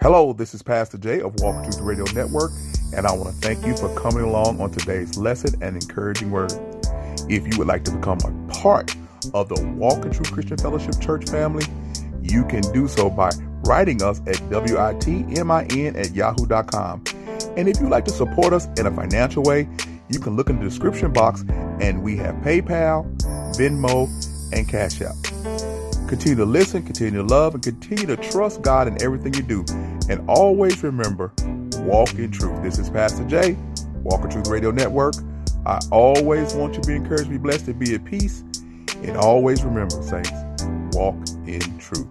Hello, 0.00 0.32
this 0.32 0.54
is 0.54 0.62
Pastor 0.62 0.98
Jay 0.98 1.20
of 1.20 1.34
Walk 1.40 1.64
in 1.64 1.70
Truth 1.70 1.80
Radio 1.80 2.04
Network, 2.14 2.52
and 2.94 3.06
I 3.06 3.12
want 3.12 3.34
to 3.34 3.40
thank 3.40 3.66
you 3.66 3.76
for 3.76 3.94
coming 3.98 4.22
along 4.22 4.60
on 4.60 4.70
today's 4.70 5.18
lesson 5.18 5.62
and 5.62 5.82
encouraging 5.82 6.30
word. 6.30 6.52
If 7.28 7.46
you 7.46 7.58
would 7.58 7.66
like 7.66 7.84
to 7.84 7.90
become 7.90 8.18
a 8.24 8.52
part 8.52 8.94
of 9.34 9.48
the 9.48 9.62
Walk 9.76 10.04
in 10.04 10.10
Truth 10.10 10.32
Christian 10.32 10.56
Fellowship 10.58 11.00
Church 11.00 11.28
family, 11.28 11.64
you 12.22 12.44
can 12.46 12.62
do 12.72 12.88
so 12.88 13.10
by 13.10 13.30
writing 13.64 14.02
us 14.02 14.20
at 14.20 14.36
WITMIN 14.50 15.98
at 15.98 16.14
yahoo.com. 16.14 17.04
And 17.56 17.68
if 17.68 17.80
you'd 17.80 17.90
like 17.90 18.04
to 18.06 18.12
support 18.12 18.52
us 18.52 18.68
in 18.78 18.86
a 18.86 18.90
financial 18.90 19.42
way, 19.42 19.68
you 20.10 20.18
can 20.18 20.36
look 20.36 20.50
in 20.50 20.58
the 20.58 20.64
description 20.64 21.12
box 21.12 21.44
and 21.80 22.02
we 22.02 22.16
have 22.16 22.34
PayPal, 22.36 23.16
Venmo, 23.56 24.08
and 24.52 24.68
Cash 24.68 25.00
App. 25.00 25.14
Continue 26.08 26.36
to 26.36 26.44
listen, 26.44 26.82
continue 26.82 27.22
to 27.22 27.26
love, 27.26 27.54
and 27.54 27.62
continue 27.62 28.06
to 28.06 28.16
trust 28.16 28.62
God 28.62 28.88
in 28.88 29.00
everything 29.00 29.32
you 29.34 29.42
do. 29.42 29.64
And 30.08 30.28
always 30.28 30.82
remember, 30.82 31.32
walk 31.82 32.12
in 32.14 32.32
truth. 32.32 32.60
This 32.62 32.78
is 32.78 32.90
Pastor 32.90 33.24
Jay, 33.26 33.56
Walk 34.02 34.24
in 34.24 34.30
Truth 34.30 34.48
Radio 34.48 34.72
Network. 34.72 35.14
I 35.64 35.78
always 35.92 36.54
want 36.54 36.74
you 36.74 36.80
to 36.80 36.88
be 36.88 36.96
encouraged, 36.96 37.30
be 37.30 37.38
blessed, 37.38 37.68
and 37.68 37.78
be 37.78 37.94
at 37.94 38.04
peace. 38.04 38.42
And 39.02 39.16
always 39.16 39.64
remember, 39.64 40.02
saints, 40.02 40.32
walk 40.92 41.14
in 41.46 41.78
truth. 41.78 42.08